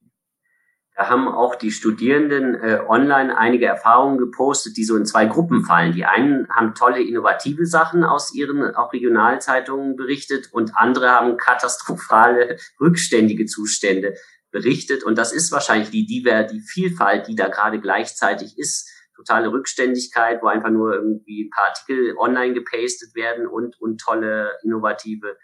Da 0.94 1.08
haben 1.08 1.26
auch 1.26 1.54
die 1.54 1.70
Studierenden 1.70 2.54
äh, 2.54 2.80
online 2.86 3.36
einige 3.36 3.64
Erfahrungen 3.64 4.18
gepostet, 4.18 4.76
die 4.76 4.84
so 4.84 4.96
in 4.96 5.06
zwei 5.06 5.24
Gruppen 5.24 5.64
fallen. 5.64 5.92
Die 5.92 6.04
einen 6.04 6.48
haben 6.50 6.74
tolle 6.74 7.02
innovative 7.02 7.64
Sachen 7.64 8.04
aus 8.04 8.34
ihren 8.34 8.74
auch 8.74 8.92
Regionalzeitungen 8.92 9.96
berichtet 9.96 10.52
und 10.52 10.76
andere 10.76 11.10
haben 11.10 11.38
katastrophale 11.38 12.58
rückständige 12.80 13.46
Zustände 13.46 14.14
berichtet. 14.50 15.02
Und 15.02 15.16
das 15.16 15.32
ist 15.32 15.50
wahrscheinlich 15.50 15.90
die, 15.90 16.06
die, 16.06 16.22
die 16.22 16.60
Vielfalt, 16.60 17.26
die 17.26 17.36
da 17.36 17.48
gerade 17.48 17.80
gleichzeitig 17.80 18.58
ist. 18.58 18.90
Totale 19.16 19.50
Rückständigkeit, 19.50 20.42
wo 20.42 20.46
einfach 20.46 20.70
nur 20.70 20.94
irgendwie 20.94 21.44
ein 21.44 21.50
paar 21.50 21.68
Artikel 21.68 22.16
online 22.18 22.54
gepastet 22.54 23.14
werden 23.14 23.46
und, 23.46 23.80
und 23.80 24.00
tolle 24.00 24.52
innovative 24.62 25.36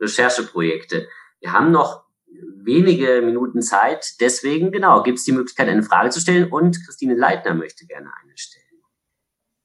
Rechercheprojekte. 0.00 1.08
Wir 1.40 1.52
haben 1.52 1.72
noch 1.72 2.04
wenige 2.56 3.22
Minuten 3.22 3.62
Zeit. 3.62 4.14
Deswegen, 4.20 4.72
genau, 4.72 5.02
gibt 5.02 5.18
es 5.18 5.24
die 5.24 5.32
Möglichkeit, 5.32 5.68
eine 5.68 5.82
Frage 5.82 6.10
zu 6.10 6.20
stellen 6.20 6.50
und 6.50 6.84
Christine 6.84 7.14
Leitner 7.14 7.54
möchte 7.54 7.86
gerne 7.86 8.10
eine 8.22 8.36
stellen. 8.36 8.64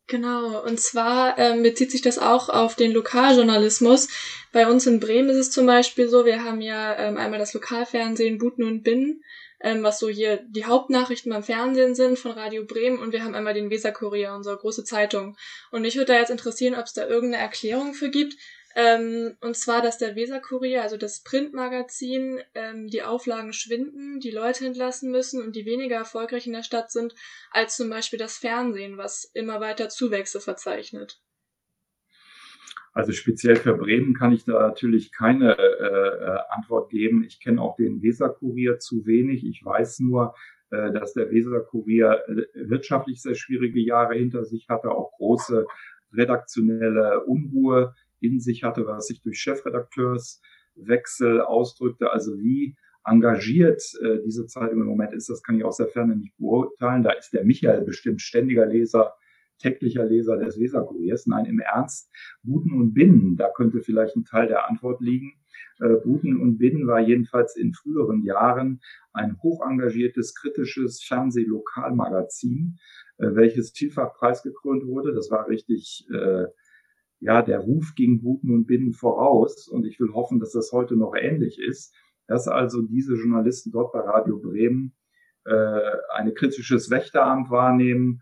Genau, 0.07 0.63
und 0.63 0.79
zwar 0.79 1.37
ähm, 1.37 1.61
bezieht 1.61 1.91
sich 1.91 2.01
das 2.01 2.17
auch 2.17 2.49
auf 2.49 2.75
den 2.75 2.91
Lokaljournalismus. 2.91 4.09
Bei 4.51 4.67
uns 4.67 4.87
in 4.87 4.99
Bremen 4.99 5.29
ist 5.29 5.37
es 5.37 5.51
zum 5.51 5.67
Beispiel 5.67 6.09
so, 6.09 6.25
wir 6.25 6.43
haben 6.43 6.61
ja 6.61 6.97
ähm, 6.97 7.17
einmal 7.17 7.37
das 7.37 7.53
Lokalfernsehen 7.53 8.39
Buten 8.39 8.63
und 8.63 8.81
Binnen, 8.81 9.23
ähm, 9.61 9.83
was 9.83 9.99
so 9.99 10.09
hier 10.09 10.37
die 10.47 10.65
Hauptnachrichten 10.65 11.31
beim 11.31 11.43
Fernsehen 11.43 11.95
sind 11.95 12.17
von 12.19 12.31
Radio 12.31 12.65
Bremen 12.65 12.99
und 12.99 13.11
wir 13.11 13.23
haben 13.23 13.35
einmal 13.35 13.53
den 13.53 13.69
Weserkurier, 13.69 14.33
unsere 14.33 14.57
große 14.57 14.83
Zeitung. 14.83 15.37
Und 15.71 15.81
mich 15.81 15.95
würde 15.95 16.13
da 16.13 16.19
jetzt 16.19 16.31
interessieren, 16.31 16.75
ob 16.75 16.85
es 16.85 16.93
da 16.93 17.07
irgendeine 17.07 17.43
Erklärung 17.43 17.93
für 17.93 18.09
gibt, 18.09 18.35
Ähm, 18.75 19.35
und 19.41 19.57
zwar, 19.57 19.81
dass 19.81 19.97
der 19.97 20.15
Weserkurier, 20.15 20.83
also 20.83 20.95
das 20.95 21.21
Printmagazin, 21.23 22.39
ähm, 22.53 22.87
die 22.87 23.01
Auflagen 23.01 23.51
schwinden, 23.51 24.19
die 24.19 24.29
Leute 24.31 24.65
entlassen 24.65 25.09
müssen 25.11 25.41
und 25.41 25.55
die 25.55 25.65
weniger 25.65 25.97
erfolgreich 25.97 26.45
in 26.45 26.53
der 26.53 26.63
Stadt 26.63 26.91
sind 26.91 27.15
als 27.51 27.75
zum 27.75 27.89
Beispiel 27.89 28.19
das 28.19 28.37
Fernsehen, 28.37 28.95
was 28.97 29.25
immer 29.33 29.59
weiter 29.59 29.89
Zuwächse 29.89 30.39
verzeichnet. 30.39 31.19
Also 32.99 33.13
speziell 33.13 33.55
für 33.55 33.75
Bremen 33.75 34.13
kann 34.13 34.33
ich 34.33 34.43
da 34.43 34.59
natürlich 34.59 35.13
keine 35.13 35.57
äh, 35.57 35.61
äh 35.61 36.37
Antwort 36.49 36.89
geben. 36.89 37.23
Ich 37.23 37.39
kenne 37.39 37.61
auch 37.61 37.77
den 37.77 38.01
Weserkurier 38.01 38.79
zu 38.79 39.05
wenig. 39.05 39.47
Ich 39.47 39.63
weiß 39.63 40.01
nur, 40.01 40.35
äh, 40.69 40.91
dass 40.91 41.13
der 41.13 41.31
Weserkurier 41.31 42.21
äh, 42.27 42.69
wirtschaftlich 42.69 43.21
sehr 43.21 43.35
schwierige 43.35 43.79
Jahre 43.79 44.15
hinter 44.15 44.43
sich 44.43 44.67
hatte, 44.67 44.91
auch 44.91 45.13
große 45.13 45.65
redaktionelle 46.11 47.23
Unruhe 47.23 47.95
in 48.19 48.41
sich 48.41 48.65
hatte, 48.65 48.85
was 48.85 49.07
sich 49.07 49.21
durch 49.21 49.39
Chefredakteurswechsel 49.39 51.39
ausdrückte. 51.39 52.11
Also 52.11 52.37
wie 52.37 52.75
engagiert 53.05 53.81
äh, 54.03 54.17
diese 54.25 54.45
Zeitung 54.45 54.81
im 54.81 54.87
Moment 54.87 55.13
ist, 55.13 55.29
das 55.29 55.41
kann 55.41 55.57
ich 55.57 55.63
aus 55.63 55.77
der 55.77 55.87
Ferne 55.87 56.17
nicht 56.17 56.35
beurteilen. 56.37 57.03
Da 57.03 57.11
ist 57.11 57.31
der 57.31 57.45
Michael 57.45 57.85
bestimmt 57.85 58.21
ständiger 58.21 58.65
Leser, 58.65 59.13
täglicher 59.59 60.05
Leser 60.05 60.37
des 60.37 60.59
Weserkuriers. 60.59 61.27
Nein, 61.27 61.45
im 61.45 61.59
Ernst, 61.59 62.11
Buten 62.43 62.73
und 62.73 62.93
Binnen, 62.93 63.35
da 63.35 63.49
könnte 63.49 63.81
vielleicht 63.81 64.15
ein 64.15 64.25
Teil 64.25 64.47
der 64.47 64.67
Antwort 64.67 65.01
liegen. 65.01 65.33
Äh, 65.79 65.95
Buten 66.03 66.37
und 66.37 66.57
Binnen 66.57 66.87
war 66.87 66.99
jedenfalls 66.99 67.55
in 67.55 67.73
früheren 67.73 68.23
Jahren 68.23 68.81
ein 69.13 69.37
hoch 69.41 69.65
engagiertes, 69.65 70.35
kritisches 70.35 71.03
Fernsehlokalmagazin, 71.03 72.79
äh, 73.17 73.35
welches 73.35 73.71
vielfach 73.71 74.13
preisgekrönt 74.15 74.85
wurde. 74.85 75.13
Das 75.13 75.29
war 75.29 75.47
richtig 75.47 76.07
äh, 76.11 76.45
ja, 77.19 77.41
der 77.41 77.59
Ruf 77.59 77.93
ging 77.95 78.21
Guten 78.21 78.51
und 78.51 78.65
Binnen 78.65 78.93
voraus 78.93 79.67
und 79.67 79.85
ich 79.85 79.99
will 79.99 80.13
hoffen, 80.13 80.39
dass 80.39 80.51
das 80.51 80.71
heute 80.71 80.95
noch 80.95 81.15
ähnlich 81.15 81.59
ist, 81.59 81.93
dass 82.27 82.47
also 82.47 82.81
diese 82.81 83.15
Journalisten 83.15 83.71
dort 83.71 83.91
bei 83.91 83.99
Radio 83.99 84.39
Bremen 84.39 84.95
äh, 85.45 85.91
ein 86.13 86.33
kritisches 86.33 86.89
Wächteramt 86.89 87.49
wahrnehmen, 87.49 88.21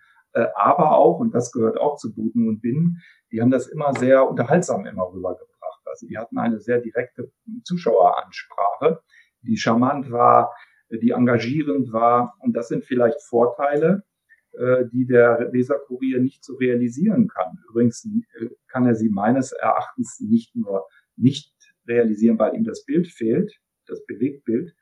aber 0.55 0.97
auch, 0.97 1.19
und 1.19 1.33
das 1.33 1.51
gehört 1.51 1.77
auch 1.77 1.97
zu 1.97 2.13
Guten 2.13 2.47
und 2.47 2.61
Binnen, 2.61 3.01
die 3.31 3.41
haben 3.41 3.51
das 3.51 3.67
immer 3.67 3.93
sehr 3.93 4.29
unterhaltsam 4.29 4.85
immer 4.85 5.11
rübergebracht. 5.11 5.81
Also 5.85 6.07
die 6.07 6.17
hatten 6.17 6.37
eine 6.37 6.59
sehr 6.59 6.79
direkte 6.79 7.31
Zuschaueransprache, 7.63 9.01
die 9.41 9.57
charmant 9.57 10.11
war, 10.11 10.53
die 10.89 11.11
engagierend 11.11 11.91
war 11.91 12.35
und 12.39 12.53
das 12.53 12.69
sind 12.69 12.85
vielleicht 12.85 13.21
Vorteile, 13.21 14.03
äh, 14.53 14.85
die 14.91 15.05
der 15.05 15.49
Leserkurier 15.51 16.19
nicht 16.19 16.43
so 16.43 16.55
realisieren 16.55 17.27
kann. 17.27 17.59
Übrigens 17.69 18.05
äh, 18.05 18.49
kann 18.67 18.85
er 18.85 18.95
sie 18.95 19.09
meines 19.09 19.51
Erachtens 19.51 20.19
nicht 20.19 20.55
nur 20.55 20.87
nicht 21.15 21.53
realisieren, 21.87 22.39
weil 22.39 22.55
ihm 22.55 22.63
das 22.63 22.85
Bild 22.85 23.07
fehlt, 23.07 23.59
das 23.85 24.05
Bewegtbild. 24.05 24.75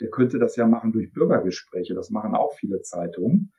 Der 0.00 0.10
könnte 0.10 0.38
das 0.38 0.56
ja 0.56 0.66
machen 0.66 0.92
durch 0.92 1.12
Bürgergespräche. 1.12 1.94
Das 1.94 2.10
machen 2.10 2.34
auch 2.34 2.54
viele 2.54 2.80
Zeitungen, 2.82 3.52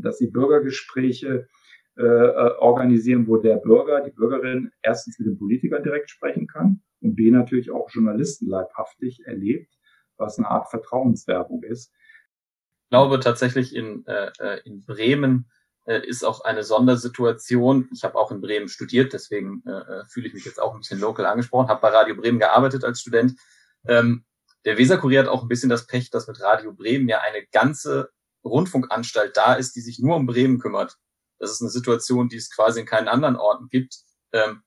dass 0.00 0.18
sie 0.18 0.28
Bürgergespräche 0.28 1.48
äh, 1.96 2.02
organisieren, 2.02 3.26
wo 3.26 3.38
der 3.38 3.56
Bürger, 3.56 4.02
die 4.02 4.12
Bürgerin 4.12 4.70
erstens 4.82 5.18
mit 5.18 5.28
dem 5.28 5.38
Politiker 5.38 5.80
direkt 5.80 6.10
sprechen 6.10 6.46
kann 6.46 6.80
und 7.00 7.16
B 7.16 7.30
natürlich 7.30 7.70
auch 7.70 7.90
Journalisten 7.90 8.48
leibhaftig 8.48 9.20
erlebt, 9.24 9.72
was 10.16 10.38
eine 10.38 10.48
Art 10.48 10.70
Vertrauenswerbung 10.70 11.62
ist 11.62 11.92
glaube 12.90 13.20
tatsächlich 13.20 13.74
in, 13.74 14.06
äh, 14.06 14.30
äh, 14.38 14.60
in 14.64 14.84
Bremen 14.84 15.50
äh, 15.86 16.06
ist 16.06 16.24
auch 16.24 16.42
eine 16.42 16.64
Sondersituation. 16.64 17.88
Ich 17.92 18.04
habe 18.04 18.16
auch 18.16 18.30
in 18.30 18.40
Bremen 18.40 18.68
studiert, 18.68 19.12
deswegen 19.12 19.62
äh, 19.66 19.70
äh, 19.70 20.04
fühle 20.08 20.28
ich 20.28 20.34
mich 20.34 20.44
jetzt 20.44 20.60
auch 20.60 20.74
ein 20.74 20.80
bisschen 20.80 21.00
local 21.00 21.26
angesprochen, 21.26 21.68
habe 21.68 21.80
bei 21.80 21.88
Radio 21.88 22.16
Bremen 22.16 22.38
gearbeitet 22.38 22.84
als 22.84 23.00
Student. 23.00 23.38
Ähm, 23.86 24.24
der 24.64 24.78
Weserkurier 24.78 25.20
hat 25.20 25.28
auch 25.28 25.42
ein 25.42 25.48
bisschen 25.48 25.70
das 25.70 25.86
Pech, 25.86 26.10
dass 26.10 26.26
mit 26.26 26.40
Radio 26.40 26.72
Bremen 26.72 27.08
ja 27.08 27.20
eine 27.20 27.46
ganze 27.52 28.10
Rundfunkanstalt 28.48 29.36
da 29.36 29.54
ist, 29.54 29.76
die 29.76 29.80
sich 29.80 29.98
nur 29.98 30.16
um 30.16 30.26
Bremen 30.26 30.58
kümmert. 30.58 30.96
Das 31.38 31.50
ist 31.50 31.60
eine 31.60 31.70
Situation, 31.70 32.28
die 32.28 32.36
es 32.36 32.50
quasi 32.50 32.80
in 32.80 32.86
keinen 32.86 33.08
anderen 33.08 33.36
Orten 33.36 33.68
gibt. 33.68 33.98
Ähm, 34.32 34.62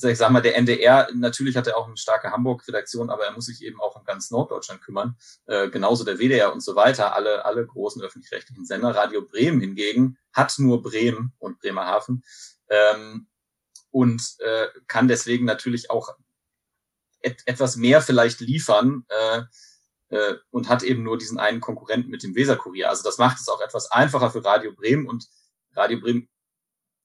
ich 0.00 0.18
sag 0.18 0.30
mal, 0.30 0.40
der 0.40 0.56
NDR, 0.56 1.08
natürlich 1.12 1.56
hat 1.56 1.66
er 1.66 1.76
auch 1.76 1.88
eine 1.88 1.96
starke 1.96 2.30
Hamburg-Redaktion, 2.30 3.10
aber 3.10 3.24
er 3.24 3.32
muss 3.32 3.46
sich 3.46 3.62
eben 3.62 3.80
auch 3.80 3.96
um 3.96 4.04
ganz 4.04 4.30
Norddeutschland 4.30 4.80
kümmern. 4.80 5.16
Äh, 5.46 5.70
genauso 5.70 6.04
der 6.04 6.18
WDR 6.18 6.52
und 6.52 6.60
so 6.60 6.76
weiter, 6.76 7.14
alle, 7.16 7.44
alle 7.44 7.66
großen 7.66 8.00
öffentlich-rechtlichen 8.02 8.64
Sender. 8.64 8.94
Radio 8.94 9.22
Bremen 9.22 9.60
hingegen 9.60 10.16
hat 10.32 10.54
nur 10.58 10.82
Bremen 10.82 11.32
und 11.38 11.58
Bremerhaven 11.58 12.22
ähm, 12.68 13.26
und 13.90 14.22
äh, 14.38 14.68
kann 14.86 15.08
deswegen 15.08 15.44
natürlich 15.44 15.90
auch 15.90 16.14
et 17.20 17.42
etwas 17.46 17.74
mehr 17.74 18.00
vielleicht 18.00 18.40
liefern 18.40 19.04
äh, 19.08 19.42
äh, 20.10 20.34
und 20.50 20.68
hat 20.68 20.82
eben 20.82 21.02
nur 21.02 21.18
diesen 21.18 21.38
einen 21.38 21.60
Konkurrenten 21.60 22.10
mit 22.10 22.22
dem 22.22 22.34
Weserkurier. 22.34 22.88
Also 22.88 23.02
das 23.02 23.18
macht 23.18 23.38
es 23.38 23.48
auch 23.48 23.60
etwas 23.60 23.90
einfacher 23.90 24.30
für 24.30 24.44
Radio 24.44 24.72
Bremen 24.72 25.06
und 25.06 25.26
Radio 25.74 26.00
Bremen 26.00 26.28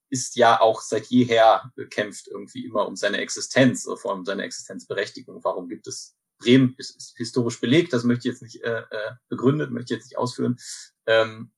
ist 0.10 0.36
ja 0.36 0.62
auch 0.62 0.82
seit 0.82 1.08
jeher 1.08 1.72
gekämpft 1.76 2.28
irgendwie 2.28 2.66
immer 2.66 2.88
um 2.88 2.95
seine 2.95 3.18
Existenz, 3.18 3.89
vor 3.95 4.12
allem 4.12 4.20
um 4.20 4.26
seine 4.26 4.43
Existenzberechtigung. 4.43 5.43
Warum 5.43 5.68
gibt 5.68 5.88
es 5.88 6.16
Bremen? 6.38 6.76
Ist, 6.78 6.95
ist 6.95 7.18
historisch 7.18 7.60
belegt, 7.60 7.93
das 7.93 8.04
möchte 8.04 8.28
ich 8.28 8.34
jetzt 8.34 8.43
nicht 8.43 8.64
äh, 8.64 8.82
äh, 8.82 9.12
begründet, 9.28 9.72
möchte 9.72 9.93
ich 9.93 9.99
jetzt 9.99 10.12
nicht 10.12 10.18
ausführen. 10.20 10.58
Ähm, 11.08 11.51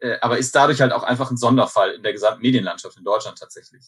äh, 0.00 0.18
aber 0.22 0.38
ist 0.38 0.54
dadurch 0.56 0.80
halt 0.80 0.92
auch 0.92 1.04
einfach 1.04 1.30
ein 1.30 1.36
Sonderfall 1.36 1.92
in 1.92 2.02
der 2.02 2.12
gesamten 2.12 2.42
Medienlandschaft 2.42 2.96
in 2.96 3.04
Deutschland 3.04 3.38
tatsächlich. 3.38 3.84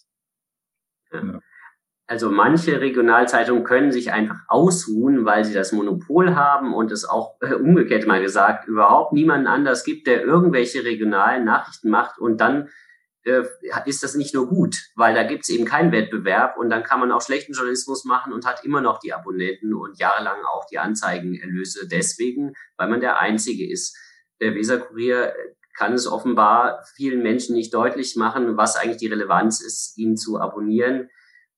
Also 2.06 2.30
manche 2.30 2.80
Regionalzeitungen 2.80 3.64
können 3.64 3.92
sich 3.92 4.12
einfach 4.12 4.40
ausruhen, 4.48 5.24
weil 5.24 5.44
sie 5.44 5.54
das 5.54 5.72
Monopol 5.72 6.34
haben 6.34 6.74
und 6.74 6.90
es 6.92 7.04
auch 7.04 7.36
äh, 7.40 7.54
umgekehrt 7.54 8.06
mal 8.06 8.20
gesagt 8.20 8.68
überhaupt 8.68 9.12
niemanden 9.12 9.46
anders 9.46 9.84
gibt, 9.84 10.06
der 10.06 10.22
irgendwelche 10.22 10.84
regionalen 10.84 11.44
Nachrichten 11.44 11.90
macht 11.90 12.18
und 12.18 12.40
dann 12.40 12.68
äh, 13.24 13.44
ist 13.86 14.02
das 14.02 14.16
nicht 14.16 14.34
nur 14.34 14.48
gut, 14.48 14.76
weil 14.96 15.14
da 15.14 15.22
gibt 15.22 15.44
es 15.44 15.50
eben 15.50 15.64
keinen 15.64 15.92
Wettbewerb 15.92 16.56
und 16.58 16.70
dann 16.70 16.82
kann 16.82 16.98
man 16.98 17.12
auch 17.12 17.22
schlechten 17.22 17.52
Journalismus 17.52 18.04
machen 18.04 18.32
und 18.32 18.46
hat 18.46 18.64
immer 18.64 18.80
noch 18.80 18.98
die 18.98 19.12
Abonnenten 19.12 19.74
und 19.74 19.98
jahrelang 19.98 20.44
auch 20.44 20.66
die 20.66 20.78
Anzeigenerlöse 20.78 21.86
deswegen, 21.88 22.54
weil 22.76 22.88
man 22.88 23.00
der 23.00 23.20
Einzige 23.20 23.70
ist. 23.70 23.96
Der 24.40 24.54
Weserkurier 24.56 25.32
kann 25.76 25.92
es 25.92 26.06
offenbar 26.06 26.84
vielen 26.96 27.22
Menschen 27.22 27.54
nicht 27.54 27.72
deutlich 27.72 28.16
machen, 28.16 28.56
was 28.56 28.76
eigentlich 28.76 28.98
die 28.98 29.06
Relevanz 29.06 29.60
ist, 29.60 29.96
ihn 29.96 30.16
zu 30.16 30.40
abonnieren. 30.40 31.08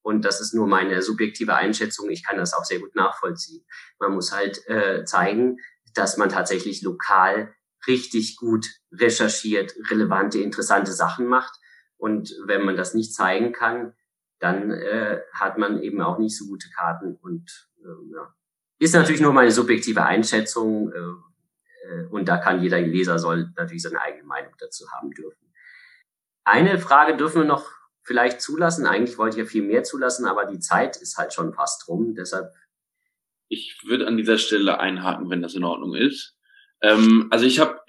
Und 0.04 0.26
das 0.26 0.42
ist 0.42 0.52
nur 0.52 0.66
meine 0.66 1.00
subjektive 1.00 1.54
Einschätzung. 1.54 2.10
Ich 2.10 2.26
kann 2.26 2.36
das 2.36 2.52
auch 2.52 2.64
sehr 2.64 2.78
gut 2.78 2.94
nachvollziehen. 2.94 3.64
Man 3.98 4.12
muss 4.12 4.32
halt 4.32 4.60
äh, 4.68 5.04
zeigen, 5.06 5.56
dass 5.94 6.18
man 6.18 6.28
tatsächlich 6.28 6.82
lokal 6.82 7.54
richtig 7.86 8.36
gut 8.36 8.66
recherchiert, 8.92 9.74
relevante, 9.90 10.40
interessante 10.40 10.92
Sachen 10.92 11.26
macht. 11.26 11.58
Und 11.96 12.34
wenn 12.44 12.66
man 12.66 12.76
das 12.76 12.92
nicht 12.92 13.14
zeigen 13.14 13.52
kann, 13.52 13.94
dann 14.40 14.72
äh, 14.72 15.22
hat 15.32 15.56
man 15.56 15.82
eben 15.82 16.02
auch 16.02 16.18
nicht 16.18 16.36
so 16.36 16.44
gute 16.48 16.68
Karten. 16.68 17.16
Und 17.22 17.70
äh, 17.82 18.14
ja. 18.14 18.34
ist 18.78 18.94
natürlich 18.94 19.22
nur 19.22 19.32
meine 19.32 19.52
subjektive 19.52 20.04
Einschätzung. 20.04 20.92
Äh, 20.92 21.88
äh, 21.88 22.06
und 22.10 22.28
da 22.28 22.36
kann 22.36 22.60
jeder 22.60 22.78
Leser 22.78 23.18
soll 23.18 23.50
natürlich 23.56 23.82
seine 23.82 24.02
eigene 24.02 24.24
Meinung 24.24 24.52
dazu 24.58 24.84
haben 24.92 25.12
dürfen. 25.12 25.50
Eine 26.44 26.78
Frage 26.78 27.16
dürfen 27.16 27.40
wir 27.40 27.48
noch 27.48 27.70
vielleicht 28.04 28.40
zulassen. 28.40 28.86
Eigentlich 28.86 29.18
wollte 29.18 29.36
ich 29.36 29.44
ja 29.44 29.50
viel 29.50 29.62
mehr 29.62 29.82
zulassen, 29.82 30.26
aber 30.26 30.46
die 30.46 30.60
Zeit 30.60 30.96
ist 30.96 31.16
halt 31.16 31.32
schon 31.32 31.52
fast 31.52 31.88
rum. 31.88 32.14
Deshalb. 32.14 32.52
Ich 33.48 33.78
würde 33.84 34.06
an 34.06 34.16
dieser 34.16 34.38
Stelle 34.38 34.78
einhaken, 34.78 35.30
wenn 35.30 35.42
das 35.42 35.54
in 35.54 35.64
Ordnung 35.64 35.94
ist. 35.94 36.36
Ähm, 36.80 37.28
also 37.30 37.46
ich 37.46 37.58
habe 37.58 37.80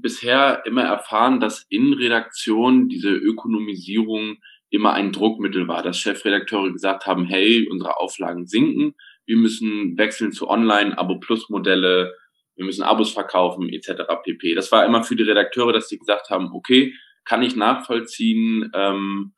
bisher 0.00 0.62
immer 0.66 0.82
erfahren, 0.82 1.40
dass 1.40 1.64
in 1.68 1.94
Redaktionen 1.94 2.88
diese 2.88 3.10
Ökonomisierung 3.10 4.36
immer 4.70 4.92
ein 4.92 5.12
Druckmittel 5.12 5.68
war, 5.68 5.82
dass 5.82 5.98
Chefredakteure 5.98 6.72
gesagt 6.72 7.06
haben, 7.06 7.24
hey, 7.24 7.68
unsere 7.70 7.98
Auflagen 7.98 8.46
sinken, 8.46 8.94
wir 9.24 9.36
müssen 9.36 9.96
wechseln 9.96 10.32
zu 10.32 10.48
Online-Abo-Plus-Modelle, 10.48 12.14
wir 12.56 12.64
müssen 12.64 12.82
Abos 12.82 13.12
verkaufen, 13.12 13.68
etc. 13.68 14.02
pp. 14.22 14.54
Das 14.54 14.72
war 14.72 14.84
immer 14.84 15.02
für 15.02 15.16
die 15.16 15.22
Redakteure, 15.22 15.72
dass 15.72 15.88
sie 15.88 15.98
gesagt 15.98 16.30
haben, 16.30 16.50
okay, 16.52 16.94
kann 17.24 17.42
ich 17.42 17.56
nachvollziehen, 17.56 18.70
ähm, 18.74 19.34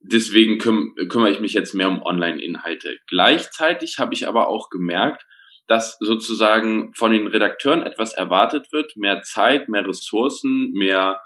deswegen 0.00 0.58
küm 0.58 0.94
kümmere 1.08 1.30
ich 1.30 1.40
mich 1.40 1.52
jetzt 1.52 1.74
mehr 1.74 1.88
um 1.88 2.02
Online-Inhalte. 2.02 2.98
Gleichzeitig 3.08 3.98
habe 3.98 4.14
ich 4.14 4.28
aber 4.28 4.48
auch 4.48 4.70
gemerkt, 4.70 5.26
dass 5.66 5.98
sozusagen 5.98 6.92
von 6.94 7.12
den 7.12 7.26
Redakteuren 7.26 7.82
etwas 7.82 8.12
erwartet 8.12 8.72
wird, 8.72 8.96
mehr 8.96 9.22
Zeit, 9.22 9.68
mehr 9.68 9.86
Ressourcen, 9.86 10.72
mehr 10.72 11.20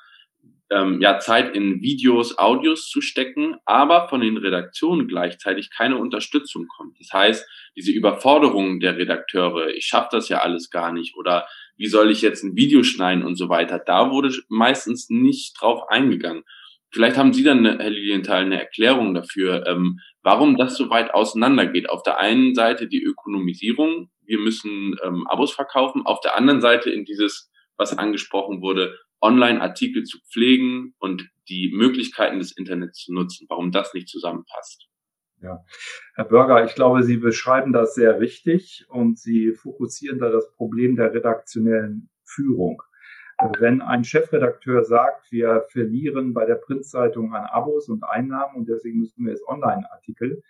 ähm, 0.71 1.01
ja, 1.01 1.19
Zeit 1.19 1.55
in 1.55 1.83
Videos, 1.83 2.39
Audios 2.39 2.89
zu 2.89 3.01
stecken, 3.01 3.57
aber 3.65 4.09
von 4.09 4.21
den 4.21 4.37
Redaktionen 4.37 5.09
gleichzeitig 5.09 5.71
keine 5.71 5.99
Unterstützung 5.99 6.69
kommt. 6.69 6.99
Das 7.01 7.13
heißt, 7.13 7.47
diese 7.77 7.91
Überforderung 7.91 8.81
der 8.81 8.97
Redakteure, 8.97 9.69
ich 9.69 9.87
schaffe 9.87 10.09
das 10.13 10.29
ja 10.29 10.39
alles 10.39 10.71
gar 10.71 10.93
nicht 10.93 11.17
oder 11.17 11.47
wie 11.77 11.89
soll 11.89 12.11
ich 12.11 12.23
jetzt 12.23 12.45
ein 12.45 12.57
Video 12.57 12.83
schneiden 12.83 13.25
und 13.25 13.37
so 13.37 13.49
weiter, 13.49 13.79
da 13.79 14.11
wurde 14.11 14.33
meistens 14.49 15.11
nicht 15.11 15.61
drauf 15.61 15.89
eingegangen. 15.89 16.45
Vielleicht 16.93 17.17
haben 17.17 17.33
Sie 17.33 17.43
dann, 17.43 17.65
Herr 17.65 17.91
Lilienthal, 17.91 18.45
eine 18.45 18.61
Erklärung 18.61 19.15
dafür, 19.15 19.67
ähm, 19.67 20.01
warum 20.23 20.57
das 20.57 20.77
so 20.77 20.91
weit 20.91 21.13
auseinandergeht. 21.15 21.89
Auf 21.89 22.03
der 22.03 22.19
einen 22.19 22.55
Seite 22.55 22.89
die 22.89 23.03
Ökonomisierung, 23.03 24.11
wir 24.25 24.39
müssen 24.39 24.97
ähm, 25.03 25.27
Abos 25.27 25.53
verkaufen, 25.53 26.03
auf 26.05 26.21
der 26.21 26.37
anderen 26.37 26.61
Seite 26.61 26.91
in 26.91 27.05
dieses, 27.05 27.51
was 27.77 27.97
angesprochen 27.97 28.61
wurde, 28.61 28.99
Online-Artikel 29.21 30.05
zu 30.05 30.19
pflegen 30.31 30.95
und 30.99 31.29
die 31.49 31.71
Möglichkeiten 31.75 32.39
des 32.39 32.57
Internets 32.57 33.05
zu 33.05 33.13
nutzen, 33.13 33.47
warum 33.49 33.71
das 33.71 33.93
nicht 33.93 34.09
zusammenpasst. 34.09 34.89
Ja, 35.43 35.65
Herr 36.15 36.27
Bürger, 36.27 36.65
ich 36.65 36.75
glaube, 36.75 37.03
Sie 37.03 37.17
beschreiben 37.17 37.73
das 37.73 37.95
sehr 37.95 38.21
richtig 38.21 38.85
und 38.89 39.19
Sie 39.19 39.53
fokussieren 39.53 40.19
da 40.19 40.31
das 40.31 40.53
Problem 40.53 40.97
der 40.97 41.15
redaktionellen 41.15 42.11
Führung. 42.25 42.83
Wenn 43.59 43.81
ein 43.81 44.05
Chefredakteur 44.05 44.85
sagt, 44.85 45.33
wir 45.33 45.65
verlieren 45.71 46.35
bei 46.35 46.45
der 46.45 46.57
Printzeitung 46.57 47.35
an 47.35 47.47
Abos 47.47 47.89
und 47.89 48.05
Einnahmen 48.05 48.55
und 48.55 48.69
deswegen 48.69 49.01
müssen 49.01 49.25
wir 49.25 49.33
jetzt 49.33 49.49
Online-Artikel 49.49 50.43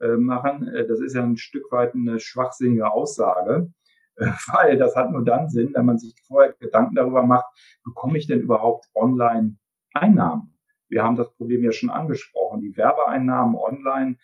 äh, 0.00 0.16
machen, 0.16 0.66
äh, 0.68 0.86
das 0.86 1.00
ist 1.00 1.14
ja 1.14 1.22
ein 1.22 1.36
Stück 1.36 1.70
weit 1.72 1.94
eine 1.94 2.20
schwachsinnige 2.20 2.90
Aussage, 2.90 3.70
äh, 4.16 4.26
weil 4.52 4.78
das 4.78 4.96
hat 4.96 5.10
nur 5.10 5.24
dann 5.24 5.50
Sinn, 5.50 5.72
wenn 5.74 5.84
man 5.84 5.98
sich 5.98 6.14
vorher 6.26 6.54
Gedanken 6.58 6.94
darüber 6.94 7.22
macht, 7.22 7.46
bekomme 7.84 8.16
ich 8.16 8.26
denn 8.26 8.40
überhaupt 8.40 8.86
Online-Einnahmen? 8.94 10.56
Wir 10.88 11.02
haben 11.02 11.16
das 11.16 11.30
Problem 11.34 11.62
ja 11.64 11.72
schon 11.72 11.90
angesprochen. 11.90 12.62
Die 12.62 12.74
Werbeeinnahmen 12.78 13.56
online, 13.56 14.16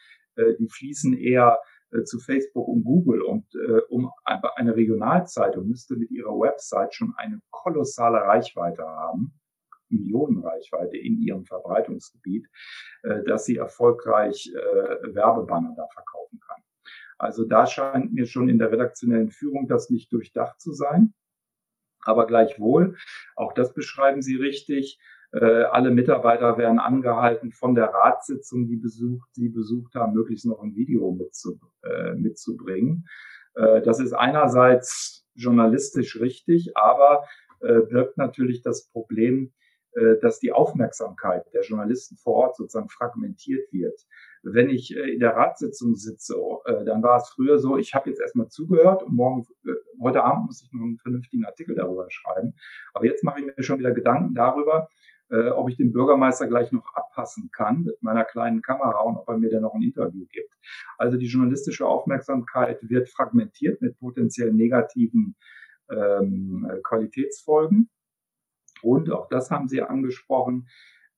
die 0.58 0.66
fließen 0.66 1.12
eher 1.12 1.58
zu 2.02 2.18
Facebook 2.18 2.66
und 2.66 2.84
Google. 2.84 3.22
Und 3.22 3.46
äh, 3.54 3.80
um 3.88 4.10
eine 4.24 4.74
Regionalzeitung 4.74 5.68
müsste 5.68 5.96
mit 5.96 6.10
ihrer 6.10 6.38
Website 6.38 6.94
schon 6.94 7.14
eine 7.16 7.40
kolossale 7.50 8.18
Reichweite 8.18 8.84
haben, 8.84 9.38
Millionenreichweite 9.88 10.96
in 10.96 11.20
ihrem 11.20 11.44
Verbreitungsgebiet, 11.44 12.48
äh, 13.02 13.22
dass 13.24 13.44
sie 13.44 13.56
erfolgreich 13.56 14.52
äh, 14.54 15.14
Werbebanner 15.14 15.74
da 15.76 15.86
verkaufen 15.86 16.40
kann. 16.40 16.62
Also 17.18 17.44
da 17.44 17.66
scheint 17.66 18.12
mir 18.12 18.26
schon 18.26 18.48
in 18.48 18.58
der 18.58 18.72
redaktionellen 18.72 19.30
Führung 19.30 19.68
das 19.68 19.90
nicht 19.90 20.12
durchdacht 20.12 20.60
zu 20.60 20.72
sein. 20.72 21.14
Aber 22.04 22.26
gleichwohl, 22.26 22.96
auch 23.34 23.54
das 23.54 23.72
beschreiben 23.72 24.20
Sie 24.20 24.36
richtig, 24.36 24.98
äh, 24.98 25.13
alle 25.40 25.90
Mitarbeiter 25.90 26.58
werden 26.58 26.78
angehalten, 26.78 27.50
von 27.50 27.74
der 27.74 27.86
Ratssitzung, 27.86 28.66
die 28.66 28.76
besucht, 28.76 29.28
sie 29.32 29.48
besucht 29.48 29.94
haben, 29.94 30.14
möglichst 30.14 30.46
noch 30.46 30.62
ein 30.62 30.74
Video 30.74 31.10
mitzu, 31.12 31.58
äh, 31.82 32.14
mitzubringen. 32.14 33.06
Äh, 33.54 33.82
das 33.82 34.00
ist 34.00 34.12
einerseits 34.12 35.26
journalistisch 35.34 36.20
richtig, 36.20 36.76
aber 36.76 37.24
äh, 37.60 37.80
birgt 37.80 38.16
natürlich 38.16 38.62
das 38.62 38.88
Problem, 38.88 39.52
äh, 39.92 40.16
dass 40.20 40.38
die 40.38 40.52
Aufmerksamkeit 40.52 41.44
der 41.52 41.62
Journalisten 41.62 42.16
vor 42.16 42.34
Ort 42.34 42.56
sozusagen 42.56 42.88
fragmentiert 42.88 43.72
wird. 43.72 43.98
Wenn 44.42 44.68
ich 44.68 44.94
äh, 44.94 45.14
in 45.14 45.20
der 45.20 45.36
Ratssitzung 45.36 45.94
sitze, 45.94 46.34
äh, 46.66 46.84
dann 46.84 47.02
war 47.02 47.16
es 47.16 47.30
früher 47.30 47.58
so, 47.58 47.76
ich 47.76 47.94
habe 47.94 48.10
jetzt 48.10 48.20
erstmal 48.20 48.48
zugehört 48.48 49.02
und 49.02 49.14
morgen, 49.14 49.46
äh, 49.64 49.72
heute 50.00 50.22
Abend 50.22 50.46
muss 50.46 50.62
ich 50.62 50.72
noch 50.72 50.82
einen 50.82 50.98
vernünftigen 50.98 51.44
Artikel 51.44 51.74
darüber 51.74 52.06
schreiben. 52.10 52.54
Aber 52.92 53.06
jetzt 53.06 53.24
mache 53.24 53.40
ich 53.40 53.46
mir 53.46 53.62
schon 53.62 53.78
wieder 53.78 53.92
Gedanken 53.92 54.34
darüber, 54.34 54.88
äh, 55.34 55.50
ob 55.50 55.68
ich 55.68 55.76
den 55.76 55.92
Bürgermeister 55.92 56.46
gleich 56.46 56.70
noch 56.70 56.94
abpassen 56.94 57.50
kann 57.50 57.82
mit 57.82 58.02
meiner 58.02 58.24
kleinen 58.24 58.62
Kamera 58.62 59.00
und 59.00 59.16
ob 59.16 59.28
er 59.28 59.38
mir 59.38 59.50
denn 59.50 59.62
noch 59.62 59.74
ein 59.74 59.82
Interview 59.82 60.26
gibt. 60.30 60.54
Also 60.96 61.16
die 61.16 61.26
journalistische 61.26 61.86
Aufmerksamkeit 61.86 62.78
wird 62.88 63.08
fragmentiert 63.08 63.80
mit 63.80 63.98
potenziell 63.98 64.52
negativen 64.52 65.34
ähm, 65.90 66.70
Qualitätsfolgen. 66.84 67.90
Und 68.82 69.10
auch 69.10 69.28
das 69.28 69.50
haben 69.50 69.66
Sie 69.68 69.82
angesprochen. 69.82 70.68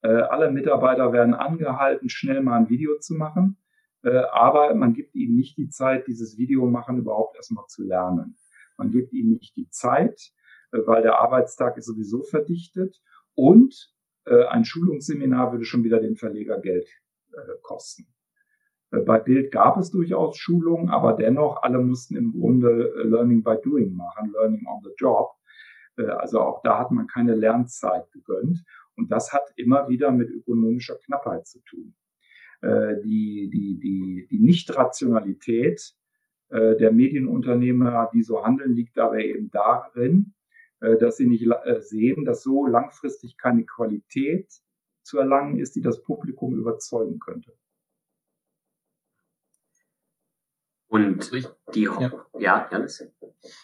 Äh, 0.03 0.09
alle 0.09 0.51
Mitarbeiter 0.51 1.13
werden 1.13 1.35
angehalten, 1.35 2.09
schnell 2.09 2.43
mal 2.43 2.59
ein 2.59 2.71
Video 2.71 2.99
zu 2.99 3.15
machen. 3.15 3.59
Äh, 4.03 4.23
aber 4.33 4.75
man 4.75 4.95
gibt 4.95 5.15
ihnen 5.15 5.37
nicht 5.37 5.59
die 5.59 5.69
Zeit, 5.69 6.07
dieses 6.07 6.39
Video 6.39 6.67
machen 6.67 6.99
überhaupt 6.99 7.37
erstmal 7.37 7.67
zu 7.67 7.85
lernen. 7.85 8.37
Man 8.79 8.91
gibt 8.91 9.13
ihnen 9.13 9.33
nicht 9.33 9.57
die 9.57 9.69
Zeit, 9.69 10.33
äh, 10.73 10.79
weil 10.87 11.03
der 11.03 11.19
Arbeitstag 11.19 11.77
ist 11.77 11.87
sowieso 11.87 12.23
verdichtet. 12.23 12.97
Und 13.35 13.96
ein 14.27 14.65
Schulungsseminar 14.65 15.53
würde 15.53 15.65
schon 15.65 15.85
wieder 15.85 16.01
den 16.01 16.17
Verleger 16.17 16.61
Geld 16.61 16.89
äh, 17.33 17.59
kosten. 17.63 18.07
Äh, 18.91 19.01
bei 19.01 19.19
Bild 19.19 19.53
gab 19.53 19.77
es 19.77 19.91
durchaus 19.91 20.39
Schulungen, 20.39 20.89
aber 20.89 21.13
dennoch, 21.15 21.63
alle 21.63 21.79
mussten 21.79 22.17
im 22.17 22.33
Grunde 22.33 22.93
Learning 23.05 23.43
by 23.43 23.57
Doing 23.63 23.95
machen, 23.95 24.33
Learning 24.33 24.67
on 24.67 24.83
the 24.83 24.91
Job. 24.97 25.31
Also 25.97 26.41
auch 26.41 26.63
da 26.63 26.79
hat 26.79 26.91
man 26.91 27.07
keine 27.07 27.35
Lernzeit 27.35 28.13
gegönnt. 28.13 28.63
Und 28.97 29.11
das 29.11 29.33
hat 29.33 29.51
immer 29.57 29.89
wieder 29.89 30.11
mit 30.11 30.29
ökonomischer 30.29 30.97
Knappheit 30.97 31.47
zu 31.47 31.61
tun. 31.61 31.95
Die, 32.63 33.49
die, 33.51 33.79
die, 33.79 34.27
die 34.31 34.39
Nichtrationalität 34.39 35.95
der 36.51 36.93
Medienunternehmer, 36.93 38.11
die 38.13 38.23
so 38.23 38.45
handeln, 38.45 38.75
liegt 38.75 38.99
dabei 38.99 39.25
eben 39.25 39.51
darin, 39.51 40.35
äh, 40.35 40.36
dass 40.81 41.17
sie 41.17 41.27
nicht 41.27 41.47
äh, 41.65 41.81
sehen, 41.81 42.25
dass 42.25 42.43
so 42.43 42.67
langfristig 42.67 43.37
keine 43.39 43.65
Qualität 43.65 44.51
zu 45.03 45.19
erlangen 45.19 45.59
ist, 45.59 45.77
die 45.77 45.83
das 45.83 46.03
Publikum 46.03 46.57
überzeugen 46.59 47.19
könnte. 47.19 47.57
Und 50.89 51.31
die, 51.75 51.83
ja, 51.83 52.27
ja 52.39 52.69
Janis? 52.71 53.05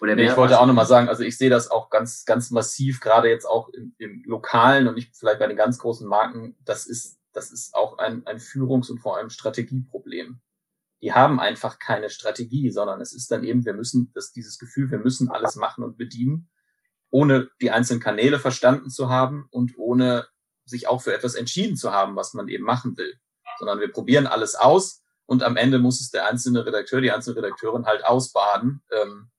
Oder 0.01 0.17
nee, 0.17 0.27
ich 0.27 0.37
wollte 0.37 0.61
auch 0.61 0.67
nochmal 0.67 0.87
sagen, 0.87 1.09
also 1.09 1.23
ich 1.23 1.39
sehe 1.39 1.51
das 1.51 1.71
auch 1.71 1.89
ganz, 1.89 2.25
ganz 2.25 2.51
massiv, 2.51 3.01
gerade 3.01 3.29
jetzt 3.29 3.47
auch 3.47 3.69
im, 3.71 3.95
im 3.99 4.23
Lokalen 4.25 4.89
und 4.89 4.95
nicht 4.95 5.17
vielleicht 5.17 5.39
bei 5.39 5.47
den 5.47 5.57
ganz 5.57 5.79
großen 5.79 6.07
Marken. 6.07 6.57
Das 6.65 6.87
ist, 6.87 7.21
das 7.33 7.51
ist 7.51 7.75
auch 7.75 7.99
ein, 7.99 8.27
ein 8.27 8.39
Führungs- 8.39 8.91
und 8.91 8.99
vor 8.99 9.17
allem 9.17 9.31
Strategieproblem. 9.31 10.41
Die 11.01 11.13
haben 11.13 11.41
einfach 11.41 11.79
keine 11.79 12.11
Strategie, 12.11 12.71
sondern 12.71 13.01
es 13.01 13.13
ist 13.13 13.31
dann 13.31 13.45
eben, 13.45 13.65
wir 13.65 13.75
müssen, 13.75 14.13
das, 14.15 14.33
dieses 14.33 14.59
Gefühl, 14.59 14.91
wir 14.91 14.99
müssen 14.99 15.31
alles 15.31 15.57
machen 15.57 15.85
und 15.85 15.97
bedienen 15.97 16.49
ohne 17.13 17.51
die 17.61 17.71
einzelnen 17.71 18.01
Kanäle 18.01 18.41
verstanden 18.41 18.91
zu 18.91 19.09
haben 19.09 19.47
und 19.51 19.75
ohne 19.77 20.27
sich 20.65 20.89
auch 20.89 21.03
für 21.03 21.15
etwas 21.15 21.35
entschieden 21.35 21.77
zu 21.77 21.93
haben, 21.93 22.17
was 22.17 22.35
man 22.35 22.49
eben 22.49 22.65
machen 22.65 22.97
will. 22.97 23.15
Sondern 23.59 23.81
wir 23.81 23.93
probieren 23.93 24.27
alles 24.27 24.55
aus 24.55 25.03
und 25.27 25.43
am 25.43 25.57
Ende 25.57 25.79
muss 25.79 26.01
es 26.01 26.11
der 26.11 26.27
einzelne 26.27 26.65
Redakteur, 26.65 27.01
die 27.01 27.13
einzelne 27.13 27.37
Redakteurin 27.37 27.85
halt 27.85 28.05
ausbaden. 28.05 28.83
Ähm, 28.91 29.31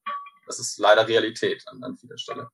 das 0.46 0.60
ist 0.60 0.78
leider 0.78 1.08
Realität 1.08 1.64
an, 1.66 1.82
an 1.82 1.96
vieler 1.96 2.16
Stelle. 2.16 2.48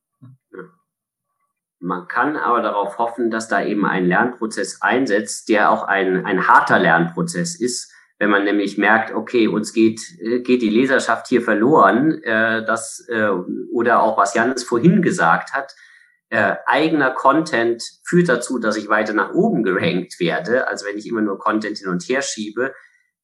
Man 1.78 2.08
kann 2.08 2.36
aber 2.36 2.62
darauf 2.62 2.98
hoffen, 2.98 3.30
dass 3.30 3.48
da 3.48 3.62
eben 3.62 3.84
ein 3.84 4.06
Lernprozess 4.06 4.80
einsetzt, 4.80 5.48
der 5.48 5.70
auch 5.70 5.82
ein, 5.82 6.24
ein 6.24 6.46
harter 6.48 6.78
Lernprozess 6.78 7.58
ist, 7.58 7.92
wenn 8.20 8.30
man 8.30 8.44
nämlich 8.44 8.76
merkt, 8.76 9.14
okay, 9.14 9.48
uns 9.48 9.72
geht, 9.72 10.00
äh, 10.20 10.40
geht 10.40 10.60
die 10.60 10.68
Leserschaft 10.68 11.26
hier 11.26 11.40
verloren, 11.40 12.22
äh, 12.22 12.62
das, 12.64 13.04
äh, 13.08 13.30
oder 13.72 14.02
auch 14.02 14.18
was 14.18 14.34
Janis 14.34 14.62
vorhin 14.62 15.00
gesagt 15.00 15.54
hat, 15.54 15.74
äh, 16.28 16.56
eigener 16.66 17.10
Content 17.10 17.82
führt 18.04 18.28
dazu, 18.28 18.58
dass 18.58 18.76
ich 18.76 18.88
weiter 18.88 19.14
nach 19.14 19.32
oben 19.32 19.62
gerankt 19.62 20.20
werde, 20.20 20.68
also 20.68 20.86
wenn 20.86 20.98
ich 20.98 21.08
immer 21.08 21.22
nur 21.22 21.38
Content 21.38 21.78
hin 21.78 21.88
und 21.88 22.02
her 22.04 22.20
schiebe, 22.20 22.74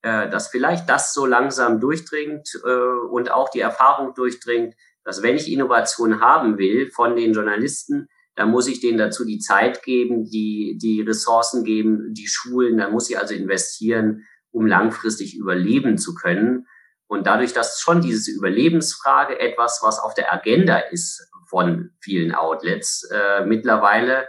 äh, 0.01 0.31
dass 0.31 0.49
vielleicht 0.49 0.89
das 0.89 1.13
so 1.13 1.27
langsam 1.27 1.79
durchdringt 1.79 2.49
äh, 2.65 3.09
und 3.11 3.31
auch 3.31 3.51
die 3.51 3.61
Erfahrung 3.61 4.15
durchdringt, 4.15 4.75
dass 5.05 5.23
wenn 5.23 5.37
ich 5.37 5.53
Innovation 5.53 6.21
haben 6.21 6.57
will 6.57 6.91
von 6.91 7.17
den 7.17 7.35
Journalisten, 7.35 8.09
dann 8.35 8.51
muss 8.51 8.67
ich 8.67 8.81
denen 8.81 8.99
dazu 8.99 9.27
die 9.27 9.41
Zeit 9.41 9.83
geben, 9.83 10.25
die, 10.25 10.79
die 10.81 11.03
Ressourcen 11.03 11.65
geben, 11.65 12.15
die 12.15 12.27
Schulen, 12.27 12.79
dann 12.79 12.93
muss 12.93 13.11
ich 13.11 13.19
also 13.19 13.35
investieren, 13.35 14.25
um 14.57 14.67
langfristig 14.67 15.37
überleben 15.37 15.99
zu 15.99 16.15
können. 16.15 16.67
Und 17.07 17.27
dadurch, 17.27 17.53
dass 17.53 17.79
schon 17.79 18.01
diese 18.01 18.33
Überlebensfrage 18.33 19.39
etwas, 19.39 19.81
was 19.83 19.99
auf 19.99 20.15
der 20.15 20.33
Agenda 20.33 20.79
ist 20.79 21.31
von 21.47 21.91
vielen 22.01 22.35
Outlets, 22.35 23.09
äh, 23.13 23.45
mittlerweile 23.45 24.27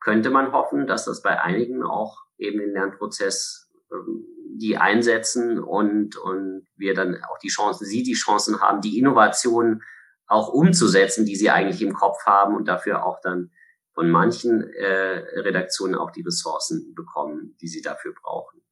könnte 0.00 0.30
man 0.30 0.52
hoffen, 0.52 0.86
dass 0.86 1.04
das 1.04 1.20
bei 1.20 1.42
einigen 1.42 1.82
auch 1.82 2.16
eben 2.38 2.60
den 2.60 2.72
Lernprozess 2.74 3.68
ähm, 3.92 4.24
die 4.54 4.76
einsetzen 4.76 5.58
und, 5.58 6.16
und 6.16 6.66
wir 6.76 6.94
dann 6.94 7.16
auch 7.24 7.38
die 7.38 7.48
Chancen, 7.48 7.84
sie 7.84 8.04
die 8.04 8.14
Chancen 8.14 8.60
haben, 8.60 8.80
die 8.80 8.98
Innovationen 8.98 9.82
auch 10.28 10.48
umzusetzen, 10.48 11.26
die 11.26 11.36
sie 11.36 11.50
eigentlich 11.50 11.82
im 11.82 11.92
Kopf 11.92 12.24
haben 12.24 12.54
und 12.54 12.68
dafür 12.68 13.04
auch 13.04 13.20
dann 13.20 13.50
von 13.94 14.10
manchen 14.10 14.62
äh, 14.62 15.40
Redaktionen 15.40 15.96
auch 15.96 16.12
die 16.12 16.22
Ressourcen 16.22 16.94
bekommen, 16.94 17.56
die 17.60 17.68
sie 17.68 17.82
dafür 17.82 18.14
brauchen. 18.14 18.62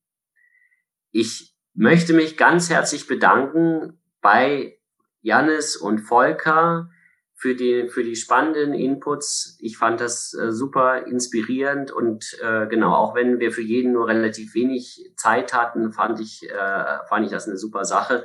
Ich 1.16 1.54
möchte 1.74 2.12
mich 2.12 2.36
ganz 2.36 2.70
herzlich 2.70 3.06
bedanken 3.06 4.00
bei 4.20 4.80
Jannis 5.20 5.76
und 5.76 6.00
Volker 6.00 6.90
für 7.36 7.54
die, 7.54 7.88
für 7.88 8.02
die 8.02 8.16
spannenden 8.16 8.74
Inputs. 8.74 9.56
Ich 9.60 9.78
fand 9.78 10.00
das 10.00 10.34
äh, 10.34 10.50
super 10.50 11.06
inspirierend 11.06 11.92
und 11.92 12.36
äh, 12.42 12.66
genau, 12.66 12.96
auch 12.96 13.14
wenn 13.14 13.38
wir 13.38 13.52
für 13.52 13.62
jeden 13.62 13.92
nur 13.92 14.08
relativ 14.08 14.56
wenig 14.56 15.12
Zeit 15.16 15.54
hatten, 15.54 15.92
fand 15.92 16.18
ich, 16.18 16.50
äh, 16.50 16.98
fand 17.08 17.24
ich 17.24 17.30
das 17.30 17.46
eine 17.46 17.58
super 17.58 17.84
Sache. 17.84 18.24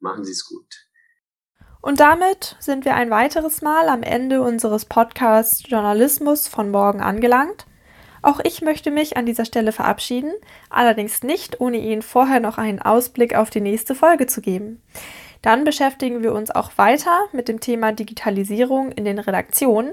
Machen 0.00 0.24
Sie 0.24 0.32
es 0.32 0.44
gut. 0.44 0.88
Und 1.80 2.00
damit 2.00 2.56
sind 2.58 2.84
wir 2.84 2.96
ein 2.96 3.10
weiteres 3.10 3.62
Mal 3.62 3.88
am 3.88 4.02
Ende 4.02 4.42
unseres 4.42 4.86
Podcasts 4.86 5.62
Journalismus 5.68 6.48
von 6.48 6.72
morgen 6.72 7.00
angelangt. 7.00 7.64
Auch 8.24 8.40
ich 8.42 8.62
möchte 8.62 8.90
mich 8.90 9.18
an 9.18 9.26
dieser 9.26 9.44
Stelle 9.44 9.70
verabschieden, 9.70 10.32
allerdings 10.70 11.22
nicht, 11.22 11.60
ohne 11.60 11.76
Ihnen 11.76 12.00
vorher 12.00 12.40
noch 12.40 12.56
einen 12.56 12.80
Ausblick 12.80 13.34
auf 13.34 13.50
die 13.50 13.60
nächste 13.60 13.94
Folge 13.94 14.26
zu 14.26 14.40
geben. 14.40 14.80
Dann 15.42 15.64
beschäftigen 15.64 16.22
wir 16.22 16.32
uns 16.32 16.50
auch 16.50 16.70
weiter 16.78 17.24
mit 17.32 17.48
dem 17.48 17.60
Thema 17.60 17.92
Digitalisierung 17.92 18.92
in 18.92 19.04
den 19.04 19.18
Redaktionen. 19.18 19.90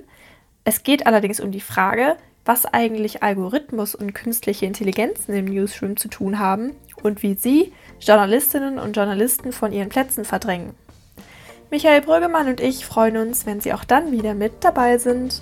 Es 0.63 0.83
geht 0.83 1.07
allerdings 1.07 1.41
um 1.41 1.51
die 1.51 1.59
Frage, 1.59 2.15
was 2.45 2.65
eigentlich 2.65 3.21
Algorithmus 3.21 3.95
und 3.95 4.13
künstliche 4.13 4.65
Intelligenzen 4.65 5.35
im 5.35 5.43
Newsroom 5.43 5.97
zu 5.97 6.07
tun 6.07 6.39
haben 6.39 6.71
und 7.03 7.23
wie 7.23 7.33
sie 7.33 7.73
Journalistinnen 7.99 8.79
und 8.79 8.95
Journalisten 8.95 9.51
von 9.51 9.73
ihren 9.73 9.89
Plätzen 9.89 10.23
verdrängen. 10.23 10.73
Michael 11.69 11.99
Brüggemann 11.99 12.47
und 12.47 12.61
ich 12.61 12.85
freuen 12.85 13.17
uns, 13.17 13.45
wenn 13.45 13.59
Sie 13.59 13.73
auch 13.73 13.83
dann 13.83 14.13
wieder 14.13 14.35
mit 14.35 14.63
dabei 14.63 14.97
sind. 14.99 15.41